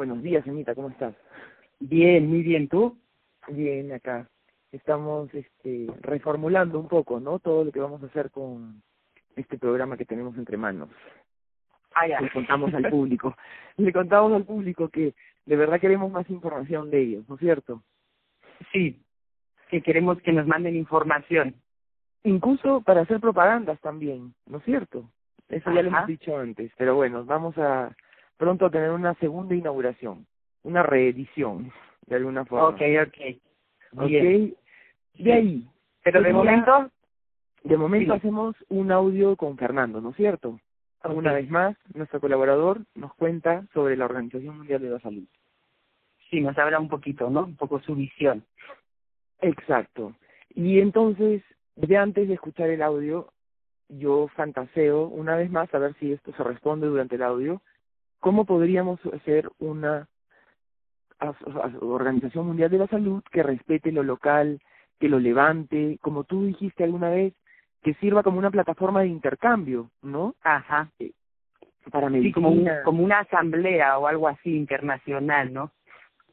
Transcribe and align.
Buenos 0.00 0.22
días, 0.22 0.48
Anita, 0.48 0.74
¿cómo 0.74 0.88
estás? 0.88 1.14
Bien, 1.78 2.26
muy 2.26 2.40
bien, 2.42 2.68
¿tú? 2.68 2.98
Bien, 3.48 3.92
acá. 3.92 4.26
Estamos 4.72 5.28
este, 5.34 5.88
reformulando 6.00 6.80
un 6.80 6.88
poco, 6.88 7.20
¿no? 7.20 7.38
Todo 7.38 7.64
lo 7.66 7.70
que 7.70 7.80
vamos 7.80 8.02
a 8.02 8.06
hacer 8.06 8.30
con 8.30 8.82
este 9.36 9.58
programa 9.58 9.98
que 9.98 10.06
tenemos 10.06 10.38
entre 10.38 10.56
manos. 10.56 10.88
Ah, 11.94 12.08
ya. 12.08 12.18
Le 12.18 12.30
contamos 12.30 12.72
al 12.72 12.88
público. 12.88 13.36
Le 13.76 13.92
contamos 13.92 14.32
al 14.32 14.46
público 14.46 14.88
que 14.88 15.14
de 15.44 15.56
verdad 15.56 15.78
queremos 15.78 16.10
más 16.10 16.30
información 16.30 16.88
de 16.88 17.02
ellos, 17.02 17.28
¿no 17.28 17.34
es 17.34 17.40
cierto? 17.42 17.82
Sí, 18.72 19.02
que 19.68 19.82
queremos 19.82 20.16
que 20.22 20.32
nos 20.32 20.46
manden 20.46 20.76
información. 20.76 21.56
Incluso 22.24 22.80
para 22.80 23.02
hacer 23.02 23.20
propagandas 23.20 23.78
también, 23.82 24.32
¿no 24.46 24.56
es 24.56 24.64
cierto? 24.64 25.10
Eso 25.50 25.70
ya 25.74 25.82
lo 25.82 25.88
hemos 25.88 26.06
dicho 26.06 26.38
antes, 26.38 26.72
pero 26.78 26.94
bueno, 26.94 27.22
vamos 27.26 27.58
a 27.58 27.94
pronto 28.40 28.64
a 28.64 28.70
tener 28.70 28.90
una 28.90 29.12
segunda 29.16 29.54
inauguración, 29.54 30.26
una 30.62 30.82
reedición, 30.82 31.70
de 32.06 32.16
alguna 32.16 32.46
forma. 32.46 32.68
Ok, 32.68 32.80
ok. 33.06 33.36
¿Ok? 33.98 34.06
Bien. 34.08 34.56
De 35.14 35.32
ahí, 35.34 35.68
Pero 36.02 36.22
de 36.22 36.32
momento, 36.32 36.90
de 37.64 37.76
momento 37.76 38.14
Sí. 38.14 38.18
hacemos 38.18 38.56
un 38.70 38.90
audio 38.90 39.36
con 39.36 39.58
Fernando, 39.58 40.00
¿no 40.00 40.10
es 40.10 40.16
cierto? 40.16 40.58
Una 41.04 41.34
vez 41.34 41.50
más, 41.50 41.76
nuestro 41.94 42.18
colaborador 42.18 42.80
nos 42.94 43.12
cuenta 43.14 43.66
sobre 43.74 43.94
la 43.98 44.06
Organización 44.06 44.56
Mundial 44.56 44.80
de 44.80 44.90
la 44.90 45.00
Salud. 45.00 45.24
sí, 46.30 46.40
nos 46.40 46.56
habla 46.56 46.78
un 46.78 46.88
poquito, 46.88 47.28
¿no? 47.28 47.44
Un 47.44 47.56
poco 47.56 47.80
su 47.80 47.94
visión. 47.96 48.44
Exacto. 49.40 50.14
Y 50.54 50.78
entonces, 50.78 51.42
de 51.76 51.96
antes 51.96 52.28
de 52.28 52.34
escuchar 52.34 52.70
el 52.70 52.82
audio, 52.82 53.32
yo 53.88 54.28
fantaseo 54.36 55.08
una 55.08 55.34
vez 55.36 55.50
más, 55.50 55.74
a 55.74 55.78
ver 55.78 55.94
si 55.98 56.12
esto 56.12 56.32
se 56.36 56.44
responde 56.44 56.86
durante 56.86 57.16
el 57.16 57.22
audio, 57.22 57.60
cómo 58.20 58.44
podríamos 58.44 59.00
hacer 59.12 59.50
una 59.58 60.08
Organización 61.80 62.46
Mundial 62.46 62.70
de 62.70 62.78
la 62.78 62.86
Salud 62.86 63.22
que 63.30 63.42
respete 63.42 63.92
lo 63.92 64.02
local, 64.02 64.60
que 64.98 65.08
lo 65.08 65.18
levante, 65.18 65.98
como 66.00 66.24
tú 66.24 66.44
dijiste 66.44 66.84
alguna 66.84 67.10
vez, 67.10 67.34
que 67.82 67.94
sirva 67.94 68.22
como 68.22 68.38
una 68.38 68.50
plataforma 68.50 69.00
de 69.00 69.08
intercambio, 69.08 69.90
¿no? 70.02 70.34
Ajá. 70.42 70.90
Para 71.90 72.08
Sí, 72.08 72.12
medicina. 72.12 72.34
como, 72.34 72.50
un, 72.50 72.68
como 72.84 73.02
una 73.04 73.18
asamblea 73.20 73.98
o 73.98 74.06
algo 74.06 74.28
así 74.28 74.54
internacional, 74.54 75.52
¿no? 75.52 75.72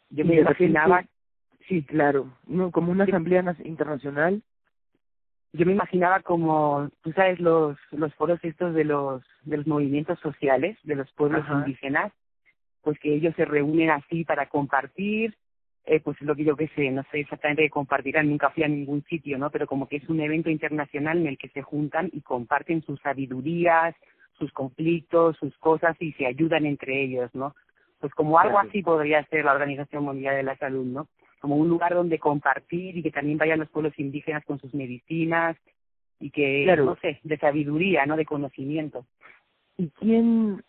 Yo 0.09 0.25
me 0.25 0.35
imaginaba, 0.39 1.03
Sí, 1.67 1.83
claro, 1.83 2.31
no, 2.45 2.71
como 2.71 2.91
una 2.93 3.03
asamblea 3.03 3.43
internacional. 3.65 4.41
Yo 5.53 5.65
me 5.65 5.73
imaginaba 5.73 6.21
como, 6.21 6.89
tú 7.01 7.11
sabes, 7.13 7.39
los 7.39 7.77
los 7.91 8.13
foros 8.15 8.39
estos 8.43 8.73
de 8.73 8.83
los 8.83 9.23
de 9.43 9.57
los 9.57 9.67
movimientos 9.67 10.19
sociales 10.19 10.77
de 10.83 10.95
los 10.95 11.11
pueblos 11.13 11.43
Ajá. 11.43 11.55
indígenas, 11.55 12.11
pues 12.81 12.99
que 12.99 13.13
ellos 13.13 13.33
se 13.35 13.45
reúnen 13.45 13.89
así 13.89 14.23
para 14.23 14.47
compartir, 14.47 15.35
eh, 15.85 15.99
pues 16.01 16.19
lo 16.21 16.35
que 16.35 16.43
yo 16.43 16.55
qué 16.55 16.67
sé, 16.75 16.91
no 16.91 17.03
sé 17.11 17.21
exactamente 17.21 17.63
qué 17.63 17.69
compartirán, 17.69 18.29
nunca 18.29 18.49
fui 18.49 18.63
a 18.63 18.67
ningún 18.67 19.03
sitio, 19.05 19.37
¿no? 19.37 19.49
Pero 19.49 19.67
como 19.67 19.87
que 19.87 19.97
es 19.97 20.09
un 20.09 20.19
evento 20.19 20.49
internacional 20.49 21.17
en 21.17 21.27
el 21.27 21.37
que 21.37 21.49
se 21.49 21.61
juntan 21.61 22.09
y 22.11 22.21
comparten 22.21 22.81
sus 22.83 22.99
sabidurías, 22.99 23.95
sus 24.37 24.51
conflictos, 24.51 25.37
sus 25.37 25.57
cosas 25.57 25.95
y 25.99 26.11
se 26.13 26.25
ayudan 26.25 26.65
entre 26.65 27.03
ellos, 27.03 27.33
¿no? 27.33 27.55
Pues 27.99 28.13
como 28.13 28.37
algo 28.37 28.59
así 28.59 28.83
podría 28.83 29.23
ser 29.25 29.45
la 29.45 29.53
Organización 29.53 30.03
Mundial 30.03 30.35
de 30.35 30.43
la 30.43 30.57
Salud, 30.57 30.85
¿no? 30.85 31.07
Como 31.39 31.55
un 31.55 31.69
lugar 31.69 31.93
donde 31.93 32.19
compartir 32.19 32.97
y 32.97 33.03
que 33.03 33.11
también 33.11 33.37
vayan 33.37 33.59
los 33.59 33.69
pueblos 33.69 33.97
indígenas 33.99 34.43
con 34.45 34.59
sus 34.59 34.73
medicinas 34.73 35.55
y 36.19 36.31
que, 36.31 36.63
Claro. 36.63 36.85
no 36.85 36.95
sé, 36.97 37.19
de 37.23 37.37
sabiduría, 37.37 38.05
¿no? 38.05 38.15
De 38.17 38.25
conocimiento. 38.25 39.05
¿Y 39.77 39.89
quién 39.89 40.63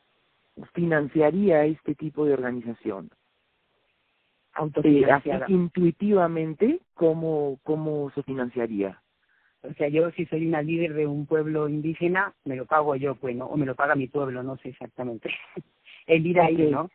financiaría 0.75 1.65
este 1.65 1.95
tipo 1.95 2.25
de 2.27 2.35
organización? 2.35 3.07
Eh, 3.07 4.59
así 4.59 4.61
Autofinanciada. 4.61 5.47
intuitivamente, 5.49 6.81
¿cómo, 6.95 7.59
¿cómo 7.63 8.11
se 8.11 8.23
financiaría? 8.25 9.01
O 9.63 9.73
sea, 9.75 9.89
yo 9.89 10.11
si 10.13 10.27
soy 10.27 10.47
una 10.47 10.63
líder 10.63 10.95
de 10.95 11.07
un 11.07 11.27
pueblo 11.27 11.69
indígena, 11.69 12.35
me 12.45 12.57
lo 12.57 12.67
pago 12.67 12.95
yo, 12.97 13.15
pues, 13.17 13.37
¿no? 13.37 13.47
O 13.47 13.57
me 13.57 13.67
lo 13.67 13.75
paga 13.75 13.95
mi 13.95 14.07
pueblo, 14.07 14.43
no 14.43 14.57
sé 14.59 14.71
exactamente. 14.71 15.31
El 16.07 16.27
ir 16.27 16.41
ahí, 16.41 16.55
Ok. 16.67 16.71
¿no? 16.71 16.91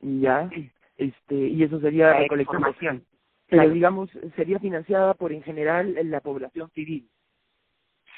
Ya, 0.00 0.50
este, 1.00 1.34
y 1.34 1.62
eso 1.62 1.80
sería 1.80 2.08
La 2.10 2.18
recolección. 2.20 2.56
información. 2.56 3.04
Pero 3.48 3.62
Claro. 3.62 3.74
digamos, 3.74 4.10
sería 4.36 4.58
financiada 4.60 5.14
por 5.14 5.32
en 5.32 5.42
general 5.42 5.96
la 6.04 6.20
población 6.20 6.70
civil. 6.70 7.08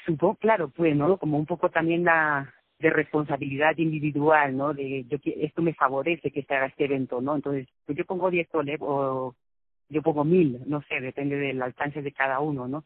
Supongo, 0.05 0.35
claro, 0.35 0.69
pues, 0.69 0.95
¿no? 0.95 1.17
Como 1.17 1.37
un 1.37 1.45
poco 1.45 1.69
también 1.69 2.03
la 2.03 2.53
de 2.79 2.89
responsabilidad 2.89 3.77
individual, 3.77 4.57
¿no? 4.57 4.73
De 4.73 5.05
yo 5.05 5.17
esto 5.23 5.61
me 5.61 5.73
favorece 5.73 6.29
que 6.31 6.43
se 6.43 6.53
haga 6.53 6.65
este 6.65 6.85
evento, 6.85 7.21
¿no? 7.21 7.35
Entonces, 7.35 7.67
pues 7.85 7.97
yo 7.97 8.05
pongo 8.05 8.29
10 8.29 8.49
soles 8.51 8.77
o 8.81 9.33
yo 9.87 10.01
pongo 10.01 10.25
mil, 10.25 10.59
no 10.65 10.81
sé, 10.83 10.99
depende 10.99 11.37
del 11.37 11.61
alcance 11.61 12.01
de 12.01 12.11
cada 12.11 12.41
uno, 12.41 12.67
¿no? 12.67 12.83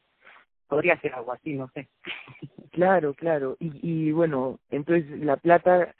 Podría 0.67 0.99
ser 1.01 1.15
algo 1.15 1.33
así, 1.33 1.53
no 1.53 1.69
sé. 1.73 1.89
Claro, 2.71 3.15
claro. 3.15 3.57
Y, 3.59 3.71
y 3.81 4.11
bueno, 4.11 4.59
entonces 4.69 5.09
la 5.21 5.37
plata, 5.37 5.95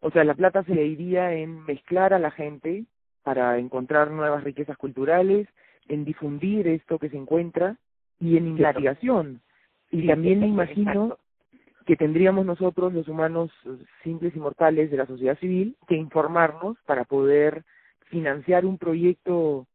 o 0.00 0.10
sea, 0.12 0.22
la 0.22 0.34
plata 0.34 0.62
se 0.62 0.72
le 0.74 0.86
iría 0.86 1.32
en 1.34 1.64
mezclar 1.64 2.14
a 2.14 2.20
la 2.20 2.30
gente 2.30 2.84
para 3.22 3.58
encontrar 3.58 4.10
nuevas 4.10 4.44
riquezas 4.44 4.76
culturales, 4.76 5.48
en 5.88 6.04
difundir 6.04 6.68
esto 6.68 6.98
que 6.98 7.08
se 7.08 7.16
encuentra 7.16 7.76
y 8.20 8.36
en 8.36 8.48
investigación. 8.48 9.40
Y 9.90 10.06
también 10.06 10.40
me 10.40 10.46
imagino 10.46 11.18
que 11.86 11.96
tendríamos 11.96 12.44
nosotros, 12.44 12.92
los 12.92 13.08
humanos 13.08 13.50
simples 14.02 14.36
y 14.36 14.38
mortales 14.38 14.90
de 14.90 14.98
la 14.98 15.06
sociedad 15.06 15.38
civil, 15.38 15.76
que 15.86 15.96
informarnos 15.96 16.76
para 16.84 17.04
poder 17.04 17.64
financiar 18.10 18.66
un 18.66 18.76
proyecto 18.76 19.66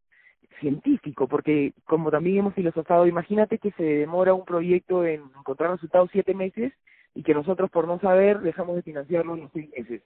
científico, 0.59 1.27
porque 1.27 1.73
como 1.85 2.11
también 2.11 2.37
hemos 2.37 2.53
filosofado, 2.53 3.07
imagínate 3.07 3.57
que 3.57 3.71
se 3.71 3.83
demora 3.83 4.33
un 4.33 4.45
proyecto 4.45 5.05
en 5.05 5.23
encontrar 5.37 5.71
resultados 5.71 6.09
siete 6.11 6.33
meses 6.33 6.71
y 7.15 7.23
que 7.23 7.33
nosotros 7.33 7.69
por 7.71 7.87
no 7.87 7.99
saber 7.99 8.39
dejamos 8.39 8.75
de 8.75 8.83
financiarlo 8.83 9.33
en 9.33 9.41
los 9.41 9.51
seis 9.51 9.69
meses, 9.75 10.01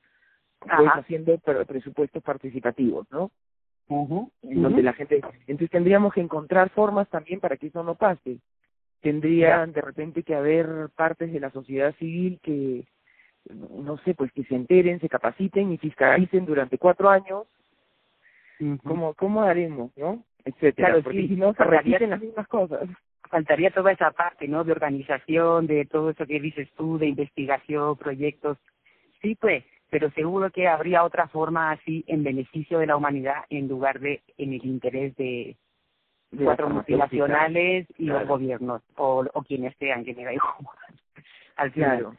pues 0.59 0.91
haciendo 0.94 1.38
pre- 1.40 1.66
presupuestos 1.66 2.23
participativos, 2.23 3.07
¿no? 3.12 3.31
En 4.41 4.62
donde 4.62 4.84
la 4.84 4.94
gente, 4.94 5.22
entonces 5.47 5.69
tendríamos 5.69 6.13
que 6.13 6.22
encontrar 6.22 6.69
formas 6.72 7.09
también 7.09 7.40
para 7.40 7.57
que 7.57 7.68
eso 7.68 7.84
no 7.84 7.95
pase. 7.95 8.40
Tendrían 9.01 9.72
de 9.73 9.81
repente 9.81 10.23
que 10.23 10.35
haber 10.35 10.90
partes 10.95 11.31
de 11.31 11.40
la 11.40 11.51
sociedad 11.51 11.95
civil 11.95 12.40
que, 12.41 12.85
no 13.53 13.97
sé, 14.00 14.13
pues 14.16 14.31
que 14.34 14.44
se 14.44 14.56
enteren, 14.56 15.00
se 15.00 15.09
capaciten 15.09 15.72
y 15.72 15.78
fiscalicen 15.78 16.45
durante 16.45 16.78
cuatro 16.78 17.09
años 17.09 17.47
Ujú. 18.59 18.79
cómo, 18.84 19.13
cómo 19.13 19.44
haremos, 19.44 19.95
¿no? 19.97 20.24
Etcétera, 20.45 20.88
Claro, 20.89 21.03
porque 21.03 21.22
sí, 21.22 21.28
si 21.29 21.35
no 21.35 21.53
se 21.53 21.63
repiten 21.63 22.09
las 22.09 22.22
mismas 22.22 22.47
cosas. 22.47 22.89
faltaría 23.29 23.72
toda 23.72 23.91
esa 23.91 24.12
parte, 24.12 24.47
¿no? 24.47 24.63
De 24.63 24.72
organización, 24.72 25.68
de 25.68 25.85
todo 25.85 26.09
eso 26.12 26.25
que 26.25 26.39
dices 26.39 26.69
tú, 26.75 26.97
de 26.97 27.07
investigación, 27.07 27.97
proyectos. 27.97 28.57
Sí, 29.22 29.35
pues, 29.35 29.63
pero 29.89 30.09
seguro 30.11 30.49
que 30.51 30.67
habría 30.67 31.03
otra 31.03 31.27
forma 31.27 31.71
así 31.71 32.03
en 32.07 32.23
beneficio 32.23 32.79
de 32.79 32.87
la 32.87 32.95
humanidad 32.97 33.45
en 33.49 33.67
lugar 33.67 33.99
de 33.99 34.21
en 34.37 34.53
el 34.53 34.65
interés 34.65 35.15
de 35.15 35.55
De 36.31 36.43
cuatro 36.43 36.69
multinacionales 36.69 37.87
y 37.97 38.05
Claro. 38.05 38.19
los 38.19 38.27
gobiernos 38.29 38.81
o, 38.97 39.25
o 39.33 39.43
quienes 39.43 39.75
sean, 39.77 40.03
que 40.03 40.13
me 40.13 40.25
da 40.25 40.33
igual. 40.33 40.53
Al 41.55 41.71
final. 41.71 41.99
Claro. 41.99 42.15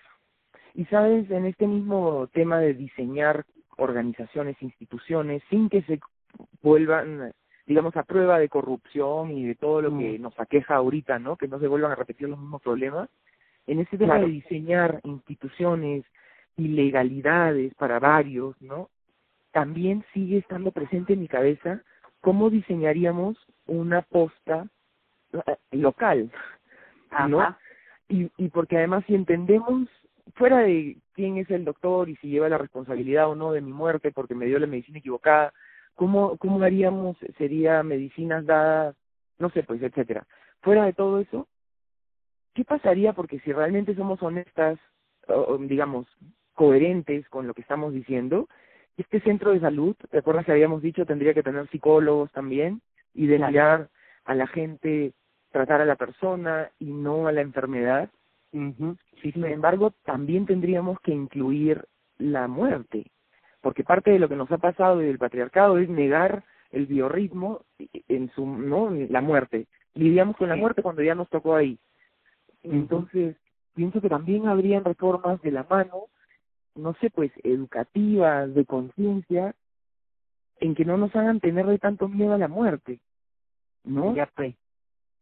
Y 0.74 0.84
sabes, 0.86 1.30
en 1.30 1.44
este 1.44 1.66
mismo 1.66 2.26
tema 2.32 2.58
de 2.58 2.72
diseñar 2.74 3.44
organizaciones, 3.76 4.56
instituciones, 4.62 5.42
sin 5.50 5.68
que 5.68 5.82
se 5.82 6.00
vuelvan, 6.62 7.32
digamos, 7.66 7.96
a 7.96 8.02
prueba 8.02 8.38
de 8.38 8.48
corrupción 8.48 9.30
y 9.30 9.44
de 9.46 9.54
todo 9.54 9.82
lo 9.82 9.90
que 9.98 10.18
Mm. 10.18 10.22
nos 10.22 10.38
aqueja 10.40 10.76
ahorita, 10.76 11.18
¿no? 11.18 11.36
Que 11.36 11.46
no 11.48 11.58
se 11.60 11.68
vuelvan 11.68 11.92
a 11.92 11.96
repetir 11.96 12.28
los 12.28 12.38
mismos 12.38 12.62
problemas. 12.62 13.08
En 13.66 13.80
este 13.80 13.98
tema 13.98 14.14
Claro. 14.14 14.26
de 14.28 14.32
diseñar 14.32 15.00
instituciones 15.04 16.04
y 16.58 16.68
legalidades 16.68 17.72
para 17.76 17.98
varios, 17.98 18.60
¿no? 18.60 18.90
También 19.52 20.04
sigue 20.12 20.38
estando 20.38 20.72
presente 20.72 21.14
en 21.14 21.20
mi 21.20 21.28
cabeza 21.28 21.82
cómo 22.20 22.50
diseñaríamos 22.50 23.38
una 23.66 24.02
posta 24.02 24.66
eh, 25.32 25.56
local, 25.70 26.30
¿no? 27.28 27.40
Ajá. 27.40 27.58
y, 28.08 28.30
y 28.36 28.48
porque 28.48 28.76
además 28.76 29.04
si 29.06 29.14
entendemos 29.14 29.88
fuera 30.34 30.58
de 30.58 30.98
quién 31.14 31.38
es 31.38 31.50
el 31.50 31.64
doctor 31.64 32.08
y 32.08 32.16
si 32.16 32.28
lleva 32.28 32.48
la 32.48 32.58
responsabilidad 32.58 33.30
o 33.30 33.34
no 33.34 33.52
de 33.52 33.60
mi 33.60 33.72
muerte 33.72 34.12
porque 34.12 34.34
me 34.34 34.46
dio 34.46 34.58
la 34.58 34.66
medicina 34.66 34.98
equivocada, 34.98 35.54
¿cómo, 35.94 36.36
cómo 36.38 36.62
haríamos? 36.62 37.16
¿Sería 37.38 37.82
medicinas 37.82 38.44
dadas? 38.44 38.96
No 39.38 39.50
sé, 39.50 39.62
pues, 39.62 39.82
etcétera. 39.82 40.26
Fuera 40.60 40.84
de 40.84 40.92
todo 40.92 41.20
eso, 41.20 41.46
¿qué 42.54 42.64
pasaría? 42.64 43.12
Porque 43.12 43.38
si 43.40 43.52
realmente 43.52 43.94
somos 43.94 44.20
honestas, 44.22 44.78
digamos, 45.60 46.06
coherentes 46.58 47.28
con 47.28 47.46
lo 47.46 47.54
que 47.54 47.60
estamos 47.62 47.92
diciendo, 47.92 48.48
este 48.96 49.20
centro 49.20 49.52
de 49.52 49.60
salud, 49.60 49.94
¿te 50.10 50.18
acuerdas 50.18 50.44
que 50.44 50.50
habíamos 50.50 50.82
dicho 50.82 51.06
tendría 51.06 51.32
que 51.32 51.44
tener 51.44 51.68
psicólogos 51.70 52.32
también? 52.32 52.80
Y 53.14 53.28
de 53.28 53.36
Claro. 53.36 53.52
mirar 53.52 53.88
a 54.24 54.34
la 54.34 54.48
gente, 54.48 55.12
tratar 55.52 55.80
a 55.80 55.84
la 55.84 55.94
persona 55.94 56.68
y 56.80 56.86
no 56.86 57.28
a 57.28 57.32
la 57.32 57.42
enfermedad. 57.42 58.10
Sí, 58.50 59.30
Sin 59.32 59.44
embargo, 59.44 59.92
también 60.04 60.46
tendríamos 60.46 60.98
que 61.00 61.12
incluir 61.12 61.84
la 62.18 62.48
muerte, 62.48 63.06
porque 63.60 63.84
parte 63.84 64.10
de 64.10 64.18
lo 64.18 64.28
que 64.28 64.34
nos 64.34 64.50
ha 64.50 64.58
pasado 64.58 64.98
del 64.98 65.18
patriarcado 65.18 65.78
es 65.78 65.88
negar 65.88 66.42
el 66.72 66.86
biorritmo 66.86 67.62
en 68.08 68.30
su 68.32 68.44
no 68.46 68.90
la 68.90 69.20
muerte 69.20 69.66
lidiamos 69.94 70.36
con 70.36 70.50
la 70.50 70.56
muerte 70.56 70.82
cuando 70.82 71.02
ya 71.02 71.14
nos 71.14 71.30
tocó 71.30 71.56
ahí 71.56 71.78
entonces 72.62 73.36
pienso 73.74 74.02
que 74.02 74.10
también 74.10 74.46
habrían 74.48 74.84
reformas 74.84 75.40
de 75.40 75.50
la 75.50 75.64
mano 75.70 76.08
no 76.78 76.94
sé 76.94 77.10
pues 77.10 77.32
educativas 77.42 78.54
de 78.54 78.64
conciencia 78.64 79.54
en 80.60 80.74
que 80.74 80.84
no 80.84 80.96
nos 80.96 81.14
hagan 81.14 81.40
tenerle 81.40 81.78
tanto 81.78 82.08
miedo 82.08 82.34
a 82.34 82.38
la 82.38 82.48
muerte 82.48 83.00
no 83.84 84.14
ya 84.14 84.26
pues 84.34 84.54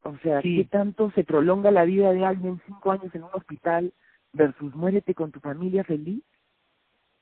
o 0.03 0.17
sea 0.19 0.41
qué 0.43 0.67
tanto 0.71 1.11
se 1.13 1.25
prolonga 1.25 1.71
la 1.71 1.85
vida 1.85 2.13
de 2.13 2.25
alguien 2.25 2.61
cinco 2.67 2.93
años 2.93 3.15
en 3.15 3.25
un 3.25 3.31
hospital 3.33 3.93
versus 4.33 4.75
muérete 4.75 5.15
con 5.15 5.33
tu 5.33 5.41
familia 5.41 5.83
feliz 5.85 6.23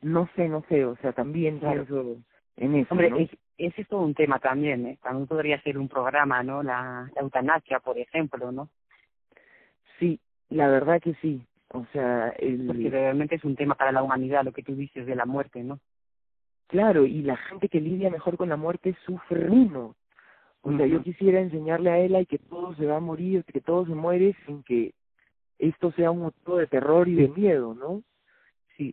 no 0.03 0.29
sé 0.37 0.49
no 0.49 0.65
sé 0.69 0.85
o 0.85 0.97
sea 0.97 1.13
también 1.13 1.61
pienso 1.61 2.17
en 2.57 2.75
eso 2.75 2.89
hombre 2.91 3.13
es, 3.23 3.31
ese 3.57 3.83
es 3.83 3.89
todo 3.89 4.01
un 4.01 4.15
tema 4.15 4.39
también 4.41 4.87
eh 4.87 4.99
también 5.03 5.27
podría 5.27 5.63
ser 5.63 5.79
un 5.79 5.89
programa 5.89 6.43
no 6.43 6.63
la, 6.63 7.11
la 7.15 7.23
eutanasia 7.23 7.79
por 7.81 7.99
ejemplo 7.99 8.51
no 8.51 8.69
sí 9.99 10.21
la 10.51 10.69
verdad 10.69 11.01
que 11.01 11.15
sí 11.23 11.47
o 11.75 11.85
sea 11.93 12.29
el 12.39 12.67
porque 12.67 12.89
realmente 12.89 13.35
es 13.35 13.45
un 13.45 13.57
tema 13.57 13.75
para 13.75 13.91
la 13.91 14.03
humanidad 14.03 14.45
lo 14.45 14.53
que 14.53 14.63
tú 14.63 14.77
dices 14.77 15.07
de 15.07 15.17
la 15.17 15.27
muerte 15.27 15.63
no 15.65 15.81
claro 16.69 17.05
y 17.05 17.23
la 17.23 17.37
gente 17.37 17.69
que 17.69 17.81
lidia 17.81 18.11
mejor 18.11 18.37
con 18.37 18.49
la 18.49 18.57
muerte 18.57 18.97
sufre 19.05 19.49
menos 19.49 19.97
o 20.63 20.77
sea 20.77 20.87
yo 20.87 21.03
quisiera 21.03 21.41
enseñarle 21.41 21.91
a 21.91 21.99
ella 21.99 22.25
que 22.25 22.39
todo 22.39 22.77
se 22.77 22.87
va 22.87 22.99
a 22.99 23.01
morir 23.01 23.45
que 23.45 23.61
todo 23.61 23.85
se 23.87 23.95
muere 23.95 24.37
sin 24.47 24.63
que 24.63 24.95
esto 25.59 25.91
sea 25.93 26.13
un 26.13 26.21
motivo 26.21 26.59
de 26.59 26.69
terror 26.69 27.09
y 27.09 27.17
de 27.17 27.29
miedo 27.29 27.75
no 27.75 28.05
sí 28.77 28.93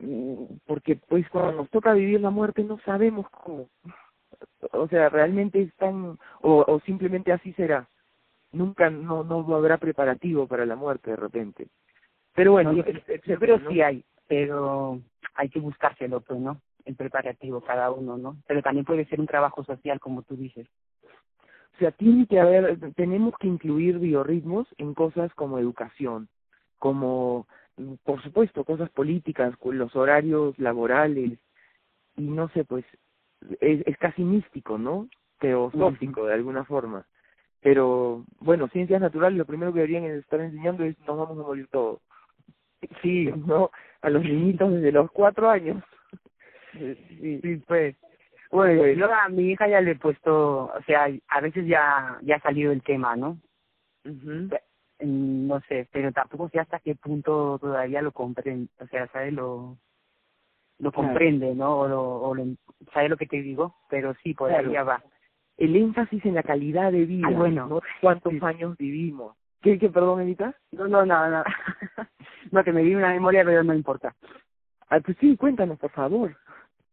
porque 0.65 0.95
pues 0.95 1.29
cuando 1.29 1.51
nos 1.53 1.69
toca 1.69 1.93
vivir 1.93 2.19
la 2.19 2.31
muerte 2.31 2.63
no 2.63 2.79
sabemos 2.79 3.27
cómo. 3.29 3.67
O 4.71 4.87
sea 4.87 5.09
realmente 5.09 5.61
es 5.61 5.73
tan 5.75 6.17
o, 6.41 6.65
o 6.67 6.79
simplemente 6.81 7.31
así 7.31 7.53
será. 7.53 7.87
Nunca 8.51 8.89
no 8.89 9.23
no 9.23 9.55
habrá 9.55 9.77
preparativo 9.77 10.47
para 10.47 10.65
la 10.65 10.75
muerte 10.75 11.11
de 11.11 11.15
repente 11.15 11.67
pero 12.33 12.53
bueno 12.53 12.73
yo, 12.73 12.83
pero 13.39 13.59
sí 13.69 13.81
hay 13.81 14.03
pero 14.27 15.01
hay 15.35 15.49
que 15.49 15.59
buscárselo 15.59 16.21
pues 16.21 16.39
no 16.39 16.61
el 16.85 16.95
preparativo 16.95 17.61
cada 17.61 17.91
uno 17.91 18.17
no 18.17 18.37
pero 18.47 18.61
también 18.61 18.85
puede 18.85 19.05
ser 19.05 19.19
un 19.19 19.27
trabajo 19.27 19.63
social 19.63 19.99
como 19.99 20.23
tú 20.23 20.35
dices. 20.35 20.67
O 21.75 21.77
sea 21.79 21.91
tiene 21.91 22.27
que 22.27 22.39
haber 22.39 22.93
tenemos 22.95 23.33
que 23.39 23.47
incluir 23.47 23.99
biorritmos 23.99 24.67
en 24.77 24.93
cosas 24.93 25.33
como 25.33 25.59
educación 25.59 26.29
como 26.77 27.47
por 28.03 28.21
supuesto 28.23 28.63
cosas 28.63 28.89
políticas 28.89 29.53
los 29.63 29.95
horarios 29.95 30.57
laborales 30.57 31.39
y 32.15 32.21
no 32.21 32.49
sé 32.49 32.63
pues 32.63 32.85
es, 33.59 33.85
es 33.85 33.97
casi 33.97 34.23
místico 34.23 34.77
no 34.77 35.07
teosófico 35.39 36.27
de 36.27 36.35
alguna 36.35 36.63
forma. 36.65 37.05
Pero 37.61 38.25
bueno 38.39 38.67
ciencias 38.69 39.01
naturales 39.01 39.37
lo 39.37 39.45
primero 39.45 39.73
que 39.73 39.79
deberían 39.79 40.05
estar 40.05 40.39
enseñando 40.39 40.83
es 40.83 40.97
nos 40.99 41.17
vamos 41.17 41.37
a 41.37 41.47
morir 41.47 41.67
todos 41.67 41.99
sí 43.01 43.31
no 43.45 43.71
a 44.01 44.09
los 44.09 44.23
niñitos 44.23 44.73
desde 44.73 44.91
los 44.91 45.11
cuatro 45.11 45.49
años. 45.49 45.83
Sí, 46.73 47.39
sí 47.41 47.61
pues 47.67 47.95
bueno 48.49 48.81
pues. 48.81 48.97
yo 48.97 49.13
a 49.13 49.29
mi 49.29 49.51
hija 49.51 49.67
ya 49.67 49.81
le 49.81 49.91
he 49.91 49.95
puesto 49.95 50.65
o 50.65 50.81
sea 50.85 51.07
a 51.27 51.41
veces 51.41 51.67
ya 51.67 52.17
ya 52.21 52.37
ha 52.37 52.41
salido 52.41 52.71
el 52.71 52.81
tema 52.81 53.15
no 53.15 53.37
no 54.99 55.61
sé 55.67 55.87
pero 55.91 56.11
tampoco 56.11 56.49
sé 56.49 56.59
hasta 56.59 56.79
qué 56.79 56.95
punto 56.95 57.57
todavía 57.59 58.01
lo 58.01 58.11
comprende 58.11 58.69
o 58.79 58.87
sea 58.87 59.07
sabe 59.07 59.31
lo 59.31 59.77
lo 60.79 60.91
comprende 60.91 61.53
no 61.55 61.79
o 61.79 61.87
lo, 61.87 62.01
o 62.01 62.35
lo 62.35 62.45
sabe 62.93 63.09
lo 63.09 63.17
que 63.17 63.27
te 63.27 63.41
digo 63.41 63.75
pero 63.89 64.13
sí 64.23 64.33
por 64.33 64.51
ahí 64.51 64.71
ya 64.71 64.83
va. 64.83 65.03
El 65.57 65.75
énfasis 65.75 66.25
en 66.25 66.35
la 66.35 66.43
calidad 66.43 66.91
de 66.91 67.05
vida 67.05 67.27
ah, 67.27 67.31
bueno 67.31 67.67
¿no? 67.67 67.81
cuántos 67.99 68.33
años 68.43 68.77
vivimos 68.77 69.35
qué 69.61 69.77
qué 69.79 69.89
perdón 69.89 70.21
Edita 70.21 70.55
no 70.71 70.87
no 70.87 71.05
no 71.05 71.29
no 71.29 71.43
no 72.51 72.63
que 72.63 72.71
me 72.71 72.83
di 72.83 72.95
una 72.95 73.09
memoria 73.09 73.43
pero 73.45 73.63
no 73.63 73.73
importa 73.73 74.15
ah 74.89 74.99
pues 74.99 75.17
sí 75.19 75.37
cuéntanos 75.37 75.79
por 75.79 75.91
favor 75.91 76.35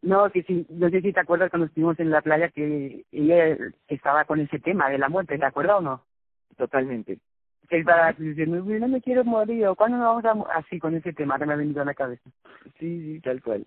no, 0.01 0.31
que 0.31 0.45
sí, 0.45 0.65
no 0.71 0.89
sé 0.91 1.01
si 1.01 1.13
te 1.13 1.19
acuerdas 1.19 1.51
cuando 1.51 1.67
estuvimos 1.67 1.99
en 1.99 2.11
la 2.11 2.23
playa 2.23 2.51
que 2.51 3.05
ella 3.11 3.57
estaba 3.89 4.25
con 4.27 4.39
ese 4.39 4.61
tema 4.61 4.89
de 4.89 4.97
la 4.97 5.09
muerte, 5.09 5.37
¿te 5.37 5.45
acuerdas 5.45 5.79
o 5.79 5.81
no? 5.81 6.05
Totalmente 6.57 7.19
que 7.69 7.85
para 7.85 8.13
diciendo, 8.13 8.57
no 8.65 8.89
me 8.89 9.01
quiero 9.01 9.25
morir, 9.25 9.67
o 9.67 9.77
cuándo 9.77 9.99
nos 9.99 10.23
vamos 10.23 10.49
a... 10.49 10.59
Así, 10.59 10.79
con 10.79 10.95
ese 10.95 11.13
tema 11.13 11.39
que 11.39 11.47
me 11.47 11.53
ha 11.53 11.57
venido 11.57 11.83
a 11.83 11.85
la 11.85 11.95
cabeza. 11.95 12.31
Sí, 12.79 13.03
sí, 13.03 13.21
tal 13.21 13.43
cual. 13.43 13.67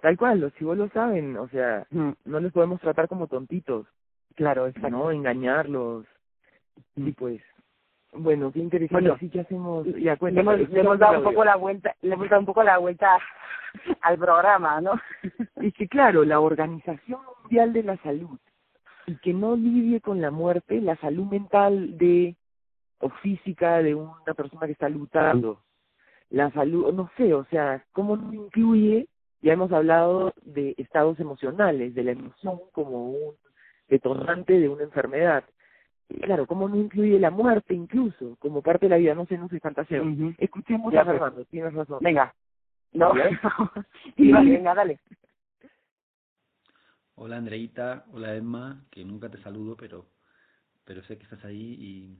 Tal 0.00 0.16
cual, 0.16 0.40
los 0.40 0.54
chivos 0.54 0.76
lo 0.76 0.88
saben, 0.90 1.36
o 1.36 1.48
sea, 1.48 1.86
mm. 1.90 2.10
no 2.26 2.40
les 2.40 2.52
podemos 2.52 2.80
tratar 2.80 3.08
como 3.08 3.26
tontitos. 3.26 3.86
Claro, 4.36 4.66
exacto. 4.66 4.90
No, 4.90 5.10
engañarlos. 5.10 6.06
Mm. 6.94 7.10
pues, 7.12 7.40
bueno, 8.18 8.52
qué 8.52 8.60
interesante. 8.60 8.94
Bueno, 8.94 9.14
así 9.14 9.28
que 9.28 9.40
hacemos... 9.40 9.86
Ya, 9.96 10.16
le 10.20 10.40
hemos, 10.40 10.68
le 10.68 10.80
hemos 10.80 10.98
dado 10.98 11.18
un 11.18 11.24
poco 11.24 11.44
la 11.44 11.56
vuelta, 11.56 11.94
le 12.02 12.14
hemos 12.14 12.28
dado 12.28 12.40
un 12.40 12.46
poco 12.46 12.62
la 12.62 12.78
vuelta 12.78 13.18
al 14.02 14.18
programa, 14.18 14.80
¿no? 14.80 14.92
y 15.60 15.72
que 15.72 15.88
claro, 15.88 16.24
la 16.24 16.40
Organización 16.40 17.20
Mundial 17.42 17.72
de 17.72 17.82
la 17.82 17.96
Salud, 17.98 18.38
y 19.06 19.16
que 19.16 19.32
no 19.32 19.56
lidie 19.56 20.00
con 20.00 20.20
la 20.20 20.30
muerte, 20.30 20.80
la 20.80 20.96
salud 20.96 21.26
mental 21.26 21.96
de 21.96 22.36
o 23.00 23.08
física 23.08 23.78
de 23.82 23.94
una 23.94 24.34
persona 24.36 24.66
que 24.66 24.72
está 24.72 24.88
lutando, 24.88 25.62
la 26.30 26.50
salud, 26.50 26.92
no 26.92 27.10
sé, 27.16 27.32
o 27.32 27.44
sea, 27.44 27.84
cómo 27.92 28.16
no 28.16 28.34
incluye, 28.34 29.08
ya 29.40 29.52
hemos 29.52 29.72
hablado 29.72 30.34
de 30.42 30.74
estados 30.78 31.18
emocionales, 31.20 31.94
de 31.94 32.02
la 32.02 32.12
emoción 32.12 32.58
como 32.72 33.10
un 33.10 33.34
detonante 33.88 34.58
de 34.58 34.68
una 34.68 34.82
enfermedad. 34.82 35.44
Claro, 36.08 36.46
cómo 36.46 36.68
no 36.68 36.76
incluye 36.76 37.18
la 37.18 37.30
muerte 37.30 37.74
incluso 37.74 38.36
como 38.38 38.62
parte 38.62 38.86
de 38.86 38.90
la 38.90 38.96
vida, 38.96 39.14
no 39.14 39.26
sé, 39.26 39.36
no 39.36 39.48
sé 39.48 39.60
fantasía. 39.60 40.02
Escuchemos 40.38 40.94
a 40.94 41.04
Fernando, 41.04 41.44
tienes 41.44 41.74
razón. 41.74 41.98
Venga. 42.00 42.34
No, 42.92 43.12
venga, 44.16 44.74
dale. 44.74 44.98
Hola 47.16 47.36
Andreita, 47.36 48.06
hola 48.12 48.34
Emma, 48.34 48.84
que 48.90 49.04
nunca 49.04 49.28
te 49.28 49.38
saludo, 49.42 49.76
pero 49.76 50.06
pero 50.84 51.02
sé 51.02 51.18
que 51.18 51.24
estás 51.24 51.44
ahí 51.44 51.76
y 51.78 52.18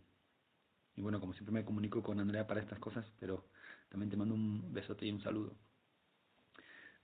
y 0.98 1.00
bueno, 1.00 1.20
como 1.20 1.32
siempre 1.32 1.52
me 1.52 1.64
comunico 1.64 2.02
con 2.02 2.18
Andrea 2.18 2.46
para 2.46 2.60
estas 2.60 2.80
cosas, 2.80 3.06
pero 3.20 3.44
también 3.88 4.10
te 4.10 4.16
mando 4.16 4.34
un 4.34 4.72
besote 4.74 5.06
y 5.06 5.12
un 5.12 5.22
saludo. 5.22 5.54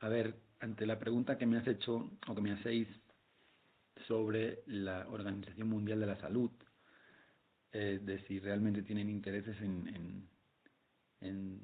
A 0.00 0.08
ver, 0.08 0.34
ante 0.58 0.84
la 0.84 0.98
pregunta 0.98 1.38
que 1.38 1.46
me 1.46 1.58
has 1.58 1.66
hecho 1.68 2.10
o 2.26 2.34
que 2.34 2.40
me 2.40 2.52
hacéis 2.52 2.88
sobre 4.08 4.64
la 4.66 5.06
Organización 5.08 5.68
Mundial 5.68 6.00
de 6.00 6.06
la 6.06 6.16
Salud, 6.16 6.50
eh, 7.74 7.98
de 8.00 8.20
si 8.28 8.38
realmente 8.38 8.82
tienen 8.82 9.10
intereses 9.10 9.60
en, 9.60 10.28
en, 11.20 11.60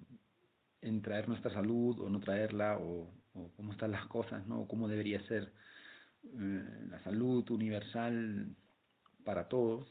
en, 0.82 1.02
traer 1.02 1.28
nuestra 1.28 1.52
salud 1.52 2.00
o 2.00 2.10
no 2.10 2.18
traerla, 2.18 2.78
o, 2.78 3.08
cómo 3.56 3.70
están 3.70 3.92
las 3.92 4.06
cosas, 4.06 4.44
¿no? 4.48 4.62
o 4.62 4.68
cómo 4.68 4.88
debería 4.88 5.24
ser 5.28 5.52
eh, 6.24 6.86
la 6.90 7.00
salud 7.04 7.48
universal 7.52 8.56
para 9.24 9.48
todos. 9.48 9.86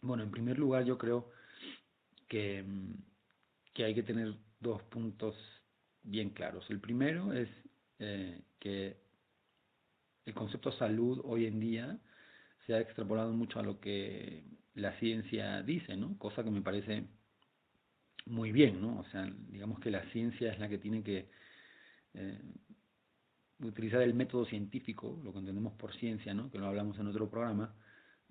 Bueno, 0.00 0.22
en 0.22 0.30
primer 0.30 0.58
lugar 0.58 0.84
yo 0.84 0.96
creo 0.96 1.30
que, 2.26 2.64
que 3.74 3.84
hay 3.84 3.94
que 3.94 4.04
tener 4.04 4.34
dos 4.58 4.82
puntos 4.84 5.36
bien 6.02 6.30
claros. 6.30 6.64
El 6.70 6.80
primero 6.80 7.34
es 7.34 7.50
eh, 7.98 8.40
que 8.58 8.96
el 10.24 10.32
concepto 10.32 10.72
salud 10.72 11.20
hoy 11.24 11.44
en 11.44 11.60
día 11.60 11.98
se 12.66 12.72
ha 12.72 12.80
extrapolado 12.80 13.34
mucho 13.34 13.60
a 13.60 13.62
lo 13.62 13.80
que 13.80 14.44
la 14.74 14.92
ciencia 14.98 15.62
dice, 15.62 15.96
¿no? 15.96 16.18
Cosa 16.18 16.42
que 16.42 16.50
me 16.50 16.62
parece 16.62 17.06
muy 18.26 18.52
bien, 18.52 18.80
¿no? 18.80 19.00
O 19.00 19.04
sea, 19.06 19.30
digamos 19.48 19.80
que 19.80 19.90
la 19.90 20.02
ciencia 20.10 20.52
es 20.52 20.58
la 20.58 20.68
que 20.68 20.78
tiene 20.78 21.02
que 21.02 21.28
eh, 22.14 22.42
utilizar 23.60 24.02
el 24.02 24.14
método 24.14 24.46
científico, 24.46 25.20
lo 25.22 25.32
que 25.32 25.38
entendemos 25.38 25.74
por 25.74 25.94
ciencia, 25.94 26.34
¿no? 26.34 26.50
Que 26.50 26.58
lo 26.58 26.66
hablamos 26.66 26.98
en 26.98 27.06
otro 27.06 27.30
programa, 27.30 27.74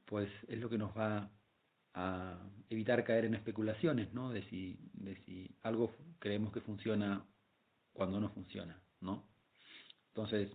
pues 0.06 0.30
es 0.48 0.60
lo 0.60 0.70
que 0.70 0.78
nos 0.78 0.96
va 0.98 1.32
a 1.94 2.40
evitar 2.70 3.04
caer 3.04 3.26
en 3.26 3.36
especulaciones, 3.36 4.14
¿no? 4.14 4.32
De 4.32 4.44
si, 4.50 4.80
de 4.94 5.16
si 5.24 5.56
algo 5.62 5.96
creemos 6.20 6.52
que 6.52 6.62
funciona 6.62 7.26
cuando 7.94 8.20
no 8.20 8.30
funciona, 8.30 8.82
¿no? 9.00 9.28
Entonces, 10.08 10.52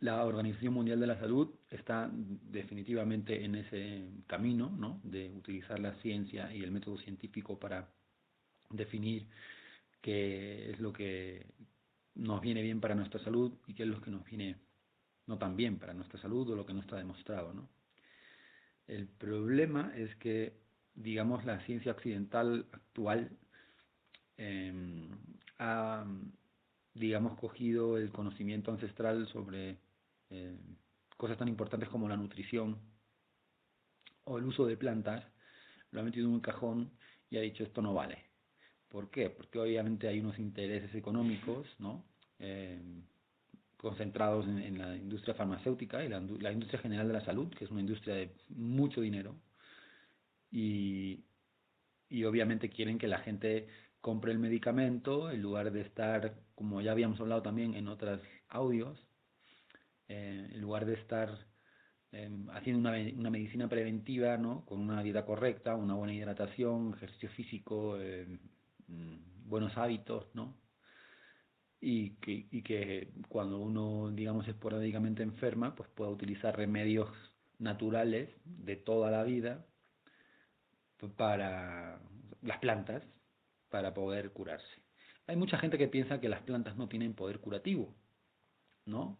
la 0.00 0.24
Organización 0.24 0.74
Mundial 0.74 1.00
de 1.00 1.06
la 1.06 1.18
Salud 1.18 1.54
está 1.76 2.10
definitivamente 2.12 3.44
en 3.44 3.54
ese 3.54 4.08
camino, 4.26 4.70
¿no? 4.70 5.00
De 5.04 5.30
utilizar 5.30 5.78
la 5.80 5.94
ciencia 5.96 6.52
y 6.54 6.62
el 6.62 6.70
método 6.70 6.98
científico 6.98 7.58
para 7.58 7.88
definir 8.70 9.26
qué 10.00 10.70
es 10.70 10.80
lo 10.80 10.92
que 10.92 11.46
nos 12.14 12.40
viene 12.40 12.62
bien 12.62 12.80
para 12.80 12.94
nuestra 12.94 13.22
salud 13.22 13.52
y 13.66 13.74
qué 13.74 13.84
es 13.84 13.88
lo 13.88 14.00
que 14.00 14.10
nos 14.10 14.24
viene 14.24 14.56
no 15.26 15.38
tan 15.38 15.56
bien 15.56 15.78
para 15.78 15.94
nuestra 15.94 16.20
salud 16.20 16.50
o 16.50 16.56
lo 16.56 16.66
que 16.66 16.74
no 16.74 16.80
está 16.80 16.96
demostrado, 16.96 17.54
¿no? 17.54 17.68
El 18.86 19.06
problema 19.06 19.92
es 19.96 20.14
que, 20.16 20.54
digamos, 20.94 21.44
la 21.44 21.60
ciencia 21.60 21.92
occidental 21.92 22.66
actual 22.72 23.30
eh, 24.36 25.08
ha 25.58 26.04
digamos, 26.94 27.38
cogido 27.38 27.96
el 27.96 28.10
conocimiento 28.10 28.70
ancestral 28.70 29.26
sobre 29.28 29.78
eh, 30.30 30.56
cosas 31.22 31.38
tan 31.38 31.46
importantes 31.46 31.88
como 31.88 32.08
la 32.08 32.16
nutrición 32.16 32.80
o 34.24 34.38
el 34.38 34.44
uso 34.44 34.66
de 34.66 34.76
plantas, 34.76 35.24
lo 35.92 36.00
ha 36.00 36.02
metido 36.02 36.26
en 36.26 36.34
un 36.34 36.40
cajón 36.40 36.90
y 37.30 37.36
ha 37.36 37.42
dicho 37.42 37.62
esto 37.62 37.80
no 37.80 37.94
vale. 37.94 38.18
¿Por 38.88 39.08
qué? 39.08 39.30
Porque 39.30 39.60
obviamente 39.60 40.08
hay 40.08 40.18
unos 40.18 40.36
intereses 40.40 40.92
económicos, 40.96 41.68
¿no? 41.78 42.04
Eh, 42.40 42.82
concentrados 43.76 44.48
en, 44.48 44.76
la 44.76 44.96
industria 44.96 45.36
farmacéutica 45.36 46.04
y 46.04 46.08
la, 46.08 46.18
la, 46.18 46.50
industria 46.50 46.80
general 46.80 47.06
de 47.06 47.12
la 47.12 47.24
salud, 47.24 47.54
que 47.54 47.66
es 47.66 47.70
una 47.70 47.82
industria 47.82 48.16
de 48.16 48.34
mucho 48.48 49.00
dinero, 49.00 49.36
y, 50.50 51.22
y 52.08 52.24
obviamente 52.24 52.68
quieren 52.68 52.98
que 52.98 53.06
la 53.06 53.18
gente 53.18 53.68
compre 54.00 54.32
el 54.32 54.40
medicamento 54.40 55.30
en 55.30 55.40
lugar 55.40 55.70
de 55.70 55.82
estar, 55.82 56.34
como 56.56 56.80
ya 56.80 56.90
habíamos 56.90 57.20
hablado 57.20 57.42
también 57.42 57.74
en 57.74 57.86
otros 57.86 58.20
audios, 58.48 58.98
eh, 60.08 60.48
en 60.52 60.60
lugar 60.60 60.86
de 60.86 60.94
estar 60.94 61.46
eh, 62.12 62.30
haciendo 62.52 62.88
una, 62.88 62.98
una, 63.16 63.30
medicina 63.30 63.68
preventiva, 63.68 64.36
¿no? 64.36 64.64
Con 64.66 64.80
una 64.80 65.02
dieta 65.02 65.24
correcta, 65.24 65.74
una 65.74 65.94
buena 65.94 66.12
hidratación, 66.12 66.94
ejercicio 66.94 67.30
físico, 67.30 67.98
eh, 67.98 68.26
mm, 68.88 69.48
buenos 69.48 69.76
hábitos, 69.76 70.26
¿no? 70.34 70.56
Y 71.80 72.10
que, 72.16 72.46
y 72.50 72.62
que 72.62 73.12
cuando 73.28 73.58
uno, 73.58 74.10
digamos, 74.12 74.46
esporádicamente 74.46 75.22
enferma, 75.22 75.74
pues 75.74 75.88
pueda 75.90 76.10
utilizar 76.10 76.56
remedios 76.56 77.08
naturales 77.58 78.28
de 78.44 78.76
toda 78.76 79.10
la 79.10 79.24
vida 79.24 79.64
para 81.16 82.00
las 82.42 82.58
plantas 82.58 83.02
para 83.68 83.94
poder 83.94 84.32
curarse. 84.32 84.82
Hay 85.26 85.36
mucha 85.36 85.58
gente 85.58 85.78
que 85.78 85.88
piensa 85.88 86.20
que 86.20 86.28
las 86.28 86.42
plantas 86.42 86.76
no 86.76 86.88
tienen 86.88 87.14
poder 87.14 87.40
curativo, 87.40 87.94
¿no? 88.84 89.18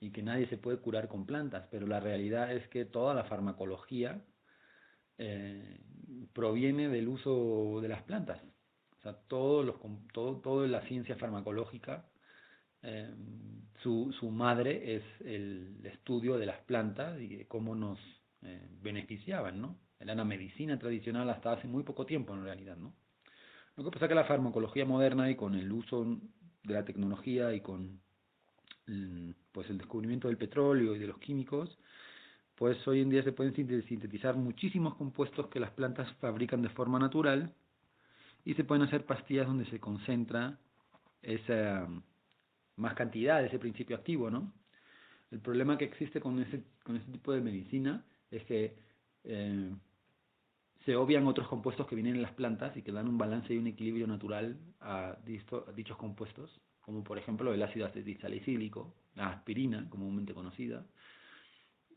Y 0.00 0.10
que 0.10 0.22
nadie 0.22 0.48
se 0.48 0.56
puede 0.56 0.78
curar 0.78 1.08
con 1.08 1.26
plantas, 1.26 1.68
pero 1.70 1.86
la 1.86 2.00
realidad 2.00 2.52
es 2.52 2.66
que 2.68 2.86
toda 2.86 3.14
la 3.14 3.24
farmacología 3.24 4.24
eh, 5.18 5.78
proviene 6.32 6.88
del 6.88 7.08
uso 7.08 7.80
de 7.82 7.88
las 7.88 8.02
plantas. 8.02 8.40
O 8.98 9.02
sea, 9.02 9.14
todo, 9.28 9.62
los, 9.62 9.76
todo, 10.12 10.36
todo 10.40 10.66
la 10.66 10.80
ciencia 10.82 11.16
farmacológica, 11.16 12.06
eh, 12.82 13.14
su, 13.82 14.14
su 14.18 14.30
madre 14.30 14.96
es 14.96 15.02
el 15.20 15.80
estudio 15.84 16.38
de 16.38 16.46
las 16.46 16.60
plantas 16.62 17.20
y 17.20 17.36
de 17.36 17.46
cómo 17.46 17.74
nos 17.74 17.98
eh, 18.42 18.68
beneficiaban, 18.80 19.60
¿no? 19.60 19.78
Era 19.98 20.14
una 20.14 20.24
medicina 20.24 20.78
tradicional 20.78 21.28
hasta 21.28 21.52
hace 21.52 21.68
muy 21.68 21.82
poco 21.82 22.06
tiempo 22.06 22.32
en 22.34 22.44
realidad, 22.44 22.76
¿no? 22.76 22.94
Lo 23.76 23.84
que 23.84 23.90
pasa 23.90 24.06
es 24.06 24.08
que 24.08 24.14
la 24.14 24.24
farmacología 24.24 24.86
moderna 24.86 25.30
y 25.30 25.36
con 25.36 25.54
el 25.54 25.70
uso 25.70 26.04
de 26.62 26.74
la 26.74 26.84
tecnología 26.84 27.52
y 27.52 27.60
con 27.60 28.00
pues 29.52 29.68
el 29.70 29.78
descubrimiento 29.78 30.28
del 30.28 30.36
petróleo 30.36 30.94
y 30.94 30.98
de 30.98 31.06
los 31.06 31.18
químicos, 31.18 31.78
pues 32.56 32.76
hoy 32.86 33.00
en 33.00 33.10
día 33.10 33.22
se 33.22 33.32
pueden 33.32 33.54
sintetizar 33.54 34.36
muchísimos 34.36 34.94
compuestos 34.96 35.48
que 35.48 35.60
las 35.60 35.70
plantas 35.70 36.12
fabrican 36.20 36.62
de 36.62 36.68
forma 36.70 36.98
natural 36.98 37.54
y 38.44 38.54
se 38.54 38.64
pueden 38.64 38.84
hacer 38.84 39.06
pastillas 39.06 39.46
donde 39.46 39.66
se 39.66 39.80
concentra 39.80 40.58
esa 41.22 41.88
más 42.76 42.94
cantidad 42.94 43.40
de 43.40 43.46
ese 43.48 43.58
principio 43.58 43.96
activo, 43.96 44.30
¿no? 44.30 44.52
El 45.30 45.40
problema 45.40 45.78
que 45.78 45.84
existe 45.84 46.20
con 46.20 46.40
ese, 46.40 46.64
con 46.82 46.96
ese 46.96 47.10
tipo 47.12 47.32
de 47.32 47.40
medicina 47.40 48.04
es 48.30 48.44
que 48.44 48.74
eh, 49.24 49.70
se 50.84 50.96
obvian 50.96 51.26
otros 51.26 51.46
compuestos 51.48 51.86
que 51.86 51.94
vienen 51.94 52.16
en 52.16 52.22
las 52.22 52.32
plantas 52.32 52.76
y 52.76 52.82
que 52.82 52.90
dan 52.90 53.08
un 53.08 53.18
balance 53.18 53.52
y 53.52 53.58
un 53.58 53.66
equilibrio 53.66 54.06
natural 54.06 54.58
a 54.80 55.16
dichos 55.24 55.96
compuestos 55.98 56.60
como 56.90 57.04
por 57.04 57.18
ejemplo 57.18 57.54
el 57.54 57.62
ácido 57.62 57.86
acetilsalicílico, 57.86 58.92
la 59.14 59.28
aspirina, 59.28 59.88
comúnmente 59.88 60.34
conocida, 60.34 60.84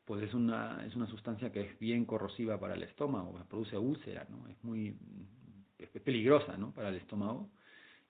pues 0.05 0.21
es 0.21 0.35
una, 0.35 0.85
es 0.85 0.95
una 0.95 1.07
sustancia 1.07 1.51
que 1.51 1.61
es 1.61 1.79
bien 1.79 2.05
corrosiva 2.05 2.59
para 2.59 2.75
el 2.75 2.83
estómago, 2.83 3.43
produce 3.49 3.75
úlcera, 3.75 4.27
¿no? 4.29 4.47
es 4.47 4.63
muy 4.63 4.95
es 5.79 5.89
peligrosa 6.01 6.57
¿no? 6.57 6.71
para 6.73 6.89
el 6.89 6.95
estómago 6.97 7.49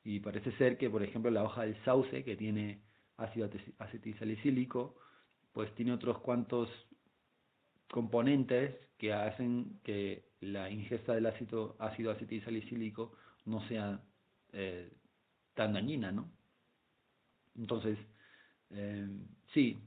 y 0.03 0.19
parece 0.19 0.51
ser 0.57 0.77
que 0.77 0.89
por 0.89 1.03
ejemplo 1.03 1.31
la 1.31 1.43
hoja 1.43 1.61
del 1.61 1.81
sauce 1.85 2.25
que 2.25 2.35
tiene 2.35 2.81
ácido 3.15 3.49
acetilsalicílico 3.79 4.97
pues 5.53 5.73
tiene 5.75 5.93
otros 5.93 6.19
cuantos 6.19 6.67
componentes 7.89 8.75
que 8.97 9.13
hacen 9.13 9.79
que 9.85 10.25
la 10.41 10.69
ingesta 10.69 11.13
del 11.13 11.27
ácido, 11.27 11.77
ácido 11.79 12.11
acetilsalicílico 12.11 13.13
no 13.45 13.65
sea 13.69 14.01
eh, 14.51 14.91
tan 15.53 15.71
dañina, 15.71 16.11
¿no? 16.11 16.42
Entonces, 17.55 17.97
eh, 18.71 19.07
sí, 19.53 19.79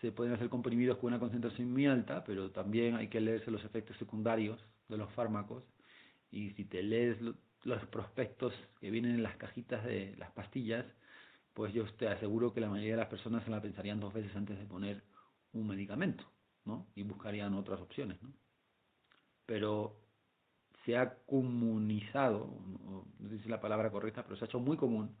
se 0.00 0.12
pueden 0.12 0.34
hacer 0.34 0.48
comprimidos 0.48 0.98
con 0.98 1.08
una 1.08 1.20
concentración 1.20 1.72
muy 1.72 1.86
alta, 1.86 2.24
pero 2.24 2.50
también 2.50 2.96
hay 2.96 3.08
que 3.08 3.20
leerse 3.20 3.50
los 3.50 3.64
efectos 3.64 3.96
secundarios 3.98 4.60
de 4.88 4.96
los 4.96 5.12
fármacos 5.12 5.64
y 6.30 6.50
si 6.52 6.64
te 6.64 6.82
lees 6.82 7.18
los 7.64 7.84
prospectos 7.86 8.54
que 8.80 8.90
vienen 8.90 9.16
en 9.16 9.22
las 9.22 9.36
cajitas 9.36 9.84
de 9.84 10.14
las 10.16 10.30
pastillas, 10.32 10.86
pues 11.54 11.74
yo 11.74 11.84
te 11.94 12.08
aseguro 12.08 12.52
que 12.54 12.60
la 12.60 12.68
mayoría 12.70 12.92
de 12.92 13.02
las 13.02 13.08
personas 13.08 13.44
se 13.44 13.50
la 13.50 13.60
pensarían 13.60 14.00
dos 14.00 14.14
veces 14.14 14.34
antes 14.36 14.58
de 14.58 14.64
poner 14.64 15.02
un 15.52 15.66
medicamento, 15.66 16.24
¿no? 16.64 16.86
Y 16.94 17.02
buscarían 17.02 17.54
otras 17.54 17.80
opciones, 17.80 18.22
¿no? 18.22 18.32
Pero 19.46 20.00
se 20.84 20.96
ha 20.96 21.16
comunizado, 21.26 22.46
no 23.18 23.28
sé 23.28 23.36
si 23.36 23.42
es 23.42 23.50
la 23.50 23.60
palabra 23.60 23.90
correcta, 23.90 24.22
pero 24.22 24.36
se 24.36 24.44
ha 24.44 24.48
hecho 24.48 24.60
muy 24.60 24.76
común, 24.76 25.16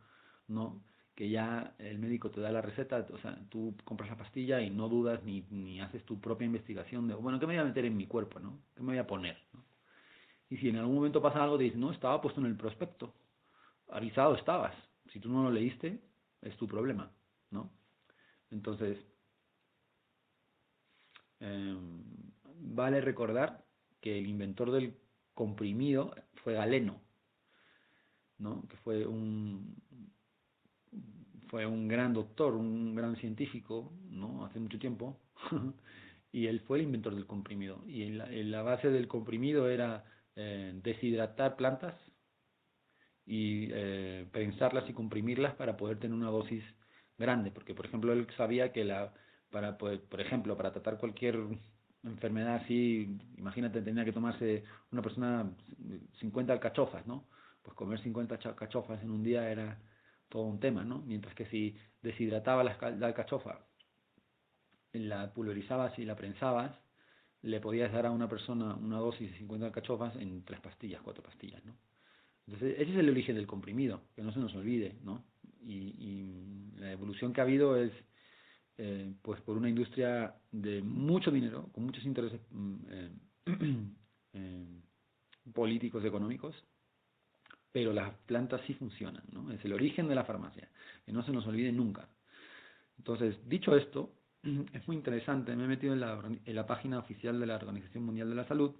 ¿no? 0.48 0.82
Que 1.20 1.28
ya 1.28 1.74
el 1.78 1.98
médico 1.98 2.30
te 2.30 2.40
da 2.40 2.50
la 2.50 2.62
receta, 2.62 3.06
o 3.12 3.18
sea, 3.18 3.38
tú 3.50 3.76
compras 3.84 4.08
la 4.08 4.16
pastilla 4.16 4.62
y 4.62 4.70
no 4.70 4.88
dudas 4.88 5.22
ni, 5.22 5.44
ni 5.50 5.78
haces 5.78 6.02
tu 6.06 6.18
propia 6.18 6.46
investigación 6.46 7.08
de, 7.08 7.14
bueno, 7.14 7.38
¿qué 7.38 7.46
me 7.46 7.52
voy 7.52 7.60
a 7.60 7.66
meter 7.66 7.84
en 7.84 7.94
mi 7.94 8.06
cuerpo, 8.06 8.40
no? 8.40 8.58
¿Qué 8.74 8.80
me 8.80 8.92
voy 8.92 8.96
a 8.96 9.06
poner? 9.06 9.36
Y 10.48 10.56
si 10.56 10.70
en 10.70 10.76
algún 10.76 10.94
momento 10.94 11.20
pasa 11.20 11.44
algo, 11.44 11.58
dices, 11.58 11.78
no, 11.78 11.92
estaba 11.92 12.22
puesto 12.22 12.40
en 12.40 12.46
el 12.46 12.56
prospecto, 12.56 13.12
avisado 13.90 14.34
estabas, 14.34 14.74
si 15.12 15.20
tú 15.20 15.28
no 15.28 15.42
lo 15.42 15.50
leíste, 15.50 16.00
es 16.40 16.56
tu 16.56 16.66
problema, 16.66 17.12
¿no? 17.50 17.70
Entonces, 18.50 18.96
eh, 21.40 21.76
vale 22.60 23.02
recordar 23.02 23.62
que 24.00 24.18
el 24.18 24.26
inventor 24.26 24.70
del 24.70 24.96
comprimido 25.34 26.14
fue 26.42 26.54
Galeno, 26.54 26.98
¿no? 28.38 28.66
que 28.68 28.76
fue 28.78 29.06
un, 29.06 29.76
fue 31.50 31.66
un 31.66 31.88
gran 31.88 32.14
doctor, 32.14 32.54
un 32.54 32.94
gran 32.94 33.16
científico, 33.16 33.92
¿no? 34.08 34.44
Hace 34.46 34.60
mucho 34.60 34.78
tiempo. 34.78 35.18
y 36.32 36.46
él 36.46 36.60
fue 36.60 36.78
el 36.78 36.84
inventor 36.84 37.14
del 37.14 37.26
comprimido. 37.26 37.82
Y 37.88 38.04
en 38.04 38.18
la, 38.18 38.26
la 38.26 38.62
base 38.62 38.88
del 38.88 39.08
comprimido 39.08 39.68
era 39.68 40.04
eh, 40.36 40.72
deshidratar 40.82 41.56
plantas 41.56 41.94
y 43.26 43.68
eh, 43.72 44.26
prensarlas 44.30 44.88
y 44.88 44.92
comprimirlas 44.92 45.54
para 45.56 45.76
poder 45.76 45.98
tener 45.98 46.16
una 46.16 46.30
dosis 46.30 46.62
grande. 47.18 47.50
Porque, 47.50 47.74
por 47.74 47.86
ejemplo, 47.86 48.12
él 48.12 48.28
sabía 48.36 48.72
que 48.72 48.84
la 48.84 49.12
para 49.50 49.76
por 49.76 50.20
ejemplo, 50.20 50.56
para 50.56 50.72
tratar 50.72 50.98
cualquier 50.98 51.36
enfermedad 52.04 52.56
así, 52.62 53.18
imagínate, 53.36 53.82
tenía 53.82 54.04
que 54.04 54.12
tomarse 54.12 54.62
una 54.92 55.02
persona 55.02 55.50
50 56.20 56.52
alcachofas, 56.52 57.04
¿no? 57.08 57.24
Pues 57.62 57.74
comer 57.74 58.00
50 58.00 58.36
alcachofas 58.44 59.02
en 59.02 59.10
un 59.10 59.24
día 59.24 59.50
era 59.50 59.76
todo 60.30 60.44
un 60.44 60.60
tema, 60.60 60.84
¿no? 60.84 61.02
Mientras 61.02 61.34
que 61.34 61.44
si 61.46 61.76
deshidrataba 62.00 62.64
la, 62.64 62.78
alcachofa, 63.06 63.66
la 64.94 65.34
pulverizabas 65.34 65.98
y 65.98 66.04
la 66.04 66.16
prensabas, 66.16 66.72
le 67.42 67.60
podías 67.60 67.92
dar 67.92 68.06
a 68.06 68.10
una 68.10 68.28
persona 68.28 68.74
una 68.74 68.98
dosis 68.98 69.30
de 69.30 69.38
50 69.38 69.66
alcachofas 69.66 70.16
en 70.16 70.44
tres 70.44 70.60
pastillas, 70.60 71.02
cuatro 71.02 71.22
pastillas, 71.22 71.62
¿no? 71.64 71.76
Entonces, 72.46 72.80
ese 72.80 72.92
es 72.92 72.98
el 72.98 73.10
origen 73.10 73.36
del 73.36 73.46
comprimido, 73.46 74.02
que 74.14 74.22
no 74.22 74.32
se 74.32 74.40
nos 74.40 74.54
olvide, 74.54 74.96
¿no? 75.02 75.24
Y, 75.62 76.46
la 76.76 76.92
evolución 76.92 77.34
que 77.34 77.42
ha 77.42 77.44
habido 77.44 77.76
es, 77.76 77.92
eh, 78.78 79.12
pues, 79.20 79.40
por 79.42 79.56
una 79.56 79.68
industria 79.68 80.34
de 80.50 80.80
mucho 80.80 81.30
dinero, 81.30 81.68
con 81.72 81.84
muchos 81.84 82.04
intereses 82.04 82.40
mm, 82.50 82.76
eh, 82.88 83.10
eh, 84.32 84.80
políticos, 85.52 86.02
económicos, 86.04 86.56
pero 87.72 87.92
las 87.92 88.12
plantas 88.26 88.60
sí 88.66 88.74
funcionan, 88.74 89.22
¿no? 89.32 89.50
Es 89.52 89.64
el 89.64 89.72
origen 89.72 90.08
de 90.08 90.14
la 90.14 90.24
farmacia, 90.24 90.68
que 91.04 91.12
no 91.12 91.22
se 91.22 91.32
nos 91.32 91.46
olvide 91.46 91.72
nunca. 91.72 92.08
Entonces, 92.98 93.36
dicho 93.48 93.76
esto, 93.76 94.12
es 94.72 94.86
muy 94.86 94.96
interesante, 94.96 95.54
me 95.54 95.64
he 95.64 95.68
metido 95.68 95.92
en 95.92 96.00
la, 96.00 96.20
en 96.44 96.54
la 96.54 96.66
página 96.66 96.98
oficial 96.98 97.38
de 97.38 97.46
la 97.46 97.56
Organización 97.56 98.04
Mundial 98.04 98.28
de 98.28 98.36
la 98.36 98.48
Salud 98.48 98.74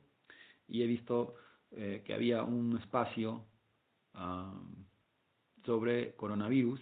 y 0.68 0.82
he 0.82 0.86
visto 0.86 1.34
eh, 1.72 2.02
que 2.04 2.14
había 2.14 2.42
un 2.42 2.78
espacio 2.78 3.46
sobre 5.64 6.14
coronavirus 6.16 6.80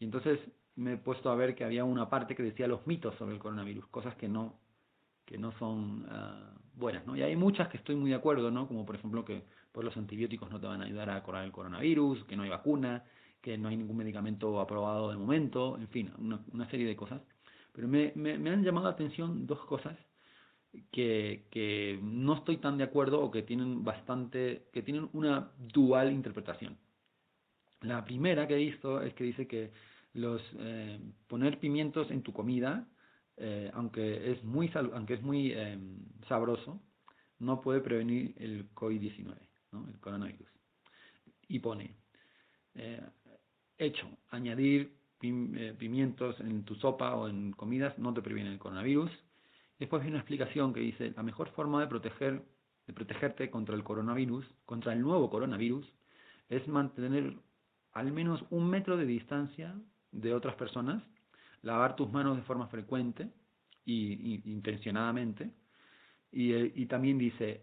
y 0.00 0.04
entonces 0.04 0.40
me 0.74 0.94
he 0.94 0.96
puesto 0.96 1.30
a 1.30 1.36
ver 1.36 1.54
que 1.54 1.64
había 1.64 1.84
una 1.84 2.10
parte 2.10 2.34
que 2.34 2.42
decía 2.42 2.66
los 2.66 2.84
mitos 2.88 3.14
sobre 3.16 3.34
el 3.34 3.38
coronavirus, 3.38 3.86
cosas 3.86 4.16
que 4.16 4.28
no 4.28 4.58
que 5.24 5.38
no 5.38 5.52
son 5.58 6.06
ah, 6.10 6.52
buenas, 6.74 7.06
¿no? 7.06 7.16
Y 7.16 7.22
hay 7.22 7.36
muchas 7.36 7.68
que 7.68 7.76
estoy 7.76 7.94
muy 7.94 8.10
de 8.10 8.16
acuerdo, 8.16 8.50
¿no? 8.50 8.66
Como 8.66 8.84
por 8.84 8.96
ejemplo 8.96 9.24
que 9.24 9.44
pues 9.72 9.84
los 9.84 9.96
antibióticos 9.96 10.50
no 10.50 10.60
te 10.60 10.66
van 10.66 10.82
a 10.82 10.84
ayudar 10.84 11.10
a 11.10 11.22
curar 11.22 11.44
el 11.44 11.52
coronavirus, 11.52 12.24
que 12.24 12.36
no 12.36 12.42
hay 12.42 12.50
vacuna, 12.50 13.04
que 13.40 13.56
no 13.56 13.68
hay 13.68 13.76
ningún 13.76 13.96
medicamento 13.96 14.60
aprobado 14.60 15.10
de 15.10 15.16
momento, 15.16 15.76
en 15.78 15.88
fin, 15.88 16.12
una, 16.18 16.40
una 16.52 16.68
serie 16.70 16.86
de 16.86 16.96
cosas. 16.96 17.22
Pero 17.72 17.88
me, 17.88 18.12
me, 18.16 18.36
me 18.38 18.50
han 18.50 18.64
llamado 18.64 18.86
la 18.86 18.92
atención 18.92 19.46
dos 19.46 19.64
cosas 19.64 19.96
que, 20.92 21.46
que 21.50 21.98
no 22.02 22.34
estoy 22.34 22.58
tan 22.58 22.78
de 22.78 22.84
acuerdo 22.84 23.20
o 23.20 23.30
que 23.30 23.42
tienen 23.42 23.84
bastante, 23.84 24.68
que 24.72 24.82
tienen 24.82 25.08
una 25.12 25.52
dual 25.58 26.12
interpretación. 26.12 26.76
La 27.82 28.04
primera 28.04 28.46
que 28.46 28.54
he 28.54 28.58
visto 28.58 29.00
es 29.00 29.14
que 29.14 29.24
dice 29.24 29.46
que 29.46 29.72
los 30.12 30.42
eh, 30.58 31.00
poner 31.28 31.58
pimientos 31.58 32.10
en 32.10 32.22
tu 32.22 32.32
comida, 32.32 32.86
eh, 33.36 33.70
aunque 33.74 34.32
es 34.32 34.44
muy 34.44 34.70
aunque 34.74 35.14
es 35.14 35.22
muy 35.22 35.52
eh, 35.52 35.78
sabroso, 36.28 36.80
no 37.38 37.60
puede 37.60 37.80
prevenir 37.80 38.34
el 38.38 38.72
COVID-19, 38.74 39.34
el 39.72 39.98
coronavirus. 40.00 40.48
Y 41.48 41.58
pone, 41.58 41.96
eh, 42.74 43.00
hecho, 43.78 44.08
añadir 44.30 44.96
eh, 45.22 45.74
pimientos 45.78 46.38
en 46.40 46.64
tu 46.64 46.74
sopa 46.76 47.14
o 47.14 47.28
en 47.28 47.52
comidas 47.52 47.98
no 47.98 48.14
te 48.14 48.22
previene 48.22 48.52
el 48.52 48.58
coronavirus. 48.58 49.10
Después 49.78 50.02
hay 50.02 50.08
una 50.08 50.18
explicación 50.18 50.72
que 50.72 50.80
dice, 50.80 51.12
la 51.16 51.22
mejor 51.22 51.50
forma 51.50 51.80
de 51.80 51.86
proteger 51.86 52.42
de 52.86 52.94
protegerte 52.94 53.50
contra 53.50 53.76
el 53.76 53.84
coronavirus, 53.84 54.44
contra 54.64 54.92
el 54.92 55.00
nuevo 55.00 55.30
coronavirus, 55.30 55.86
es 56.48 56.66
mantener 56.66 57.36
al 57.92 58.12
menos 58.12 58.44
un 58.50 58.68
metro 58.68 58.96
de 58.96 59.06
distancia 59.06 59.74
de 60.10 60.34
otras 60.34 60.56
personas, 60.56 61.02
lavar 61.62 61.94
tus 61.94 62.10
manos 62.10 62.36
de 62.36 62.42
forma 62.42 62.66
frecuente 62.66 63.30
y, 63.84 64.42
intencionadamente, 64.50 65.52
y, 66.32 66.52
eh, 66.52 66.72
y 66.74 66.86
también 66.86 67.16
dice, 67.18 67.62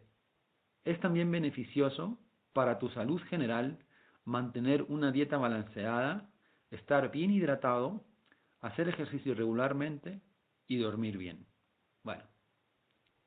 es 0.88 1.00
también 1.02 1.30
beneficioso 1.30 2.18
para 2.54 2.80
tu 2.80 2.90
salud 2.90 3.22
general 3.24 3.78
mantener 4.24 4.84
una 4.84 5.12
dieta 5.12 5.38
balanceada, 5.38 6.30
estar 6.72 7.12
bien 7.12 7.32
hidratado, 7.32 8.06
hacer 8.62 8.88
ejercicio 8.88 9.36
regularmente 9.36 10.22
y 10.66 10.78
dormir 10.78 11.18
bien. 11.18 11.46
Bueno, 12.04 12.24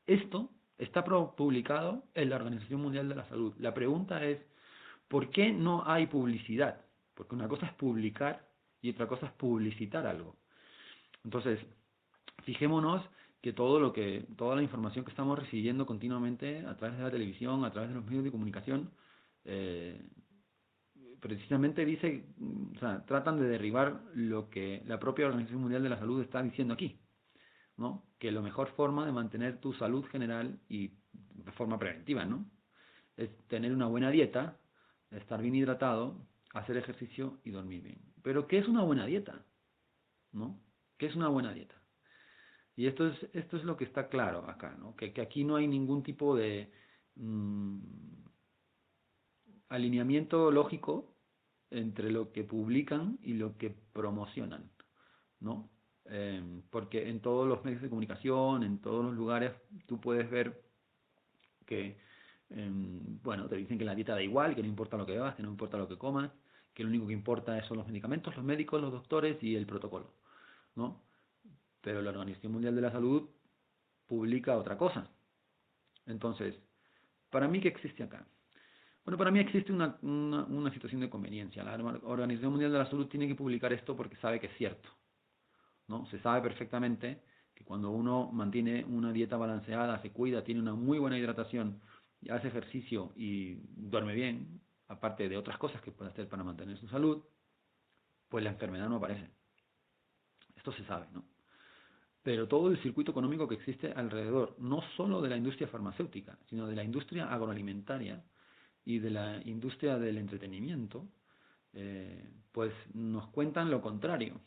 esto 0.06 0.50
está 0.78 1.04
publicado 1.04 2.04
en 2.14 2.30
la 2.30 2.36
Organización 2.36 2.80
Mundial 2.80 3.10
de 3.10 3.14
la 3.14 3.28
Salud. 3.28 3.54
La 3.58 3.74
pregunta 3.74 4.24
es, 4.24 4.40
¿por 5.06 5.28
qué 5.28 5.52
no 5.52 5.84
hay 5.86 6.06
publicidad? 6.06 6.80
Porque 7.14 7.34
una 7.34 7.48
cosa 7.48 7.66
es 7.66 7.74
publicar 7.74 8.48
y 8.80 8.90
otra 8.90 9.06
cosa 9.06 9.26
es 9.26 9.32
publicitar 9.32 10.06
algo. 10.06 10.36
Entonces, 11.24 11.60
fijémonos 12.44 13.02
que 13.40 13.52
todo 13.52 13.80
lo 13.80 13.92
que 13.92 14.26
toda 14.36 14.56
la 14.56 14.62
información 14.62 15.04
que 15.04 15.10
estamos 15.10 15.38
recibiendo 15.38 15.86
continuamente 15.86 16.66
a 16.66 16.76
través 16.76 16.98
de 16.98 17.04
la 17.04 17.10
televisión, 17.10 17.64
a 17.64 17.70
través 17.70 17.90
de 17.90 17.96
los 17.96 18.04
medios 18.04 18.24
de 18.24 18.30
comunicación, 18.30 18.90
eh, 19.44 20.00
precisamente 21.20 21.84
dice, 21.84 22.24
o 22.74 22.78
sea, 22.78 23.04
tratan 23.06 23.38
de 23.38 23.48
derribar 23.48 24.02
lo 24.14 24.50
que 24.50 24.82
la 24.86 24.98
propia 24.98 25.26
Organización 25.26 25.62
Mundial 25.62 25.82
de 25.82 25.88
la 25.88 25.98
Salud 25.98 26.22
está 26.22 26.42
diciendo 26.42 26.74
aquí, 26.74 26.98
¿no? 27.76 28.04
Que 28.18 28.32
la 28.32 28.40
mejor 28.40 28.68
forma 28.74 29.06
de 29.06 29.12
mantener 29.12 29.60
tu 29.60 29.72
salud 29.74 30.04
general 30.06 30.58
y 30.68 30.92
de 31.12 31.52
forma 31.52 31.78
preventiva, 31.78 32.24
¿no? 32.24 32.44
Es 33.16 33.30
tener 33.48 33.72
una 33.72 33.86
buena 33.86 34.10
dieta, 34.10 34.58
estar 35.10 35.40
bien 35.40 35.54
hidratado, 35.54 36.26
hacer 36.54 36.76
ejercicio 36.76 37.38
y 37.44 37.50
dormir 37.50 37.82
bien. 37.82 38.00
Pero 38.22 38.46
¿qué 38.46 38.58
es 38.58 38.68
una 38.68 38.82
buena 38.82 39.06
dieta? 39.06 39.44
¿No? 40.32 40.60
¿Qué 40.96 41.06
es 41.06 41.16
una 41.16 41.28
buena 41.28 41.52
dieta? 41.52 41.79
Y 42.80 42.86
esto 42.86 43.08
es, 43.08 43.28
esto 43.34 43.58
es 43.58 43.64
lo 43.64 43.76
que 43.76 43.84
está 43.84 44.08
claro 44.08 44.48
acá, 44.48 44.74
¿no? 44.80 44.96
Que, 44.96 45.12
que 45.12 45.20
aquí 45.20 45.44
no 45.44 45.56
hay 45.56 45.68
ningún 45.68 46.02
tipo 46.02 46.34
de 46.34 46.72
mmm, 47.14 47.78
alineamiento 49.68 50.50
lógico 50.50 51.14
entre 51.68 52.10
lo 52.10 52.32
que 52.32 52.42
publican 52.42 53.18
y 53.22 53.34
lo 53.34 53.58
que 53.58 53.68
promocionan, 53.68 54.70
¿no? 55.40 55.68
Eh, 56.06 56.62
porque 56.70 57.10
en 57.10 57.20
todos 57.20 57.46
los 57.46 57.62
medios 57.66 57.82
de 57.82 57.90
comunicación, 57.90 58.62
en 58.62 58.80
todos 58.80 59.04
los 59.04 59.14
lugares, 59.14 59.52
tú 59.86 60.00
puedes 60.00 60.30
ver 60.30 60.62
que, 61.66 61.98
eh, 62.48 62.70
bueno, 63.22 63.46
te 63.46 63.56
dicen 63.56 63.76
que 63.76 63.84
la 63.84 63.94
dieta 63.94 64.14
da 64.14 64.22
igual, 64.22 64.54
que 64.54 64.62
no 64.62 64.68
importa 64.68 64.96
lo 64.96 65.04
que 65.04 65.12
bebas, 65.12 65.34
que 65.34 65.42
no 65.42 65.50
importa 65.50 65.76
lo 65.76 65.86
que 65.86 65.98
comas, 65.98 66.30
que 66.72 66.82
lo 66.82 66.88
único 66.88 67.06
que 67.08 67.12
importa 67.12 67.62
son 67.64 67.76
los 67.76 67.86
medicamentos, 67.86 68.34
los 68.36 68.44
médicos, 68.46 68.80
los 68.80 68.90
doctores 68.90 69.36
y 69.42 69.54
el 69.54 69.66
protocolo, 69.66 70.14
¿no? 70.76 71.09
Pero 71.80 72.02
la 72.02 72.10
Organización 72.10 72.52
Mundial 72.52 72.74
de 72.74 72.82
la 72.82 72.92
Salud 72.92 73.28
publica 74.06 74.56
otra 74.56 74.76
cosa. 74.76 75.08
Entonces, 76.06 76.54
¿para 77.30 77.48
mí 77.48 77.60
qué 77.60 77.68
existe 77.68 78.02
acá? 78.02 78.26
Bueno, 79.04 79.16
para 79.16 79.30
mí 79.30 79.38
existe 79.38 79.72
una, 79.72 79.98
una, 80.02 80.70
situación 80.72 81.00
de 81.00 81.08
conveniencia. 81.08 81.64
La 81.64 81.74
Organización 82.04 82.52
Mundial 82.52 82.72
de 82.72 82.78
la 82.78 82.90
Salud 82.90 83.06
tiene 83.06 83.26
que 83.26 83.34
publicar 83.34 83.72
esto 83.72 83.96
porque 83.96 84.16
sabe 84.16 84.40
que 84.40 84.46
es 84.48 84.56
cierto. 84.56 84.88
¿no? 85.88 86.06
Se 86.06 86.20
sabe 86.20 86.42
perfectamente 86.42 87.22
que 87.54 87.64
cuando 87.64 87.90
uno 87.90 88.30
mantiene 88.32 88.84
una 88.84 89.12
dieta 89.12 89.36
balanceada, 89.36 90.00
se 90.02 90.10
cuida, 90.12 90.44
tiene 90.44 90.60
una 90.60 90.74
muy 90.74 90.98
buena 90.98 91.18
hidratación, 91.18 91.80
hace 92.30 92.48
ejercicio 92.48 93.12
y 93.16 93.54
duerme 93.76 94.14
bien, 94.14 94.60
aparte 94.88 95.28
de 95.28 95.36
otras 95.36 95.56
cosas 95.58 95.80
que 95.82 95.92
puede 95.92 96.10
hacer 96.10 96.28
para 96.28 96.44
mantener 96.44 96.76
su 96.78 96.88
salud, 96.88 97.22
pues 98.28 98.44
la 98.44 98.50
enfermedad 98.50 98.88
no 98.88 98.96
aparece. 98.96 99.30
Esto 100.56 100.72
se 100.72 100.84
sabe, 100.84 101.06
¿no? 101.12 101.24
Pero 102.22 102.48
todo 102.48 102.68
el 102.70 102.82
circuito 102.82 103.12
económico 103.12 103.48
que 103.48 103.54
existe 103.54 103.92
alrededor, 103.92 104.56
no 104.58 104.82
solo 104.96 105.22
de 105.22 105.30
la 105.30 105.36
industria 105.36 105.68
farmacéutica, 105.68 106.38
sino 106.48 106.66
de 106.66 106.76
la 106.76 106.84
industria 106.84 107.32
agroalimentaria, 107.32 108.22
y 108.84 108.98
de 108.98 109.10
la 109.10 109.40
industria 109.44 109.98
del 109.98 110.18
entretenimiento, 110.18 111.06
eh, 111.72 112.28
pues 112.52 112.72
nos 112.94 113.28
cuentan 113.28 113.70
lo 113.70 113.80
contrario. 113.80 114.40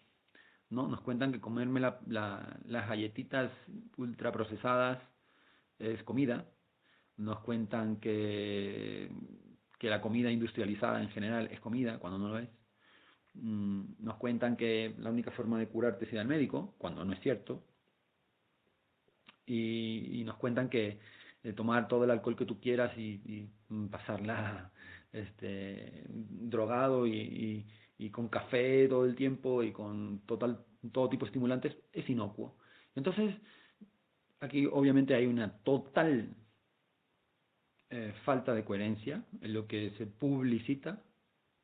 ¿no? 0.70 0.88
Nos 0.88 1.02
cuentan 1.02 1.32
que 1.32 1.40
comerme 1.40 1.80
la, 1.80 2.00
la, 2.08 2.60
las 2.66 2.88
galletitas 2.88 3.52
ultraprocesadas 3.98 5.00
es 5.80 6.02
comida. 6.04 6.46
Nos 7.18 7.40
cuentan 7.40 7.98
que, 7.98 9.12
que 9.78 9.90
la 9.90 10.02
comida 10.02 10.32
industrializada 10.32 11.02
en 11.02 11.10
general 11.10 11.48
es 11.52 11.60
comida, 11.60 12.00
cuando 12.00 12.18
no 12.18 12.30
lo 12.30 12.40
es. 12.40 12.50
Mm, 13.36 13.96
nos 14.00 14.18
cuentan 14.18 14.56
que 14.58 14.94
la 15.00 15.10
única 15.10 15.32
forma 15.32 15.60
de 15.60 15.68
curarte 15.68 16.06
es 16.06 16.14
ir 16.14 16.20
al 16.20 16.28
médico, 16.28 16.76
cuando 16.78 17.04
no 17.06 17.14
es 17.14 17.20
cierto. 17.22 17.64
Y, 19.46 20.24
nos 20.26 20.38
cuentan 20.38 20.70
que 20.70 21.00
tomar 21.56 21.88
todo 21.90 22.06
el 22.06 22.12
alcohol 22.12 22.38
que 22.38 22.46
tú 22.46 22.60
quieras 22.62 22.98
y, 22.98 23.22
y 23.26 23.50
pasarla 23.90 24.72
este, 25.12 26.06
drogado 26.08 27.06
y, 27.08 27.66
y, 27.98 28.10
con 28.10 28.30
café 28.30 28.88
todo 28.88 29.06
el 29.06 29.16
tiempo 29.16 29.64
y 29.64 29.72
con 29.72 30.20
total, 30.26 30.66
todo 30.92 31.10
tipo 31.10 31.26
de 31.26 31.30
estimulantes, 31.30 31.76
es 31.92 32.10
inocuo. 32.10 32.58
Entonces, 32.96 33.36
aquí 34.40 34.66
obviamente 34.66 35.16
hay 35.16 35.26
una 35.26 35.58
total 35.60 36.36
eh, 37.96 38.12
falta 38.26 38.56
de 38.56 38.66
coherencia 38.66 39.24
en 39.42 39.54
lo 39.54 39.68
que 39.68 39.92
se 40.00 40.08
publicita 40.08 41.04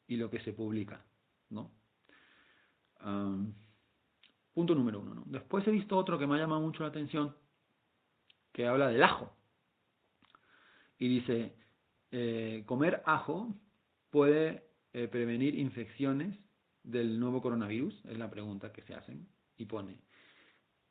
y 0.07 0.15
lo 0.15 0.29
que 0.29 0.39
se 0.41 0.53
publica, 0.53 1.03
¿no? 1.49 1.71
Punto 4.53 4.75
número 4.75 4.99
uno, 4.99 5.13
¿no? 5.13 5.23
Después 5.25 5.65
he 5.67 5.71
visto 5.71 5.97
otro 5.97 6.19
que 6.19 6.27
me 6.27 6.35
ha 6.35 6.39
llamado 6.39 6.61
mucho 6.61 6.83
la 6.83 6.89
atención, 6.89 7.35
que 8.51 8.67
habla 8.67 8.89
del 8.89 9.03
ajo 9.03 9.33
y 10.99 11.07
dice, 11.07 11.55
eh, 12.11 12.63
comer 12.65 13.01
ajo 13.05 13.55
puede 14.09 14.65
eh, 14.93 15.07
prevenir 15.07 15.57
infecciones 15.57 16.37
del 16.83 17.19
nuevo 17.19 17.41
coronavirus, 17.41 18.05
es 18.05 18.17
la 18.17 18.29
pregunta 18.29 18.73
que 18.73 18.83
se 18.83 18.93
hacen, 18.93 19.27
y 19.57 19.65
pone, 19.65 19.97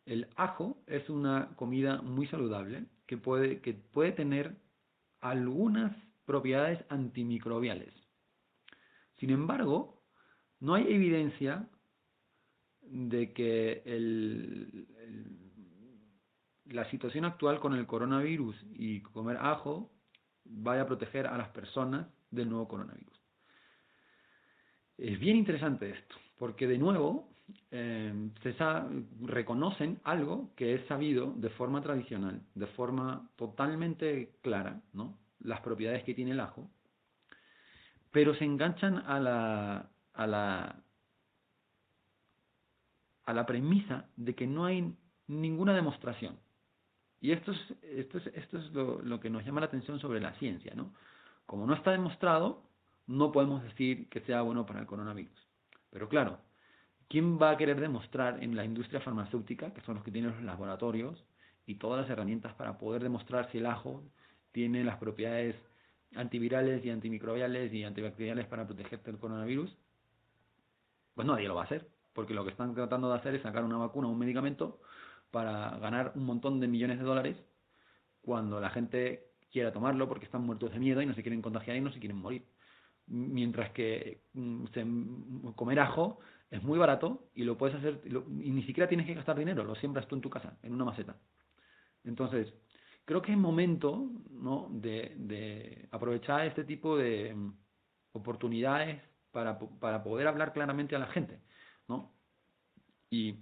el 0.07 0.29
ajo 0.37 0.83
es 0.87 1.09
una 1.11 1.55
comida 1.57 2.01
muy 2.01 2.27
saludable 2.29 2.87
que 3.07 3.19
puede, 3.19 3.61
que 3.61 3.75
puede 3.75 4.13
tener 4.13 4.57
algunas 5.21 5.95
propiedades 6.25 6.83
antimicrobiales. 6.89 7.93
Sin 9.19 9.31
embargo, 9.31 9.98
no 10.61 10.75
hay 10.75 10.93
evidencia 10.93 11.69
de 12.83 13.33
que 13.33 13.83
la 16.67 16.91
situación 16.91 17.25
actual 17.25 17.61
con 17.61 17.75
el 17.75 17.87
coronavirus 17.87 18.57
y 18.75 19.01
comer 19.01 19.37
ajo 19.41 19.91
vaya 20.45 20.83
a 20.83 20.87
proteger 20.87 21.27
a 21.27 21.37
las 21.37 21.49
personas 21.51 22.07
del 22.31 22.49
nuevo 22.49 22.69
coronavirus. 22.69 23.19
Es 24.97 25.19
bien 25.19 25.37
interesante 25.37 25.91
esto, 25.91 26.17
porque 26.39 26.67
de 26.67 26.79
nuevo 26.79 27.29
eh, 27.71 28.31
se 28.43 28.55
reconocen 29.21 30.01
algo 30.05 30.51
que 30.57 30.75
es 30.75 30.87
sabido 30.87 31.33
de 31.37 31.51
forma 31.51 31.81
tradicional, 31.83 32.43
de 32.55 32.67
forma 32.69 33.31
totalmente 33.37 34.35
clara, 34.43 34.81
¿no? 34.93 35.19
las 35.41 35.61
propiedades 35.61 36.03
que 36.05 36.15
tiene 36.15 36.33
el 36.33 36.41
ajo, 36.41 36.69
pero 38.11 38.35
se 38.35 38.45
enganchan 38.45 38.99
a 39.07 39.21
la, 39.21 39.91
a 40.19 40.27
la, 40.27 40.83
a 43.25 43.33
la 43.33 43.47
premisa 43.47 44.07
de 44.17 44.35
que 44.35 44.47
no 44.47 44.67
hay 44.67 44.95
ninguna 45.27 45.75
demostración 45.75 46.39
y 47.21 47.33
esto 47.33 47.53
es, 47.53 47.75
esto 47.83 48.19
es, 48.19 48.27
esto 48.29 48.59
es 48.59 48.73
lo, 48.73 49.03
lo, 49.03 49.21
que 49.21 49.31
nos 49.31 49.45
llama 49.45 49.61
la 49.61 49.67
atención 49.67 49.99
sobre 49.99 50.21
la 50.21 50.33
ciencia, 50.35 50.73
¿no? 50.75 50.93
Como 51.47 51.67
no 51.67 51.75
está 51.75 51.91
demostrado, 51.91 52.63
no 53.07 53.33
podemos 53.33 53.63
decir 53.63 54.09
que 54.09 54.21
sea 54.21 54.43
bueno 54.43 54.67
para 54.67 54.81
el 54.81 54.87
coronavirus. 54.87 55.49
Pero 55.91 56.09
claro, 56.09 56.39
¿quién 57.09 57.41
va 57.41 57.51
a 57.51 57.57
querer 57.57 57.81
demostrar 57.81 58.43
en 58.43 58.55
la 58.55 58.65
industria 58.65 59.01
farmacéutica, 59.01 59.73
que 59.73 59.81
son 59.81 59.97
los 59.97 60.05
que 60.05 60.13
tienen 60.13 60.31
los 60.31 60.43
laboratorios 60.43 61.25
y 61.67 61.77
todas 61.77 62.03
las 62.03 62.11
herramientas 62.11 62.55
para 62.55 62.79
poder 62.79 63.03
demostrar 63.03 63.51
si 63.51 63.59
el 63.59 63.67
ajo 63.67 64.05
tiene 64.53 64.85
las 64.85 64.99
propiedades 64.99 65.57
antivirales 66.15 66.85
y 66.85 66.91
antimicrobiales 66.91 67.73
y 67.73 67.85
antibacteriales 67.85 68.47
para 68.47 68.67
protegerte 68.67 69.11
del 69.11 69.21
coronavirus? 69.21 69.77
Pues 71.19 71.27
nadie 71.27 71.49
lo 71.49 71.57
va 71.57 71.63
a 71.63 71.65
hacer, 71.65 71.85
porque 72.13 72.33
lo 72.33 72.45
que 72.45 72.53
están 72.53 72.77
tratando 72.77 73.11
de 73.11 73.17
hacer 73.17 73.35
es 73.35 73.43
sacar 73.43 73.65
una 73.65 73.77
vacuna 73.77 74.07
o 74.07 74.13
un 74.13 74.21
medicamento 74.21 74.79
para 75.33 75.77
ganar 75.79 76.13
un 76.15 76.25
montón 76.25 76.61
de 76.61 76.69
millones 76.69 77.01
de 77.01 77.05
dólares 77.05 77.37
cuando 78.21 78.61
la 78.61 78.71
gente 78.71 79.33
quiera 79.51 79.73
tomarlo 79.73 80.07
porque 80.09 80.27
están 80.27 80.43
muertos 80.43 80.71
de 80.71 80.79
miedo 80.79 81.03
y 81.03 81.07
no 81.07 81.15
se 81.15 81.23
quieren 81.23 81.43
contagiar 81.43 81.77
y 81.77 81.81
no 81.81 81.91
se 81.91 81.99
quieren 81.99 82.19
morir. 82.19 82.47
Mientras 83.09 83.73
que 83.73 84.27
mm, 84.33 84.67
mm, 84.77 85.53
comer 85.57 85.81
ajo 85.81 86.21
es 86.53 86.63
muy 86.63 86.79
barato 86.79 87.31
y 87.35 87.43
lo 87.43 87.59
puedes 87.59 87.75
hacer 87.75 88.01
y 88.05 88.51
ni 88.53 88.63
siquiera 88.63 88.89
tienes 88.89 89.05
que 89.05 89.15
gastar 89.15 89.37
dinero, 89.37 89.65
lo 89.65 89.75
siembras 89.75 90.07
tú 90.07 90.15
en 90.15 90.21
tu 90.21 90.31
casa, 90.31 90.57
en 90.63 90.73
una 90.73 90.85
maceta. 90.85 91.17
Entonces, 92.05 92.55
creo 93.05 93.23
que 93.23 93.33
es 93.33 93.39
momento 93.39 94.09
¿no? 94.31 94.69
de, 94.71 95.17
de 95.17 95.89
aprovechar 95.91 96.47
este 96.47 96.63
tipo 96.63 96.97
de 96.97 97.35
mm, 97.35 97.53
oportunidades 98.13 99.03
para, 99.81 100.03
poder 100.03 100.27
hablar 100.27 100.53
claramente 100.53 100.97
a 100.97 100.99
la 100.99 101.07
gente, 101.07 101.41
¿no? 101.89 102.13
Y, 103.11 103.37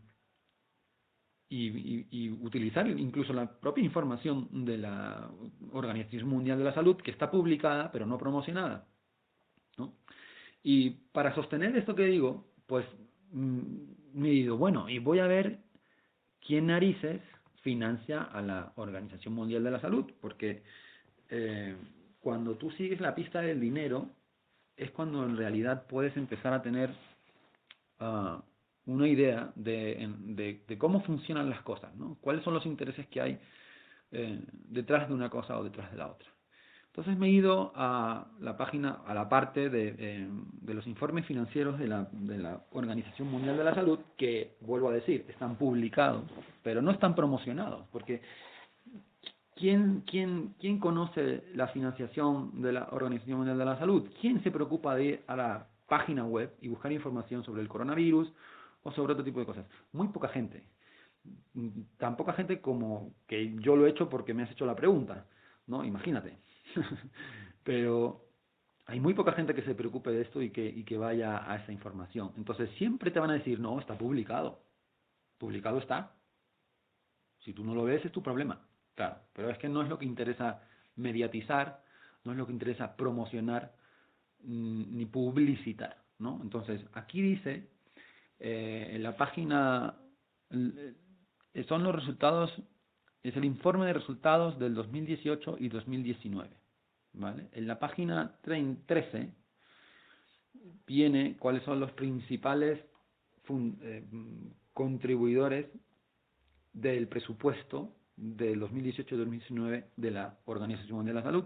utilizar 2.42 2.86
incluso 2.88 3.32
la 3.32 3.60
propia 3.60 3.84
información 3.84 4.48
de 4.64 4.78
la 4.78 5.30
Organización 5.72 6.28
Mundial 6.28 6.58
de 6.58 6.64
la 6.64 6.74
Salud, 6.74 6.96
que 6.96 7.12
está 7.12 7.30
publicada 7.30 7.90
pero 7.92 8.04
no 8.04 8.18
promocionada. 8.18 8.86
¿no? 9.78 9.94
Y 10.62 10.90
para 11.12 11.34
sostener 11.34 11.76
esto 11.76 11.94
que 11.94 12.04
digo, 12.04 12.52
pues 12.66 12.84
mm, 13.32 13.60
me 14.14 14.30
digo, 14.30 14.56
bueno, 14.56 14.88
y 14.88 14.98
voy 14.98 15.20
a 15.20 15.26
ver 15.26 15.60
quién 16.40 16.66
narices 16.66 17.22
financia 17.62 18.22
a 18.22 18.42
la 18.42 18.72
Organización 18.76 19.34
Mundial 19.34 19.62
de 19.62 19.70
la 19.70 19.80
Salud, 19.80 20.04
porque 20.20 20.62
eh, 21.30 21.76
cuando 22.20 22.56
tú 22.56 22.72
sigues 22.72 23.00
la 23.00 23.14
pista 23.14 23.40
del 23.40 23.60
dinero, 23.60 24.10
es 24.76 24.90
cuando 24.90 25.24
en 25.24 25.36
realidad 25.36 25.86
puedes 25.88 26.16
empezar 26.16 26.52
a 26.52 26.62
tener 26.62 26.90
uh, 28.00 28.40
una 28.86 29.08
idea 29.08 29.52
de, 29.54 30.12
de, 30.66 30.78
cómo 30.78 31.00
funcionan 31.02 31.50
las 31.50 31.62
cosas, 31.62 31.94
¿no? 31.96 32.16
cuáles 32.20 32.44
son 32.44 32.54
los 32.54 32.66
intereses 32.66 33.06
que 33.08 33.20
hay 33.20 33.38
eh, 34.12 34.40
detrás 34.68 35.08
de 35.08 35.14
una 35.14 35.28
cosa 35.28 35.58
o 35.58 35.64
detrás 35.64 35.90
de 35.90 35.98
la 35.98 36.08
otra. 36.08 36.28
Entonces 36.86 37.18
me 37.18 37.26
he 37.26 37.30
ido 37.30 37.72
a 37.74 38.26
la 38.40 38.56
página, 38.56 39.00
a 39.06 39.12
la 39.12 39.28
parte 39.28 39.68
de, 39.68 39.94
eh, 39.98 40.28
de 40.62 40.74
los 40.74 40.86
informes 40.86 41.26
financieros 41.26 41.78
de 41.78 41.88
la, 41.88 42.08
de 42.10 42.38
la 42.38 42.62
Organización 42.72 43.28
Mundial 43.28 43.58
de 43.58 43.64
la 43.64 43.74
Salud, 43.74 43.98
que, 44.16 44.56
vuelvo 44.62 44.88
a 44.88 44.94
decir, 44.94 45.26
están 45.28 45.56
publicados, 45.56 46.24
pero 46.62 46.80
no 46.80 46.90
están 46.90 47.14
promocionados, 47.14 47.86
porque 47.92 48.22
¿quién, 49.56 50.04
quién, 50.06 50.54
quién 50.60 50.78
conoce 50.78 51.42
la 51.54 51.66
financiación 51.68 52.62
de 52.62 52.72
la 52.72 52.88
Organización 52.92 53.38
Mundial 53.38 53.58
de 53.58 53.64
la 53.64 53.78
Salud? 53.78 54.08
¿Quién 54.20 54.40
se 54.44 54.52
preocupa 54.52 54.94
de 54.94 55.04
ir 55.04 55.24
a 55.26 55.36
la 55.36 55.66
página 55.86 56.24
web 56.24 56.54
y 56.60 56.68
buscar 56.68 56.92
información 56.92 57.44
sobre 57.44 57.62
el 57.62 57.68
coronavirus 57.68 58.32
o 58.82 58.92
sobre 58.92 59.12
otro 59.12 59.24
tipo 59.24 59.40
de 59.40 59.46
cosas. 59.46 59.66
Muy 59.92 60.08
poca 60.08 60.28
gente. 60.28 60.64
Tan 61.96 62.16
poca 62.16 62.34
gente 62.34 62.60
como 62.60 63.14
que 63.26 63.56
yo 63.56 63.76
lo 63.76 63.86
he 63.86 63.90
hecho 63.90 64.08
porque 64.08 64.34
me 64.34 64.44
has 64.44 64.50
hecho 64.50 64.66
la 64.66 64.76
pregunta, 64.76 65.26
¿no? 65.66 65.84
Imagínate. 65.84 66.38
Pero 67.64 68.26
hay 68.86 69.00
muy 69.00 69.14
poca 69.14 69.32
gente 69.32 69.54
que 69.54 69.62
se 69.62 69.74
preocupe 69.74 70.10
de 70.10 70.22
esto 70.22 70.40
y 70.40 70.50
que, 70.50 70.64
y 70.64 70.84
que 70.84 70.98
vaya 70.98 71.50
a 71.50 71.56
esa 71.56 71.72
información. 71.72 72.32
Entonces 72.36 72.70
siempre 72.78 73.10
te 73.10 73.18
van 73.18 73.30
a 73.30 73.34
decir, 73.34 73.58
no, 73.58 73.80
está 73.80 73.98
publicado. 73.98 74.60
Publicado 75.38 75.78
está. 75.78 76.14
Si 77.40 77.52
tú 77.52 77.64
no 77.64 77.74
lo 77.74 77.84
ves 77.84 78.04
es 78.04 78.12
tu 78.12 78.22
problema. 78.22 78.60
Claro, 78.96 79.16
pero 79.34 79.50
es 79.50 79.58
que 79.58 79.68
no 79.68 79.82
es 79.82 79.88
lo 79.88 79.98
que 79.98 80.06
interesa 80.06 80.62
mediatizar, 80.96 81.84
no 82.24 82.32
es 82.32 82.38
lo 82.38 82.46
que 82.46 82.52
interesa 82.52 82.96
promocionar 82.96 83.74
mm, 84.42 84.96
ni 84.96 85.04
publicitar, 85.04 86.02
¿no? 86.18 86.40
Entonces, 86.42 86.80
aquí 86.94 87.20
dice 87.20 87.68
eh, 88.40 88.88
en 88.92 89.02
la 89.02 89.16
página 89.16 89.96
eh, 90.50 91.64
son 91.68 91.84
los 91.84 91.94
resultados, 91.94 92.50
es 93.22 93.36
el 93.36 93.44
informe 93.44 93.86
de 93.86 93.92
resultados 93.92 94.58
del 94.58 94.74
2018 94.74 95.56
y 95.60 95.68
2019. 95.68 96.50
¿vale? 97.12 97.48
En 97.52 97.66
la 97.66 97.78
página 97.78 98.38
13 98.42 99.30
viene 100.86 101.36
cuáles 101.38 101.62
son 101.64 101.80
los 101.80 101.92
principales 101.92 102.80
eh, 103.82 104.04
contribuidores 104.72 105.66
del 106.72 107.08
presupuesto 107.08 107.94
del 108.16 108.60
2018-2019 108.60 109.84
de 109.96 110.10
la 110.10 110.38
Organización 110.46 110.96
Mundial 110.96 111.16
de 111.16 111.20
la 111.20 111.26
Salud. 111.26 111.44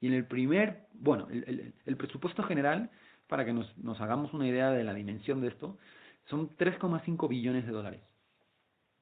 Y 0.00 0.06
en 0.06 0.14
el 0.14 0.26
primer, 0.26 0.86
bueno, 0.94 1.28
el, 1.30 1.74
el 1.84 1.96
presupuesto 1.96 2.42
general, 2.42 2.90
para 3.26 3.44
que 3.44 3.52
nos, 3.52 3.76
nos 3.78 4.00
hagamos 4.00 4.32
una 4.34 4.46
idea 4.46 4.70
de 4.70 4.84
la 4.84 4.94
dimensión 4.94 5.40
de 5.40 5.48
esto, 5.48 5.78
son 6.26 6.56
3,5 6.56 7.28
billones 7.28 7.66
de 7.66 7.72
dólares. 7.72 8.00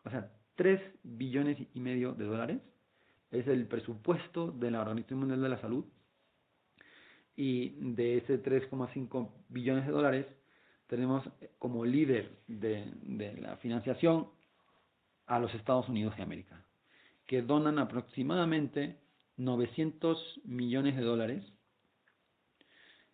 O 0.04 0.10
sea, 0.10 0.30
3 0.56 0.80
billones 1.02 1.58
y 1.74 1.80
medio 1.80 2.12
de 2.12 2.24
dólares 2.24 2.60
es 3.30 3.46
el 3.46 3.66
presupuesto 3.66 4.50
de 4.50 4.70
la 4.70 4.80
Organización 4.80 5.20
Mundial 5.20 5.42
de 5.42 5.48
la 5.48 5.60
Salud. 5.60 5.84
Y 7.36 7.70
de 7.94 8.18
ese 8.18 8.42
3,5 8.42 9.30
billones 9.48 9.86
de 9.86 9.92
dólares 9.92 10.26
tenemos 10.86 11.24
como 11.58 11.84
líder 11.84 12.38
de, 12.48 12.92
de 13.02 13.36
la 13.40 13.56
financiación 13.58 14.28
a 15.26 15.38
los 15.38 15.54
Estados 15.54 15.88
Unidos 15.88 16.16
de 16.16 16.22
América, 16.24 16.64
que 17.30 17.42
donan 17.42 17.78
aproximadamente 17.78 18.96
900 19.36 20.40
millones 20.46 20.96
de 20.96 21.02
dólares 21.02 21.44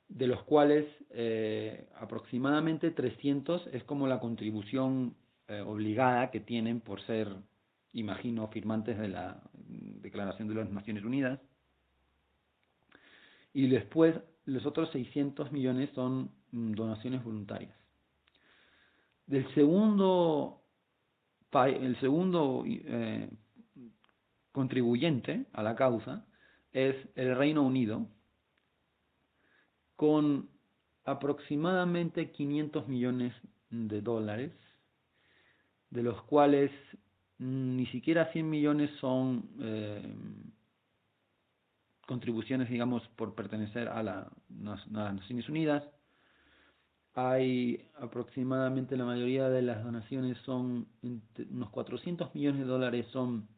de 0.08 0.26
los 0.26 0.42
cuales 0.44 0.86
eh, 1.10 1.86
aproximadamente 1.96 2.92
300 2.92 3.66
es 3.74 3.84
como 3.84 4.06
la 4.06 4.18
contribución 4.18 5.14
eh, 5.48 5.60
obligada 5.60 6.30
que 6.30 6.40
tienen 6.40 6.80
por 6.80 7.02
ser, 7.02 7.28
imagino, 7.92 8.48
firmantes 8.48 8.98
de 8.98 9.08
la 9.08 9.42
Declaración 9.52 10.48
de 10.48 10.54
las 10.54 10.70
Naciones 10.70 11.04
Unidas. 11.04 11.38
Y 13.52 13.68
después 13.68 14.18
los 14.46 14.64
otros 14.64 14.90
600 14.92 15.52
millones 15.52 15.90
son 15.94 16.30
mm, 16.52 16.72
donaciones 16.72 17.22
voluntarias. 17.22 17.76
Del 19.26 19.46
segundo, 19.52 20.62
el 21.52 22.00
segundo 22.00 22.64
eh, 22.66 23.28
contribuyente 24.56 25.44
a 25.52 25.62
la 25.62 25.76
causa 25.76 26.24
es 26.72 26.96
el 27.14 27.36
Reino 27.36 27.62
Unido, 27.62 28.06
con 29.96 30.48
aproximadamente 31.04 32.30
500 32.30 32.88
millones 32.88 33.34
de 33.68 34.00
dólares, 34.00 34.52
de 35.90 36.02
los 36.02 36.22
cuales 36.22 36.70
ni 37.36 37.84
siquiera 37.88 38.32
100 38.32 38.48
millones 38.48 38.90
son 38.98 39.46
eh, 39.60 40.14
contribuciones, 42.06 42.70
digamos, 42.70 43.06
por 43.08 43.34
pertenecer 43.34 43.88
a, 43.88 44.02
la, 44.02 44.20
a 44.20 44.30
las 44.58 44.90
Naciones 44.90 45.46
Unidas. 45.50 45.84
Hay 47.12 47.90
aproximadamente 48.00 48.96
la 48.96 49.04
mayoría 49.04 49.50
de 49.50 49.60
las 49.60 49.84
donaciones 49.84 50.38
son 50.46 50.88
unos 51.02 51.68
400 51.68 52.34
millones 52.34 52.60
de 52.60 52.66
dólares 52.66 53.06
son 53.12 53.54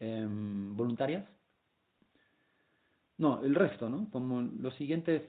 eh, 0.00 0.26
voluntarias. 0.28 1.28
No, 3.18 3.42
el 3.42 3.54
resto, 3.54 3.88
¿no? 3.88 4.08
Como 4.10 4.40
los 4.40 4.74
siguientes 4.76 5.22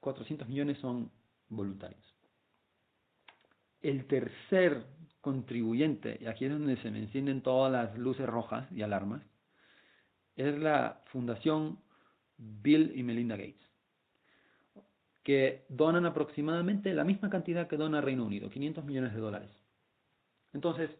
400 0.00 0.48
millones 0.48 0.78
son 0.78 1.10
voluntarios. 1.48 2.02
El 3.82 4.06
tercer 4.06 4.86
contribuyente, 5.20 6.18
y 6.20 6.26
aquí 6.26 6.46
es 6.46 6.52
donde 6.52 6.76
se 6.78 6.90
me 6.90 6.98
encienden 6.98 7.42
todas 7.42 7.70
las 7.70 7.96
luces 7.98 8.26
rojas 8.26 8.70
y 8.72 8.82
alarmas, 8.82 9.22
es 10.36 10.58
la 10.58 11.02
Fundación 11.12 11.78
Bill 12.38 12.92
y 12.94 13.02
Melinda 13.02 13.36
Gates, 13.36 13.68
que 15.22 15.66
donan 15.68 16.06
aproximadamente 16.06 16.94
la 16.94 17.04
misma 17.04 17.28
cantidad 17.28 17.68
que 17.68 17.76
dona 17.76 18.00
Reino 18.00 18.24
Unido, 18.24 18.48
500 18.48 18.84
millones 18.84 19.12
de 19.12 19.20
dólares. 19.20 19.50
Entonces, 20.54 20.90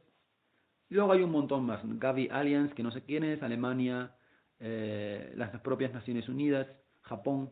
luego 0.95 1.13
hay 1.13 1.23
un 1.23 1.31
montón 1.31 1.65
más, 1.65 1.81
Gavi 1.85 2.29
Alliance, 2.31 2.75
que 2.75 2.83
no 2.83 2.91
sé 2.91 3.03
quién 3.03 3.25
es, 3.25 3.43
Alemania, 3.43 4.15
eh, 4.59 5.33
las 5.37 5.51
propias 5.61 5.93
Naciones 5.93 6.29
Unidas, 6.29 6.67
Japón, 7.03 7.51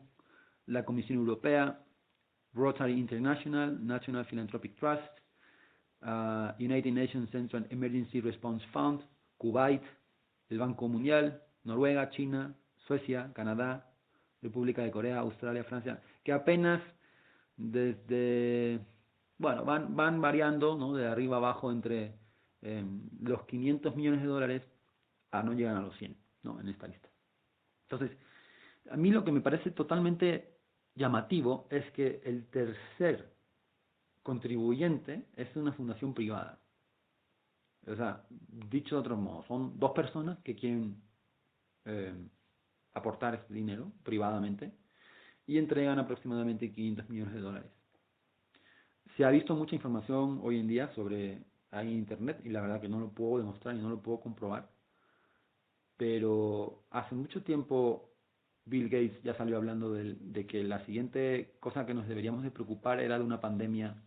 la 0.65 0.85
Comisión 0.85 1.19
Europea, 1.19 1.79
Rotary 2.53 2.93
International, 2.93 3.85
National 3.85 4.25
Philanthropic 4.25 4.75
Trust, 4.75 5.03
uh, 6.01 6.51
United 6.59 6.91
Nations 6.91 7.29
Central 7.31 7.65
Emergency 7.69 8.21
Response 8.21 8.65
Fund, 8.71 9.01
Kuwait, 9.37 9.81
el 10.49 10.59
Banco 10.59 10.87
Mundial, 10.87 11.41
Noruega, 11.63 12.09
China, 12.09 12.53
Suecia, 12.87 13.31
Canadá, 13.33 13.91
República 14.41 14.83
de 14.83 14.91
Corea, 14.91 15.19
Australia, 15.19 15.63
Francia. 15.63 16.01
que 16.23 16.31
apenas 16.31 16.81
desde, 17.57 18.79
bueno, 19.37 19.65
van, 19.65 19.95
van 19.95 20.21
variando, 20.21 20.77
¿no? 20.77 20.93
De 20.93 21.07
arriba 21.07 21.37
abajo 21.37 21.71
entre 21.71 22.13
eh, 22.61 22.83
los 23.21 23.45
500 23.45 23.95
millones 23.95 24.21
de 24.21 24.27
dólares 24.27 24.63
a 25.31 25.43
no 25.43 25.53
llegan 25.53 25.77
a 25.77 25.81
los 25.81 25.95
100, 25.97 26.17
¿no? 26.43 26.59
En 26.59 26.67
esta 26.67 26.87
lista. 26.87 27.09
Entonces, 27.89 28.17
a 28.89 28.97
mí 28.97 29.11
lo 29.11 29.23
que 29.23 29.31
me 29.31 29.41
parece 29.41 29.71
totalmente 29.71 30.57
llamativo 30.95 31.67
es 31.69 31.89
que 31.91 32.21
el 32.25 32.47
tercer 32.47 33.33
contribuyente 34.23 35.25
es 35.35 35.55
una 35.55 35.73
fundación 35.73 36.13
privada. 36.13 36.59
O 37.87 37.95
sea, 37.95 38.25
dicho 38.69 38.95
de 38.95 39.01
otro 39.01 39.17
modo, 39.17 39.43
son 39.47 39.79
dos 39.79 39.91
personas 39.91 40.37
que 40.39 40.55
quieren 40.55 41.01
eh, 41.85 42.13
aportar 42.93 43.35
este 43.35 43.53
dinero 43.53 43.91
privadamente 44.03 44.71
y 45.47 45.57
entregan 45.57 45.97
aproximadamente 45.97 46.71
500 46.71 47.09
millones 47.09 47.33
de 47.33 47.39
dólares. 47.39 47.71
Se 49.15 49.25
ha 49.25 49.29
visto 49.29 49.55
mucha 49.55 49.75
información 49.75 50.39
hoy 50.43 50.59
en 50.59 50.67
día 50.67 50.93
sobre 50.93 51.41
ahí 51.71 51.87
en 51.87 51.99
internet 51.99 52.41
y 52.43 52.49
la 52.49 52.61
verdad 52.61 52.81
que 52.81 52.89
no 52.89 52.99
lo 52.99 53.09
puedo 53.09 53.39
demostrar 53.39 53.75
y 53.75 53.79
no 53.79 53.89
lo 53.89 54.01
puedo 54.01 54.19
comprobar. 54.21 54.69
Pero 55.97 56.85
hace 56.91 57.15
mucho 57.15 57.43
tiempo 57.43 58.09
Bill 58.65 58.89
Gates 58.89 59.21
ya 59.23 59.35
salió 59.35 59.57
hablando 59.57 59.93
de, 59.93 60.15
de 60.15 60.47
que 60.47 60.63
la 60.63 60.85
siguiente 60.85 61.57
cosa 61.59 61.85
que 61.85 61.93
nos 61.93 62.07
deberíamos 62.07 62.43
de 62.43 62.51
preocupar 62.51 62.99
era 62.99 63.17
de 63.17 63.25
una 63.25 63.41
pandemia 63.41 64.01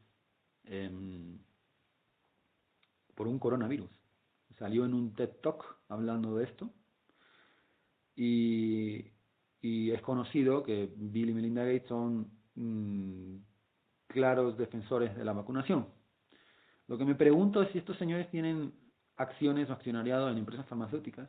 eh, 0.64 1.38
por 3.14 3.28
un 3.28 3.38
coronavirus. 3.38 3.90
Salió 4.58 4.84
en 4.84 4.94
un 4.94 5.14
TED 5.14 5.30
Talk 5.42 5.64
hablando 5.88 6.36
de 6.36 6.44
esto 6.44 6.70
y, 8.14 9.12
y 9.60 9.90
es 9.90 10.02
conocido 10.02 10.62
que 10.62 10.92
Bill 10.96 11.30
y 11.30 11.34
Melinda 11.34 11.64
Gates 11.64 11.88
son 11.88 12.30
mm, 12.54 13.36
claros 14.08 14.56
defensores 14.58 15.16
de 15.16 15.24
la 15.24 15.32
vacunación. 15.32 15.86
Lo 16.92 16.98
que 16.98 17.06
me 17.06 17.14
pregunto 17.14 17.62
es 17.62 17.70
si 17.72 17.78
estos 17.78 17.96
señores 17.96 18.28
tienen 18.28 18.70
acciones 19.16 19.70
o 19.70 19.72
accionariado 19.72 20.28
en 20.28 20.36
empresas 20.36 20.66
farmacéuticas. 20.66 21.26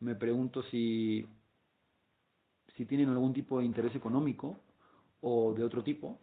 Me 0.00 0.16
pregunto 0.16 0.60
si, 0.64 1.24
si 2.76 2.84
tienen 2.84 3.10
algún 3.10 3.32
tipo 3.32 3.60
de 3.60 3.64
interés 3.64 3.94
económico 3.94 4.58
o 5.20 5.54
de 5.54 5.62
otro 5.62 5.84
tipo. 5.84 6.18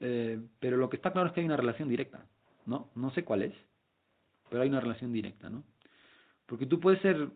Eh, 0.00 0.40
pero 0.58 0.78
lo 0.78 0.88
que 0.88 0.96
está 0.96 1.12
claro 1.12 1.28
es 1.28 1.34
que 1.34 1.40
hay 1.40 1.46
una 1.46 1.58
relación 1.58 1.90
directa, 1.90 2.24
¿no? 2.64 2.88
No 2.94 3.10
sé 3.10 3.22
cuál 3.22 3.42
es, 3.42 3.54
pero 4.48 4.62
hay 4.62 4.70
una 4.70 4.80
relación 4.80 5.12
directa, 5.12 5.50
¿no? 5.50 5.62
Porque 6.46 6.64
tú 6.64 6.80
puedes 6.80 7.02
ser, 7.02 7.28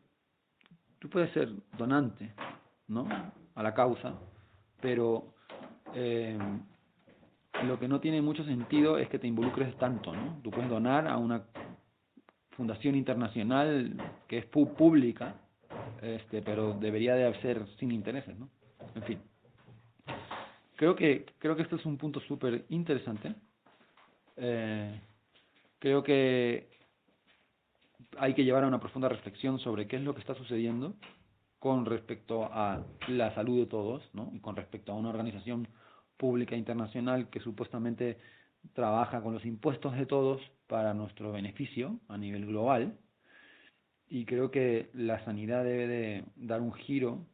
tú 0.98 1.10
puedes 1.10 1.30
ser 1.34 1.52
donante, 1.76 2.32
¿no? 2.86 3.06
A 3.54 3.62
la 3.62 3.74
causa, 3.74 4.14
pero 4.80 5.34
eh, 5.92 6.38
lo 7.64 7.78
que 7.78 7.88
no 7.88 8.00
tiene 8.00 8.22
mucho 8.22 8.44
sentido 8.44 8.98
es 8.98 9.08
que 9.08 9.18
te 9.18 9.26
involucres 9.26 9.76
tanto, 9.78 10.14
¿no? 10.14 10.40
Tú 10.42 10.50
puedes 10.50 10.68
donar 10.68 11.08
a 11.08 11.16
una 11.16 11.44
fundación 12.50 12.94
internacional 12.94 13.96
que 14.26 14.38
es 14.38 14.46
pública, 14.46 15.34
este, 16.02 16.42
pero 16.42 16.74
debería 16.74 17.14
de 17.14 17.32
ser 17.40 17.66
sin 17.78 17.92
intereses, 17.92 18.36
¿no? 18.38 18.48
En 18.94 19.02
fin. 19.02 19.20
Creo 20.76 20.94
que, 20.94 21.26
creo 21.38 21.56
que 21.56 21.62
este 21.62 21.76
es 21.76 21.86
un 21.86 21.96
punto 21.96 22.20
súper 22.20 22.64
interesante. 22.68 23.34
Eh, 24.36 25.00
creo 25.78 26.02
que 26.02 26.68
hay 28.18 28.34
que 28.34 28.44
llevar 28.44 28.64
a 28.64 28.68
una 28.68 28.80
profunda 28.80 29.08
reflexión 29.08 29.58
sobre 29.58 29.86
qué 29.86 29.96
es 29.96 30.02
lo 30.02 30.14
que 30.14 30.20
está 30.20 30.34
sucediendo 30.34 30.94
con 31.58 31.84
respecto 31.84 32.44
a 32.44 32.84
la 33.08 33.34
salud 33.34 33.58
de 33.58 33.66
todos, 33.66 34.08
¿no? 34.14 34.30
Y 34.32 34.40
con 34.40 34.54
respecto 34.54 34.92
a 34.92 34.96
una 34.96 35.10
organización 35.10 35.66
pública 36.18 36.56
internacional 36.56 37.30
que 37.30 37.40
supuestamente 37.40 38.18
trabaja 38.74 39.22
con 39.22 39.32
los 39.32 39.46
impuestos 39.46 39.96
de 39.96 40.04
todos 40.04 40.42
para 40.66 40.92
nuestro 40.92 41.32
beneficio 41.32 41.98
a 42.08 42.18
nivel 42.18 42.44
global. 42.44 42.98
Y 44.10 44.24
creo 44.26 44.50
que 44.50 44.90
la 44.94 45.24
sanidad 45.24 45.64
debe 45.64 45.86
de 45.86 46.24
dar 46.36 46.60
un 46.60 46.72
giro 46.72 47.26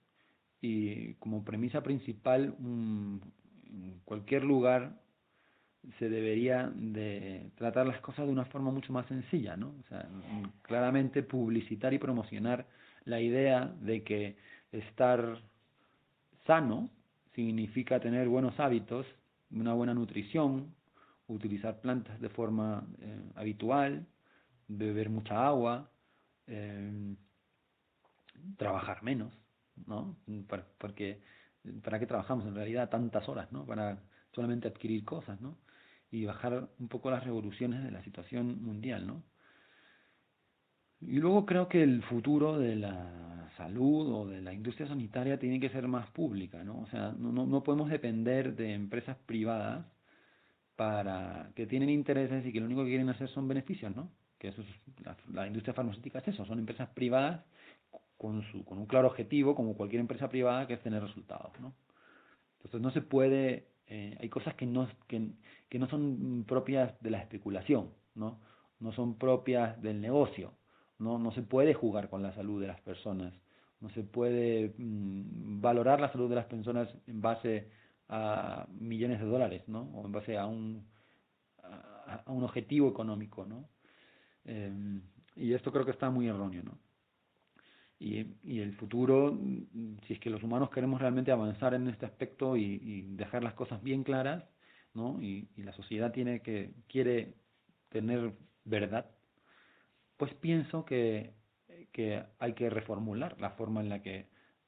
y 0.60 1.14
como 1.14 1.44
premisa 1.44 1.82
principal 1.82 2.54
en 2.60 4.00
cualquier 4.04 4.44
lugar 4.44 5.00
se 5.98 6.08
debería 6.08 6.72
de 6.74 7.50
tratar 7.56 7.86
las 7.86 8.00
cosas 8.00 8.26
de 8.26 8.32
una 8.32 8.46
forma 8.46 8.70
mucho 8.70 8.92
más 8.92 9.06
sencilla, 9.06 9.56
¿no? 9.56 9.74
O 9.80 9.88
sea, 9.88 10.08
claramente 10.62 11.22
publicitar 11.22 11.92
y 11.92 11.98
promocionar 11.98 12.66
la 13.04 13.20
idea 13.20 13.72
de 13.80 14.02
que 14.02 14.36
estar 14.72 15.42
sano 16.46 16.88
significa 17.34 18.00
tener 18.00 18.28
buenos 18.28 18.58
hábitos, 18.60 19.06
una 19.50 19.74
buena 19.74 19.94
nutrición, 19.94 20.74
utilizar 21.26 21.80
plantas 21.80 22.20
de 22.20 22.28
forma 22.28 22.86
eh, 23.00 23.30
habitual, 23.34 24.06
beber 24.68 25.10
mucha 25.10 25.46
agua, 25.46 25.90
eh, 26.46 27.16
trabajar 28.56 29.02
menos, 29.02 29.32
¿no? 29.86 30.16
porque 30.78 31.22
para 31.82 31.98
qué 31.98 32.06
trabajamos 32.06 32.46
en 32.46 32.54
realidad 32.54 32.90
tantas 32.90 33.28
horas, 33.28 33.50
¿no? 33.52 33.64
Para 33.64 33.98
solamente 34.32 34.68
adquirir 34.68 35.04
cosas, 35.04 35.40
¿no? 35.40 35.56
Y 36.10 36.26
bajar 36.26 36.68
un 36.78 36.88
poco 36.88 37.10
las 37.10 37.24
revoluciones 37.24 37.82
de 37.82 37.90
la 37.90 38.02
situación 38.02 38.62
mundial, 38.62 39.06
¿no? 39.06 39.22
Y 41.06 41.18
luego 41.18 41.44
creo 41.44 41.68
que 41.68 41.82
el 41.82 42.02
futuro 42.02 42.58
de 42.58 42.76
la 42.76 43.50
salud 43.56 44.12
o 44.12 44.26
de 44.26 44.40
la 44.40 44.52
industria 44.52 44.88
sanitaria 44.88 45.38
tiene 45.38 45.60
que 45.60 45.68
ser 45.68 45.86
más 45.86 46.10
pública, 46.10 46.64
¿no? 46.64 46.80
O 46.80 46.86
sea, 46.86 47.12
no, 47.16 47.32
no, 47.32 47.62
podemos 47.62 47.90
depender 47.90 48.56
de 48.56 48.74
empresas 48.74 49.16
privadas 49.26 49.86
para 50.76 51.50
que 51.54 51.66
tienen 51.66 51.90
intereses 51.90 52.44
y 52.46 52.52
que 52.52 52.60
lo 52.60 52.66
único 52.66 52.82
que 52.82 52.90
quieren 52.90 53.10
hacer 53.10 53.28
son 53.28 53.46
beneficios, 53.46 53.94
¿no? 53.94 54.10
Que 54.38 54.48
eso 54.48 54.62
es, 54.62 55.04
la, 55.04 55.16
la 55.32 55.46
industria 55.46 55.74
farmacéutica 55.74 56.18
es 56.20 56.28
eso, 56.28 56.44
son 56.46 56.58
empresas 56.58 56.88
privadas 56.90 57.44
con, 58.16 58.42
su, 58.50 58.64
con 58.64 58.78
un 58.78 58.86
claro 58.86 59.08
objetivo, 59.08 59.54
como 59.54 59.76
cualquier 59.76 60.00
empresa 60.00 60.28
privada, 60.28 60.66
que 60.66 60.74
es 60.74 60.82
tener 60.82 61.02
resultados, 61.02 61.52
¿no? 61.60 61.74
Entonces 62.56 62.80
no 62.80 62.90
se 62.90 63.02
puede, 63.02 63.68
eh, 63.86 64.16
hay 64.20 64.28
cosas 64.30 64.54
que 64.54 64.66
no, 64.66 64.88
que, 65.06 65.32
que 65.68 65.78
no 65.78 65.88
son 65.88 66.44
propias 66.48 66.98
de 67.02 67.10
la 67.10 67.18
especulación, 67.20 67.90
¿no? 68.14 68.40
No 68.80 68.92
son 68.92 69.18
propias 69.18 69.80
del 69.80 70.00
negocio, 70.00 70.54
¿no? 70.98 71.18
No 71.18 71.32
se 71.32 71.42
puede 71.42 71.74
jugar 71.74 72.08
con 72.08 72.22
la 72.22 72.34
salud 72.34 72.60
de 72.60 72.68
las 72.68 72.80
personas, 72.80 73.32
no 73.80 73.90
se 73.90 74.02
puede 74.02 74.74
mm, 74.78 75.60
valorar 75.60 76.00
la 76.00 76.10
salud 76.12 76.28
de 76.28 76.36
las 76.36 76.46
personas 76.46 76.88
en 77.06 77.20
base 77.20 77.70
a 78.08 78.66
millones 78.80 79.20
de 79.20 79.26
dólares, 79.26 79.62
¿no? 79.66 79.82
O 79.94 80.06
en 80.06 80.12
base 80.12 80.38
a 80.38 80.46
un, 80.46 80.86
a, 81.62 82.22
un 82.26 82.44
objetivo 82.44 82.88
económico, 82.88 83.44
¿no? 83.44 83.68
Eh, 84.44 85.00
y 85.36 85.52
esto 85.52 85.72
creo 85.72 85.84
que 85.84 85.90
está 85.90 86.10
muy 86.10 86.28
erróneo, 86.28 86.62
¿no? 86.62 86.78
Y, 87.98 88.34
y 88.42 88.60
el 88.60 88.74
futuro, 88.76 89.32
mm, 89.32 89.98
si 90.06 90.14
es 90.14 90.20
que 90.20 90.30
los 90.30 90.42
humanos 90.42 90.70
queremos 90.70 91.00
realmente 91.00 91.32
avanzar 91.32 91.74
en 91.74 91.88
este 91.88 92.06
aspecto 92.06 92.56
y, 92.56 92.80
y 92.82 93.02
dejar 93.16 93.42
las 93.42 93.54
cosas 93.54 93.82
bien 93.82 94.04
claras, 94.04 94.44
¿no? 94.94 95.20
Y, 95.20 95.48
y 95.56 95.62
la 95.62 95.72
sociedad 95.72 96.12
tiene 96.12 96.40
que 96.40 96.72
quiere 96.88 97.34
tener 97.88 98.32
verdad, 98.64 99.10
pues 100.24 100.34
pienso 100.40 100.84
que, 100.84 101.34
que 101.92 102.22
hay 102.38 102.54
que 102.54 102.70
reformular 102.70 103.38
la 103.40 103.50
forma 103.50 103.80
en 103.80 103.88
la 103.90 104.02
que 104.02 104.26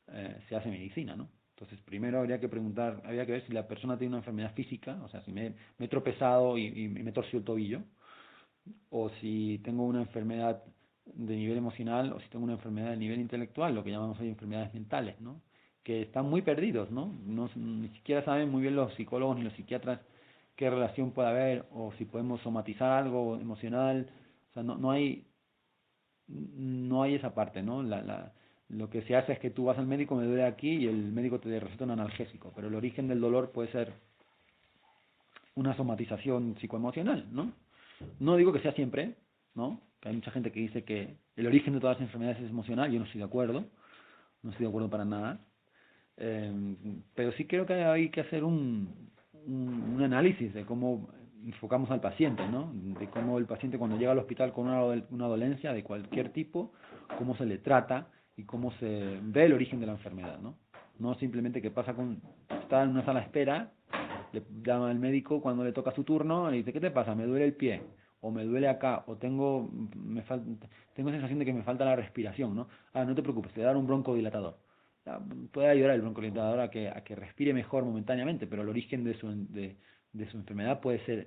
eh, 0.09 0.37
se 0.49 0.57
hace 0.57 0.69
medicina, 0.69 1.17
¿no? 1.17 1.29
Entonces, 1.55 1.81
primero 1.81 2.19
habría 2.19 2.39
que 2.39 2.49
preguntar, 2.49 3.01
habría 3.05 3.25
que 3.25 3.33
ver 3.33 3.47
si 3.47 3.53
la 3.53 3.67
persona 3.67 3.97
tiene 3.97 4.11
una 4.11 4.19
enfermedad 4.19 4.53
física, 4.55 4.99
o 5.03 5.09
sea, 5.09 5.23
si 5.23 5.33
me, 5.33 5.55
he 5.79 5.89
tropezado 5.89 6.59
y, 6.59 6.67
y 6.67 6.89
me 6.89 7.13
torció 7.13 7.39
el 7.39 7.47
tobillo, 7.47 7.81
o 8.91 9.09
si 9.21 9.59
tengo 9.65 9.85
una 9.85 10.01
enfermedad 10.03 10.63
de 11.07 11.37
nivel 11.37 11.57
emocional 11.57 12.13
o 12.13 12.21
si 12.21 12.29
tengo 12.29 12.45
una 12.45 12.55
enfermedad 12.55 12.91
de 12.91 12.99
nivel 12.99 13.21
intelectual, 13.21 13.75
lo 13.75 13.83
que 13.83 13.91
llamamos 13.91 14.21
hoy 14.21 14.29
enfermedades 14.29 14.75
mentales, 14.75 15.19
¿no? 15.21 15.41
Que 15.83 16.03
están 16.03 16.29
muy 16.29 16.43
perdidos, 16.43 16.91
¿no? 16.91 17.15
no 17.25 17.49
ni 17.55 17.89
siquiera 17.91 18.23
saben 18.25 18.51
muy 18.51 18.61
bien 18.61 18.77
los 18.77 18.93
psicólogos 18.95 19.39
ni 19.39 19.45
los 19.45 19.55
psiquiatras 19.55 20.01
qué 20.57 20.69
relación 20.69 21.13
puede 21.13 21.29
haber 21.29 21.65
o 21.73 21.93
si 21.97 22.05
podemos 22.05 22.41
somatizar 22.43 22.91
algo 22.91 23.37
emocional, 23.37 24.11
o 24.51 24.55
sea, 24.55 24.63
no, 24.63 24.77
no 24.77 24.91
hay 24.91 25.26
no 26.29 27.03
hay 27.03 27.15
esa 27.15 27.35
parte, 27.35 27.63
¿no? 27.63 27.83
La, 27.83 28.03
la, 28.03 28.33
lo 28.69 28.91
que 28.91 29.03
se 29.03 29.17
hace 29.17 29.33
es 29.33 29.39
que 29.39 29.51
tú 29.51 29.65
vas 29.65 29.79
al 29.79 29.87
médico, 29.87 30.17
me 30.17 30.25
duele 30.25 30.45
aquí 30.45 30.71
y 30.71 30.87
el 30.87 31.13
médico 31.13 31.39
te 31.39 31.61
receta 31.61 31.85
un 31.85 31.93
analgésico, 31.93 32.53
pero 32.55 32.69
el 32.69 32.75
origen 32.75 33.09
del 33.09 33.21
dolor 33.21 33.53
puede 33.53 33.71
ser 33.71 33.93
una 35.55 35.77
somatización 35.77 36.57
psicoemocional, 36.61 37.27
¿no? 37.33 37.53
No 38.19 38.37
digo 38.37 38.53
que 38.53 38.61
sea 38.61 38.73
siempre, 38.73 39.15
¿no? 39.55 39.81
Que 40.01 40.09
hay 40.09 40.15
mucha 40.17 40.31
gente 40.31 40.53
que 40.53 40.61
dice 40.61 40.85
que 40.85 41.17
el 41.37 41.47
origen 41.47 41.75
de 41.75 41.81
todas 41.81 41.97
las 41.97 42.07
enfermedades 42.07 42.43
es 42.43 42.51
emocional, 42.51 42.91
yo 42.91 42.99
no 42.99 43.07
estoy 43.07 43.21
de 43.21 43.27
acuerdo, 43.27 43.65
no 44.43 44.51
estoy 44.51 44.65
de 44.65 44.69
acuerdo 44.69 44.91
para 44.91 45.05
nada, 45.05 45.41
eh, 46.19 46.53
pero 47.15 47.33
sí 47.33 47.47
creo 47.47 47.67
que 47.67 47.75
hay 47.75 48.11
que 48.11 48.21
hacer 48.21 48.45
un, 48.45 49.11
un, 49.47 49.95
un 49.95 50.03
análisis 50.03 50.53
de 50.53 50.65
cómo 50.65 51.09
enfocamos 51.47 51.91
al 51.91 52.01
paciente, 52.01 52.47
¿no? 52.47 52.71
De 52.75 53.09
cómo 53.09 53.39
el 53.39 53.47
paciente 53.47 53.79
cuando 53.79 53.97
llega 53.97 54.13
al 54.13 54.19
hospital 54.19 54.53
con 54.53 54.69
una, 54.69 54.83
una 55.11 55.27
dolencia 55.27 55.73
de 55.73 55.83
cualquier 55.83 56.31
tipo, 56.31 56.73
cómo 57.19 57.37
se 57.37 57.47
le 57.47 57.59
trata 57.59 58.09
y 58.37 58.45
cómo 58.45 58.73
se 58.73 59.19
ve 59.23 59.45
el 59.45 59.55
origen 59.55 59.81
de 59.81 59.87
la 59.87 59.93
enfermedad, 59.93 60.39
¿no? 60.41 60.57
no 60.99 61.15
simplemente 61.17 61.63
que 61.63 61.71
pasa 61.71 61.95
con, 61.95 62.21
está 62.63 62.83
en 62.83 62.91
una 62.91 63.05
sala 63.05 63.21
de 63.21 63.27
espera, 63.27 63.73
le 64.33 64.43
llama 64.63 64.91
al 64.91 64.99
médico 64.99 65.41
cuando 65.41 65.65
le 65.65 65.73
toca 65.73 65.93
su 65.93 66.05
turno 66.05 66.53
y 66.53 66.59
dice, 66.59 66.73
¿qué 66.73 66.81
te 66.81 66.91
pasa? 66.91 67.15
Me 67.15 67.25
duele 67.25 67.45
el 67.45 67.55
pie, 67.55 67.83
o 68.21 68.31
me 68.31 68.45
duele 68.45 68.69
acá, 68.69 69.05
o 69.07 69.17
tengo, 69.17 69.71
me 69.95 70.23
tengo 70.95 71.11
sensación 71.11 71.39
de 71.39 71.45
que 71.45 71.53
me 71.53 71.63
falta 71.63 71.85
la 71.85 71.97
respiración, 71.97 72.55
¿no? 72.55 72.69
Ah, 72.93 73.05
no 73.05 73.15
te 73.15 73.23
preocupes, 73.23 73.53
te 73.53 73.61
dará 73.61 73.79
un 73.79 73.87
broncodilatador. 73.87 74.59
Puede 75.53 75.69
ayudar 75.69 75.93
el 75.93 76.01
broncodilatador 76.01 76.61
a 76.61 76.71
que, 76.71 76.89
a 76.89 77.05
que 77.05 77.15
respire 77.15 77.55
mejor 77.55 77.85
momentáneamente, 77.85 78.47
pero 78.47 78.63
el 78.63 78.69
origen 78.69 79.05
de 79.05 79.15
su, 79.15 79.29
de, 79.53 79.77
de 80.17 80.31
su 80.31 80.37
enfermedad 80.37 80.81
puede 80.81 81.05
ser 81.05 81.27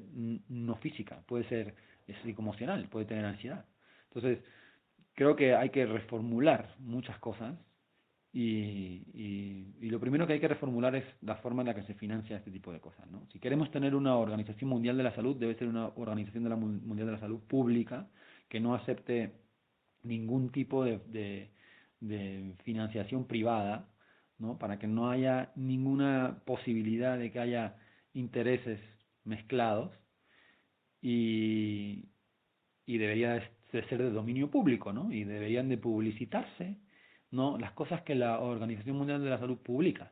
no 0.49 0.75
física, 0.77 1.21
puede 1.27 1.47
ser 1.47 1.75
psicoemocional, 2.23 2.87
puede 2.89 3.05
tener 3.05 3.25
ansiedad. 3.25 3.65
Entonces, 4.07 4.39
creo 5.13 5.35
que 5.35 5.53
hay 5.55 5.69
que 5.69 5.85
reformular 5.85 6.75
muchas 6.79 7.17
cosas 7.19 7.55
y, 8.31 9.03
y, 9.13 9.89
lo 9.89 9.99
primero 9.99 10.27
que 10.27 10.33
hay 10.33 10.39
que 10.39 10.47
reformular 10.47 10.95
es 10.95 11.03
la 11.21 11.35
forma 11.37 11.63
en 11.63 11.67
la 11.67 11.75
que 11.75 11.83
se 11.83 11.95
financia 11.95 12.37
este 12.37 12.51
tipo 12.51 12.71
de 12.71 12.79
cosas. 12.79 13.09
¿no? 13.09 13.25
Si 13.31 13.39
queremos 13.39 13.71
tener 13.71 13.95
una 13.95 14.15
Organización 14.17 14.69
Mundial 14.69 14.97
de 14.97 15.03
la 15.03 15.15
Salud, 15.15 15.35
debe 15.35 15.55
ser 15.55 15.67
una 15.67 15.87
Organización 15.87 16.43
de 16.43 16.49
la 16.49 16.55
Mundial 16.55 17.07
de 17.07 17.13
la 17.13 17.19
Salud 17.19 17.39
pública 17.39 18.07
que 18.47 18.59
no 18.59 18.75
acepte 18.75 19.33
ningún 20.03 20.51
tipo 20.51 20.83
de, 20.83 20.99
de, 21.07 21.49
de 21.99 22.53
financiación 22.63 23.25
privada, 23.25 23.87
¿no? 24.37 24.57
para 24.57 24.77
que 24.77 24.87
no 24.87 25.09
haya 25.09 25.51
ninguna 25.55 26.41
posibilidad 26.45 27.17
de 27.17 27.31
que 27.31 27.39
haya 27.39 27.77
intereses 28.13 28.79
mezclados 29.23 29.91
y, 31.01 32.09
y 32.85 32.97
debería 32.97 33.33
de 33.33 33.87
ser 33.87 33.97
de 33.97 34.11
dominio 34.11 34.49
público, 34.49 34.91
¿no? 34.91 35.11
Y 35.11 35.23
deberían 35.23 35.69
de 35.69 35.77
publicitarse, 35.77 36.77
¿no? 37.31 37.57
Las 37.57 37.71
cosas 37.73 38.01
que 38.01 38.15
la 38.15 38.39
Organización 38.39 38.97
Mundial 38.97 39.23
de 39.23 39.29
la 39.29 39.39
Salud 39.39 39.57
publica, 39.57 40.11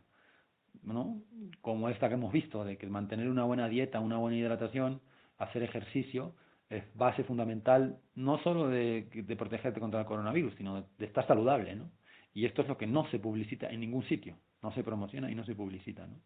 ¿no? 0.84 1.22
Como 1.62 1.90
esta 1.90 2.08
que 2.08 2.16
hemos 2.16 2.32
visto, 2.32 2.64
de 2.64 2.78
que 2.78 2.88
mantener 2.88 3.30
una 3.30 3.44
buena 3.44 3.68
dieta, 3.68 4.00
una 4.00 4.18
buena 4.18 4.38
hidratación, 4.38 5.02
hacer 5.38 5.64
ejercicio, 5.64 6.36
es 6.70 6.84
base 6.96 7.24
fundamental 7.24 8.00
no 8.16 8.40
solo 8.44 8.68
de, 8.68 9.08
de 9.14 9.36
protegerte 9.36 9.80
contra 9.80 10.02
el 10.02 10.06
coronavirus, 10.06 10.54
sino 10.56 10.82
de, 10.98 11.06
estar 11.06 11.26
saludable, 11.28 11.76
¿no? 11.76 11.90
Y 12.34 12.46
esto 12.46 12.62
es 12.62 12.68
lo 12.68 12.78
que 12.78 12.86
no 12.86 13.10
se 13.10 13.20
publicita 13.20 13.70
en 13.70 13.80
ningún 13.80 14.04
sitio, 14.04 14.38
no 14.62 14.72
se 14.74 14.84
promociona 14.84 15.32
y 15.32 15.36
no 15.36 15.46
se 15.46 15.56
publicita, 15.56 16.06
¿no? 16.06 16.20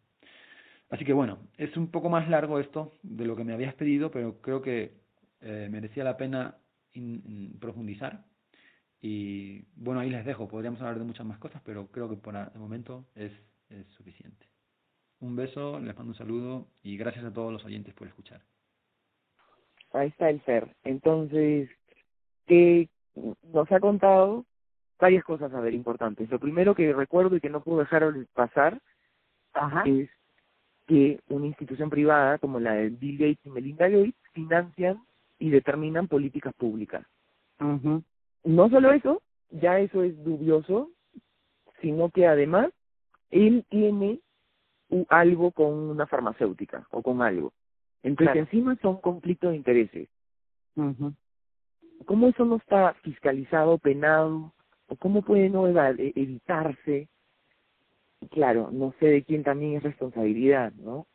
Así 0.91 1.05
que 1.05 1.13
bueno, 1.13 1.39
es 1.57 1.75
un 1.77 1.89
poco 1.89 2.09
más 2.09 2.29
largo 2.29 2.59
esto 2.59 2.97
de 3.01 3.25
lo 3.25 3.35
que 3.35 3.45
me 3.45 3.53
habías 3.53 3.73
pedido, 3.75 4.11
pero 4.11 4.41
creo 4.41 4.61
que 4.61 4.91
eh, 5.39 5.67
merecía 5.71 6.03
la 6.03 6.17
pena 6.17 6.57
profundizar. 7.61 8.25
Y 8.99 9.61
bueno, 9.75 10.01
ahí 10.01 10.09
les 10.09 10.25
dejo, 10.25 10.49
podríamos 10.49 10.81
hablar 10.81 10.99
de 10.99 11.05
muchas 11.05 11.25
más 11.25 11.39
cosas, 11.39 11.61
pero 11.65 11.87
creo 11.87 12.09
que 12.09 12.17
por 12.17 12.35
el 12.35 12.59
momento 12.59 13.05
es, 13.15 13.31
es 13.69 13.87
suficiente. 13.95 14.45
Un 15.21 15.35
beso, 15.37 15.79
les 15.79 15.95
mando 15.95 16.11
un 16.11 16.17
saludo 16.17 16.67
y 16.83 16.97
gracias 16.97 17.23
a 17.23 17.33
todos 17.33 17.53
los 17.53 17.63
oyentes 17.63 17.93
por 17.93 18.07
escuchar. 18.07 18.41
Ahí 19.93 20.09
está 20.09 20.29
el 20.29 20.43
ser. 20.43 20.75
Entonces, 20.83 21.69
que 22.47 22.89
nos 23.43 23.71
ha 23.71 23.79
contado 23.79 24.45
varias 24.99 25.23
cosas 25.23 25.53
a 25.53 25.61
ver 25.61 25.73
importantes. 25.73 26.29
Lo 26.29 26.39
primero 26.39 26.75
que 26.75 26.91
recuerdo 26.91 27.37
y 27.37 27.39
que 27.39 27.49
no 27.49 27.63
puedo 27.63 27.79
dejar 27.79 28.13
pasar 28.33 28.81
Ajá. 29.53 29.83
es 29.85 30.09
que 30.87 31.19
una 31.29 31.47
institución 31.47 31.89
privada 31.89 32.37
como 32.37 32.59
la 32.59 32.73
de 32.73 32.89
Bill 32.89 33.17
Gates 33.17 33.45
y 33.45 33.49
Melinda 33.49 33.87
Gates 33.87 34.15
financian 34.33 35.01
y 35.39 35.49
determinan 35.49 36.07
políticas 36.07 36.53
públicas. 36.53 37.05
No 37.59 38.69
solo 38.69 38.91
eso, 38.91 39.21
ya 39.51 39.79
eso 39.79 40.03
es 40.03 40.21
dubioso, 40.23 40.89
sino 41.81 42.09
que 42.09 42.27
además 42.27 42.69
él 43.29 43.65
tiene 43.69 44.19
algo 45.09 45.51
con 45.51 45.73
una 45.73 46.07
farmacéutica 46.07 46.87
o 46.91 47.01
con 47.01 47.21
algo. 47.21 47.53
Entonces 48.03 48.35
encima 48.35 48.75
son 48.81 48.97
conflictos 48.97 49.51
de 49.51 49.57
intereses. 49.57 50.09
¿Cómo 52.05 52.27
eso 52.27 52.45
no 52.45 52.55
está 52.57 52.93
fiscalizado, 53.03 53.77
penado? 53.77 54.53
¿O 54.87 54.95
cómo 54.95 55.21
puede 55.21 55.49
no 55.49 55.67
e-, 55.67 56.13
evitarse 56.15 57.07
claro, 58.29 58.69
no 58.71 58.93
sé 58.99 59.07
de 59.07 59.23
quién 59.23 59.43
también 59.43 59.77
es 59.77 59.83
responsabilidad, 59.83 60.73
¿no? 60.73 61.07